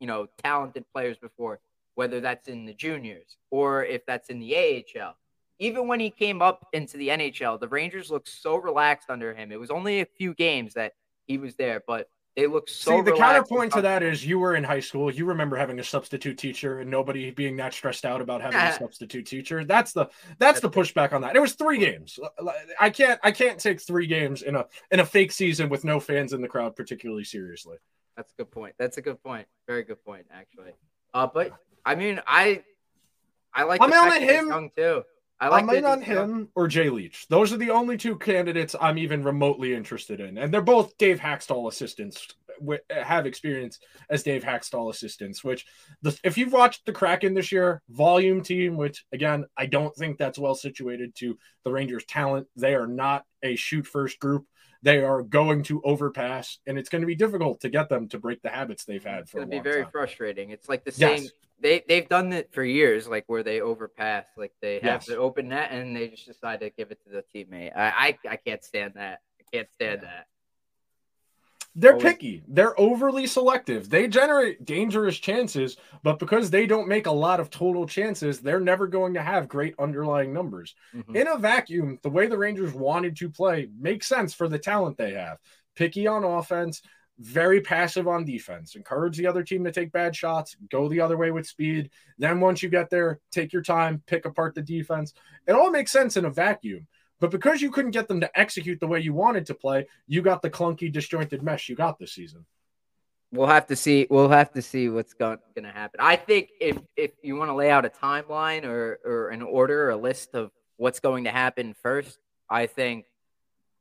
you 0.00 0.08
know 0.08 0.26
talented 0.42 0.84
players 0.92 1.16
before, 1.18 1.60
whether 1.94 2.20
that's 2.20 2.48
in 2.48 2.64
the 2.64 2.74
juniors 2.74 3.36
or 3.50 3.84
if 3.84 4.04
that's 4.06 4.28
in 4.30 4.38
the 4.38 4.56
AHL. 4.56 5.16
Even 5.58 5.86
when 5.86 6.00
he 6.00 6.10
came 6.10 6.40
up 6.40 6.66
into 6.72 6.96
the 6.96 7.08
NHL, 7.08 7.60
the 7.60 7.68
Rangers 7.68 8.10
looked 8.10 8.28
so 8.28 8.56
relaxed 8.56 9.10
under 9.10 9.34
him. 9.34 9.52
It 9.52 9.60
was 9.60 9.70
only 9.70 10.00
a 10.00 10.06
few 10.06 10.32
games 10.32 10.74
that 10.74 10.94
he 11.26 11.36
was 11.36 11.54
there, 11.56 11.82
but 11.86 12.08
they 12.36 12.46
looked 12.46 12.70
so. 12.70 12.96
See, 12.96 13.02
the 13.02 13.16
counterpoint 13.16 13.72
to 13.72 13.82
that 13.82 14.02
is 14.02 14.24
you 14.24 14.38
were 14.38 14.54
in 14.54 14.64
high 14.64 14.80
school. 14.80 15.10
You 15.10 15.26
remember 15.26 15.56
having 15.56 15.78
a 15.80 15.84
substitute 15.84 16.38
teacher 16.38 16.78
and 16.78 16.90
nobody 16.90 17.30
being 17.32 17.56
that 17.56 17.74
stressed 17.74 18.04
out 18.04 18.20
about 18.20 18.40
having 18.40 18.58
a 18.58 18.72
substitute 18.78 19.26
teacher. 19.26 19.64
That's 19.64 19.92
the 19.92 20.08
that's 20.38 20.60
the 20.60 20.70
pushback 20.70 21.12
on 21.12 21.22
that. 21.22 21.36
It 21.36 21.40
was 21.40 21.54
three 21.54 21.78
games. 21.78 22.18
I 22.78 22.90
can't 22.90 23.20
I 23.22 23.32
can't 23.32 23.58
take 23.58 23.82
three 23.82 24.06
games 24.06 24.42
in 24.42 24.54
a 24.54 24.66
in 24.90 25.00
a 25.00 25.04
fake 25.04 25.32
season 25.32 25.68
with 25.68 25.84
no 25.84 25.98
fans 25.98 26.32
in 26.32 26.40
the 26.40 26.48
crowd 26.48 26.76
particularly 26.76 27.24
seriously. 27.24 27.76
That's 28.16 28.32
a 28.32 28.36
good 28.36 28.50
point. 28.50 28.74
That's 28.78 28.96
a 28.96 29.02
good 29.02 29.22
point. 29.22 29.46
Very 29.66 29.82
good 29.82 30.04
point, 30.04 30.26
actually. 30.32 30.72
Uh, 31.12 31.26
but 31.26 31.52
I 31.84 31.94
mean, 31.94 32.20
I 32.26 32.62
I 33.52 33.64
like. 33.64 33.80
I'm 33.80 33.92
in 33.92 33.98
on 33.98 34.20
him. 34.20 34.48
young 34.48 34.70
too. 34.76 35.02
I 35.40 35.48
like 35.48 35.62
I'm 35.62 35.70
in 35.70 35.84
on 35.86 36.02
young. 36.02 36.06
him 36.06 36.48
or 36.54 36.68
Jay 36.68 36.90
Leach. 36.90 37.26
Those 37.28 37.52
are 37.52 37.56
the 37.56 37.70
only 37.70 37.96
two 37.96 38.16
candidates 38.16 38.76
I'm 38.78 38.98
even 38.98 39.24
remotely 39.24 39.74
interested 39.74 40.20
in, 40.20 40.36
and 40.38 40.52
they're 40.52 40.60
both 40.60 40.96
Dave 40.98 41.18
Hakstol 41.18 41.68
assistants. 41.68 42.28
Have 42.90 43.24
experience 43.24 43.78
as 44.10 44.22
Dave 44.22 44.44
Hakstol 44.44 44.90
assistants. 44.90 45.42
Which, 45.42 45.64
the, 46.02 46.18
if 46.22 46.36
you've 46.36 46.52
watched 46.52 46.84
the 46.84 46.92
Kraken 46.92 47.32
this 47.32 47.50
year, 47.50 47.80
volume 47.88 48.42
team, 48.42 48.76
which 48.76 49.06
again 49.12 49.46
I 49.56 49.64
don't 49.64 49.96
think 49.96 50.18
that's 50.18 50.38
well 50.38 50.54
situated 50.54 51.14
to 51.16 51.38
the 51.64 51.72
Rangers' 51.72 52.04
talent. 52.04 52.48
They 52.56 52.74
are 52.74 52.86
not 52.86 53.24
a 53.42 53.56
shoot 53.56 53.86
first 53.86 54.18
group. 54.18 54.44
They 54.82 55.04
are 55.04 55.22
going 55.22 55.62
to 55.64 55.82
overpass, 55.82 56.58
and 56.66 56.78
it's 56.78 56.88
going 56.88 57.02
to 57.02 57.06
be 57.06 57.14
difficult 57.14 57.60
to 57.60 57.68
get 57.68 57.88
them 57.88 58.08
to 58.08 58.18
break 58.18 58.40
the 58.42 58.48
habits 58.48 58.84
they've 58.84 59.04
had 59.04 59.20
It's 59.20 59.30
for 59.30 59.38
a 59.38 59.40
gonna 59.42 59.50
be 59.50 59.60
very 59.60 59.82
time. 59.82 59.90
frustrating. 59.92 60.50
It's 60.50 60.68
like 60.68 60.84
the 60.84 60.92
same. 60.92 61.22
Yes. 61.24 61.32
They 61.62 61.84
they've 61.86 62.08
done 62.08 62.32
it 62.32 62.50
for 62.54 62.64
years, 62.64 63.06
like 63.06 63.24
where 63.26 63.42
they 63.42 63.60
overpass, 63.60 64.24
like 64.38 64.52
they 64.62 64.74
have 64.76 64.82
Yes. 65.02 65.06
the 65.06 65.18
open 65.18 65.48
net 65.50 65.70
and 65.70 65.94
they 65.94 66.08
just 66.08 66.26
decide 66.26 66.60
to 66.60 66.70
give 66.70 66.90
it 66.90 66.98
to 67.04 67.10
the 67.10 67.22
teammate. 67.34 67.76
I 67.76 68.16
I, 68.24 68.30
I 68.30 68.36
can't 68.36 68.64
stand 68.64 68.94
that. 68.94 69.20
I 69.38 69.44
can't 69.54 69.70
stand 69.70 70.00
that. 70.00 70.26
They're 71.76 71.96
picky. 71.96 72.42
They're 72.48 72.78
overly 72.78 73.26
selective. 73.26 73.88
They 73.88 74.08
generate 74.08 74.64
dangerous 74.64 75.16
chances, 75.16 75.76
but 76.02 76.18
because 76.18 76.50
they 76.50 76.66
don't 76.66 76.88
make 76.88 77.06
a 77.06 77.12
lot 77.12 77.38
of 77.40 77.48
total 77.48 77.86
chances, 77.86 78.40
they're 78.40 78.60
never 78.60 78.88
going 78.88 79.14
to 79.14 79.22
have 79.22 79.48
great 79.48 79.74
underlying 79.78 80.32
numbers. 80.32 80.74
Mhm. 80.94 81.14
In 81.16 81.28
a 81.28 81.38
vacuum, 81.38 81.98
the 82.02 82.10
way 82.10 82.26
the 82.26 82.38
Rangers 82.38 82.74
wanted 82.74 83.16
to 83.18 83.30
play 83.30 83.68
makes 83.78 84.08
sense 84.08 84.34
for 84.34 84.48
the 84.48 84.58
talent 84.58 84.98
they 84.98 85.12
have. 85.12 85.38
Picky 85.76 86.06
on 86.08 86.24
offense, 86.24 86.82
very 87.18 87.60
passive 87.60 88.08
on 88.08 88.24
defense. 88.24 88.74
Encourage 88.74 89.16
the 89.16 89.26
other 89.26 89.44
team 89.44 89.62
to 89.64 89.70
take 89.70 89.92
bad 89.92 90.16
shots, 90.16 90.56
go 90.70 90.88
the 90.88 91.00
other 91.00 91.16
way 91.16 91.30
with 91.30 91.46
speed. 91.46 91.90
Then 92.18 92.40
once 92.40 92.62
you 92.62 92.68
get 92.68 92.90
there, 92.90 93.20
take 93.30 93.52
your 93.52 93.62
time, 93.62 94.02
pick 94.06 94.24
apart 94.24 94.54
the 94.54 94.62
defense. 94.62 95.12
It 95.46 95.52
all 95.52 95.70
makes 95.70 95.92
sense 95.92 96.16
in 96.16 96.24
a 96.24 96.30
vacuum. 96.30 96.88
But 97.20 97.30
because 97.30 97.60
you 97.60 97.70
couldn't 97.70 97.90
get 97.90 98.08
them 98.08 98.20
to 98.20 98.38
execute 98.38 98.80
the 98.80 98.86
way 98.86 99.00
you 99.00 99.12
wanted 99.12 99.46
to 99.46 99.54
play, 99.54 99.86
you 100.06 100.22
got 100.22 100.40
the 100.42 100.50
clunky, 100.50 100.90
disjointed 100.90 101.42
mesh 101.42 101.68
you 101.68 101.76
got 101.76 101.98
this 101.98 102.12
season. 102.12 102.46
We'll 103.32 103.46
have 103.46 103.66
to 103.68 103.76
see. 103.76 104.06
We'll 104.10 104.30
have 104.30 104.52
to 104.54 104.62
see 104.62 104.88
what's 104.88 105.14
going 105.14 105.38
to 105.54 105.68
happen. 105.68 106.00
I 106.02 106.16
think 106.16 106.48
if 106.60 106.78
if 106.96 107.12
you 107.22 107.36
want 107.36 107.50
to 107.50 107.54
lay 107.54 107.70
out 107.70 107.84
a 107.84 107.90
timeline 107.90 108.64
or 108.64 108.98
or 109.04 109.28
an 109.28 109.42
order, 109.42 109.84
or 109.86 109.90
a 109.90 109.96
list 109.96 110.34
of 110.34 110.50
what's 110.78 110.98
going 110.98 111.24
to 111.24 111.30
happen 111.30 111.74
first, 111.80 112.18
I 112.48 112.66
think 112.66 113.04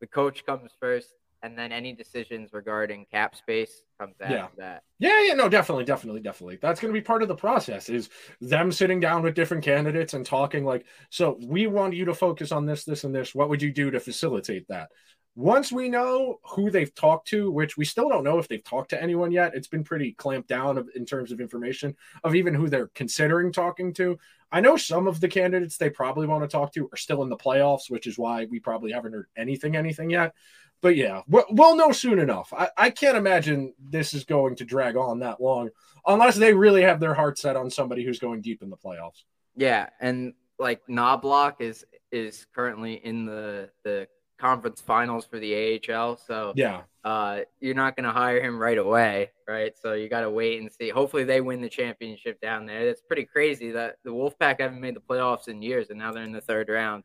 the 0.02 0.08
coach 0.08 0.46
comes 0.46 0.72
first, 0.80 1.10
and 1.42 1.58
then 1.58 1.72
any 1.72 1.94
decisions 1.94 2.52
regarding 2.54 3.06
cap 3.06 3.36
space 3.36 3.84
comes 4.00 4.16
after 4.22 4.36
Yeah. 4.36 4.48
that. 4.58 4.84
Yeah, 5.00 5.22
yeah, 5.24 5.34
no, 5.34 5.48
definitely, 5.50 5.86
definitely, 5.86 6.22
definitely. 6.22 6.58
That's 6.62 6.80
going 6.80 6.94
to 6.94 7.00
be 7.00 7.04
part 7.04 7.22
of 7.22 7.28
the 7.28 7.36
process 7.36 7.90
is 7.90 8.10
them 8.42 8.72
sitting 8.72 9.00
down 9.00 9.24
with 9.24 9.36
different 9.36 9.64
candidates 9.64 10.14
and 10.14 10.26
talking 10.26 10.66
like, 10.66 10.86
so 11.10 11.38
we 11.46 11.68
want 11.68 11.94
you 11.94 12.06
to 12.06 12.14
focus 12.14 12.52
on 12.52 12.66
this, 12.66 12.84
this, 12.84 13.04
and 13.04 13.16
this. 13.16 13.34
What 13.34 13.50
would 13.50 13.62
you 13.62 13.72
do 13.72 13.92
to 13.92 14.00
facilitate 14.00 14.68
that? 14.68 14.90
Once 15.36 15.72
we 15.72 15.88
know 15.88 16.40
who 16.44 16.70
they've 16.70 16.94
talked 16.96 17.28
to, 17.30 17.50
which 17.50 17.78
we 17.78 17.86
still 17.86 18.10
don't 18.10 18.26
know 18.26 18.40
if 18.40 18.50
they've 18.50 18.64
talked 18.64 18.90
to 18.90 19.02
anyone 19.02 19.32
yet, 19.32 19.56
it's 19.56 19.68
been 19.68 19.86
pretty 19.86 20.12
clamped 20.14 20.50
down 20.50 20.78
of, 20.78 20.90
in 20.96 21.06
terms 21.06 21.32
of 21.32 21.40
information 21.40 21.96
of 22.26 22.36
even 22.36 22.54
who 22.54 22.68
they're 22.68 22.90
considering 22.96 23.52
talking 23.54 23.94
to. 23.94 24.18
I 24.52 24.60
know 24.60 24.76
some 24.76 25.08
of 25.08 25.22
the 25.22 25.30
candidates 25.30 25.78
they 25.78 25.92
probably 25.92 26.28
want 26.28 26.44
to 26.44 26.48
talk 26.50 26.74
to 26.74 26.90
are 26.92 26.98
still 26.98 27.24
in 27.24 27.30
the 27.30 27.38
playoffs, 27.38 27.90
which 27.90 28.08
is 28.08 28.18
why 28.18 28.48
we 28.50 28.60
probably 28.60 28.92
haven't 28.92 29.14
heard 29.14 29.28
anything, 29.38 29.78
anything 29.78 30.10
yet. 30.10 30.34
But 30.82 30.96
yeah, 30.96 31.22
we'll, 31.28 31.76
know 31.76 31.92
soon 31.92 32.20
enough. 32.20 32.54
I, 32.58 32.70
I 32.78 32.90
can't 32.90 33.18
imagine 33.18 33.74
this 33.80 34.14
is 34.14 34.24
going 34.24 34.56
to 34.58 34.66
drag 34.66 34.96
on 34.96 35.20
that 35.20 35.42
long 35.42 35.70
unless 36.08 36.36
they 36.38 36.54
really 36.54 36.84
have 36.84 37.00
their 37.00 37.14
heart 37.14 37.38
set 37.38 37.56
on 37.58 37.70
somebody 37.70 38.04
who's 38.06 38.20
going 38.20 38.42
deep 38.42 38.62
in 38.62 38.70
the 38.70 38.78
playoffs. 38.78 39.24
Yeah, 39.56 39.90
and 40.00 40.34
like 40.58 40.82
Knoblauch 40.88 41.56
is 41.60 41.86
is 42.12 42.48
currently 42.56 42.94
in 42.96 43.26
the 43.26 43.70
the 43.84 44.08
conference 44.40 44.80
finals 44.80 45.26
for 45.26 45.38
the 45.38 45.82
AHL, 45.92 46.16
so 46.16 46.54
Yeah. 46.56 46.84
uh, 47.04 47.42
you're 47.60 47.76
not 47.76 47.98
going 47.98 48.06
to 48.06 48.12
hire 48.12 48.40
him 48.42 48.58
right 48.58 48.78
away, 48.78 49.32
right? 49.46 49.74
So 49.78 49.94
you 49.94 50.08
got 50.08 50.22
to 50.22 50.30
wait 50.30 50.62
and 50.62 50.72
see. 50.72 50.88
Hopefully, 50.90 51.26
they 51.26 51.42
win 51.42 51.60
the 51.62 51.68
championship 51.68 52.40
down 52.40 52.66
there. 52.66 52.86
That's 52.86 53.02
pretty 53.02 53.26
crazy 53.26 53.72
that 53.72 53.98
the 54.06 54.12
Wolfpack 54.12 54.62
haven't 54.62 54.80
made 54.80 54.96
the 54.96 55.02
playoffs 55.02 55.50
in 55.50 55.62
years, 55.62 55.90
and 55.90 56.00
now 56.00 56.14
they're 56.14 56.24
in 56.24 56.32
the 56.32 56.40
third 56.40 56.70
round. 56.70 57.04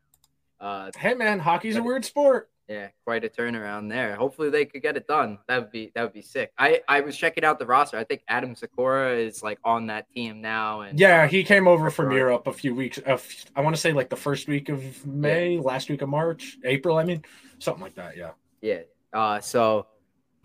Uh, 0.61 0.91
Hey, 0.97 1.13
man, 1.13 1.39
hockey's 1.39 1.75
a 1.75 1.83
weird 1.83 2.05
sport. 2.05 2.49
Yeah, 2.67 2.87
quite 3.03 3.23
a 3.23 3.29
turnaround 3.29 3.89
there. 3.89 4.15
Hopefully 4.15 4.49
they 4.49 4.65
could 4.65 4.81
get 4.81 4.97
it 4.97 5.05
done. 5.07 5.37
That 5.47 5.59
would 5.59 5.71
be 5.71 5.91
that 5.93 6.01
would 6.01 6.13
be 6.13 6.23
sick. 6.23 6.51
I 6.57 6.81
I 6.87 7.01
was 7.01 7.15
checking 7.15 7.43
out 7.43 7.59
the 7.59 7.65
roster. 7.67 7.97
I 7.97 8.03
think 8.03 8.23
Adam 8.27 8.55
Sykora 8.55 9.23
is 9.23 9.43
like 9.43 9.59
on 9.63 9.87
that 9.87 10.09
team 10.11 10.41
now. 10.41 10.81
And 10.81 10.99
yeah, 10.99 11.27
he 11.27 11.43
came 11.43 11.67
over 11.67 11.91
from 11.91 12.11
Europe 12.11 12.47
a 12.47 12.53
few 12.53 12.73
weeks. 12.73 12.99
Uh, 13.05 13.19
I 13.55 13.61
want 13.61 13.75
to 13.75 13.81
say 13.81 13.93
like 13.93 14.09
the 14.09 14.15
first 14.15 14.47
week 14.47 14.69
of 14.69 15.05
May, 15.05 15.55
yeah. 15.55 15.61
last 15.61 15.89
week 15.89 16.01
of 16.01 16.09
March, 16.09 16.57
April. 16.63 16.97
I 16.97 17.03
mean, 17.03 17.23
something 17.59 17.83
like 17.83 17.95
that. 17.95 18.17
Yeah. 18.17 18.31
Yeah. 18.61 18.81
Uh, 19.13 19.39
so 19.39 19.85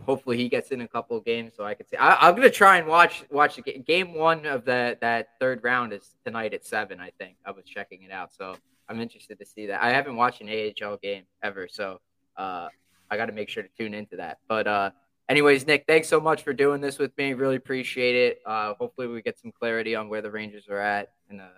hopefully 0.05 0.37
he 0.37 0.49
gets 0.49 0.71
in 0.71 0.83
a 0.83 0.89
couple 0.89 1.16
of 1.16 1.25
games 1.25 1.53
so 1.57 1.64
I 1.64 1.73
can 1.73 1.87
see. 1.87 1.97
I, 1.97 2.29
am 2.29 2.35
gonna 2.35 2.51
try 2.51 2.77
and 2.77 2.87
watch 2.87 3.25
watch 3.31 3.57
the 3.57 3.62
game. 3.62 3.83
Game 3.87 4.14
one 4.14 4.45
of 4.45 4.66
the 4.66 4.99
that 5.01 5.31
third 5.41 5.64
round 5.64 5.95
is 5.95 6.14
tonight 6.25 6.53
at 6.53 6.66
seven. 6.66 7.01
I 7.01 7.12
think 7.18 7.37
I 7.47 7.51
was 7.51 7.64
checking 7.64 8.03
it 8.03 8.11
out, 8.11 8.35
so 8.35 8.57
I'm 8.91 9.01
interested 9.01 9.39
to 9.39 9.47
see 9.47 9.66
that. 9.66 9.83
I 9.83 9.91
haven't 9.91 10.16
watched 10.16 10.43
an 10.43 10.49
AHL 10.49 10.99
game 10.99 11.25
ever, 11.43 11.66
so 11.66 12.01
uh, 12.37 12.68
I 13.11 13.16
got 13.16 13.26
to 13.26 13.33
make 13.33 13.49
sure 13.49 13.62
to 13.62 13.68
tune 13.78 13.95
into 13.95 14.16
that. 14.16 14.39
But 14.49 14.66
uh, 14.66 14.91
anyways, 15.28 15.66
Nick, 15.66 15.85
thanks 15.87 16.09
so 16.09 16.20
much 16.20 16.43
for 16.43 16.53
doing 16.53 16.81
this 16.81 16.99
with 16.99 17.16
me. 17.18 17.35
Really 17.35 17.57
appreciate 17.57 18.16
it. 18.16 18.41
Uh, 18.47 18.74
hopefully, 18.74 19.07
we 19.07 19.22
get 19.22 19.39
some 19.39 19.53
clarity 19.53 19.95
on 19.95 20.09
where 20.09 20.22
the 20.22 20.31
Rangers 20.31 20.68
are 20.68 20.78
at 20.78 21.12
and 21.28 21.41
uh, 21.41 21.49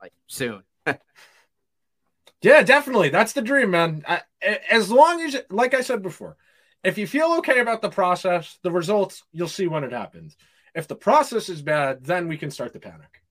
like 0.00 0.12
soon. 0.26 0.62
yeah, 2.42 2.62
definitely. 2.62 3.10
That's 3.10 3.32
the 3.32 3.42
dream, 3.42 3.70
man. 3.70 4.04
I, 4.06 4.22
as 4.70 4.90
long 4.90 5.22
as, 5.22 5.36
like 5.50 5.74
I 5.74 5.80
said 5.82 6.02
before, 6.02 6.36
if 6.82 6.98
you 6.98 7.06
feel 7.06 7.36
okay 7.38 7.60
about 7.60 7.82
the 7.82 7.90
process, 7.90 8.58
the 8.62 8.70
results 8.70 9.22
you'll 9.32 9.48
see 9.48 9.66
when 9.66 9.84
it 9.84 9.92
happens. 9.92 10.36
If 10.74 10.88
the 10.88 10.96
process 10.96 11.48
is 11.48 11.62
bad, 11.62 12.04
then 12.04 12.28
we 12.28 12.36
can 12.36 12.50
start 12.50 12.72
the 12.72 12.80
panic. 12.80 13.22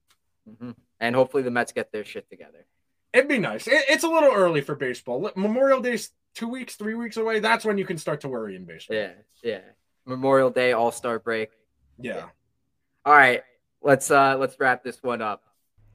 Mm-hmm. 0.48 0.70
And 1.00 1.14
hopefully, 1.14 1.42
the 1.42 1.50
Mets 1.50 1.72
get 1.72 1.92
their 1.92 2.04
shit 2.04 2.28
together. 2.30 2.66
It'd 3.12 3.28
be 3.28 3.38
nice. 3.38 3.66
It, 3.66 3.84
it's 3.88 4.04
a 4.04 4.08
little 4.08 4.32
early 4.32 4.60
for 4.60 4.74
baseball. 4.74 5.30
Memorial 5.36 5.80
Day's 5.80 6.10
two 6.34 6.48
weeks, 6.48 6.76
three 6.76 6.94
weeks 6.94 7.16
away, 7.16 7.40
that's 7.40 7.64
when 7.64 7.78
you 7.78 7.84
can 7.84 7.98
start 7.98 8.20
to 8.22 8.28
worry 8.28 8.56
in 8.56 8.64
baseball. 8.64 8.96
Yeah, 8.96 9.12
yeah. 9.42 9.60
Memorial 10.06 10.50
Day, 10.50 10.72
All 10.72 10.92
Star 10.92 11.18
break. 11.18 11.50
Yeah. 11.98 12.16
yeah. 12.16 12.24
All 13.04 13.14
right, 13.14 13.42
let's 13.82 14.10
uh 14.10 14.36
let's 14.38 14.58
wrap 14.58 14.82
this 14.84 15.02
one 15.02 15.22
up. 15.22 15.42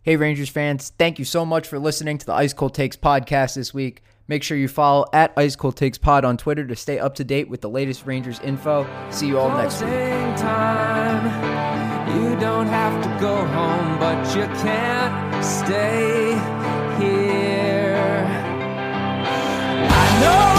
Hey 0.01 0.15
Rangers 0.15 0.49
fans, 0.49 0.91
thank 0.97 1.19
you 1.19 1.25
so 1.25 1.45
much 1.45 1.67
for 1.67 1.77
listening 1.77 2.17
to 2.17 2.25
the 2.25 2.33
Ice 2.33 2.53
Cold 2.53 2.73
Takes 2.73 2.95
podcast 2.95 3.55
this 3.55 3.73
week. 3.73 4.03
Make 4.27 4.43
sure 4.43 4.57
you 4.57 4.67
follow 4.67 5.07
at 5.11 5.33
Ice 5.37 5.55
Cold 5.55 5.75
Takes 5.75 5.97
Pod 5.97 6.23
on 6.23 6.37
Twitter 6.37 6.65
to 6.67 6.75
stay 6.75 6.99
up 6.99 7.15
to 7.15 7.23
date 7.23 7.49
with 7.49 7.61
the 7.61 7.69
latest 7.69 8.05
Rangers 8.05 8.39
info. 8.41 8.87
See 9.09 9.27
you 9.27 9.39
all 9.39 9.49
next 9.57 9.81
week. 9.81 9.89
Time. 10.37 11.25
You 12.15 12.39
don't 12.39 12.67
have 12.67 13.03
to 13.03 13.09
go 13.19 13.35
home, 13.35 13.99
but 13.99 14.35
you 14.35 14.45
can't 14.61 15.43
stay 15.43 16.33
here. 16.33 16.58
No. 20.19 20.58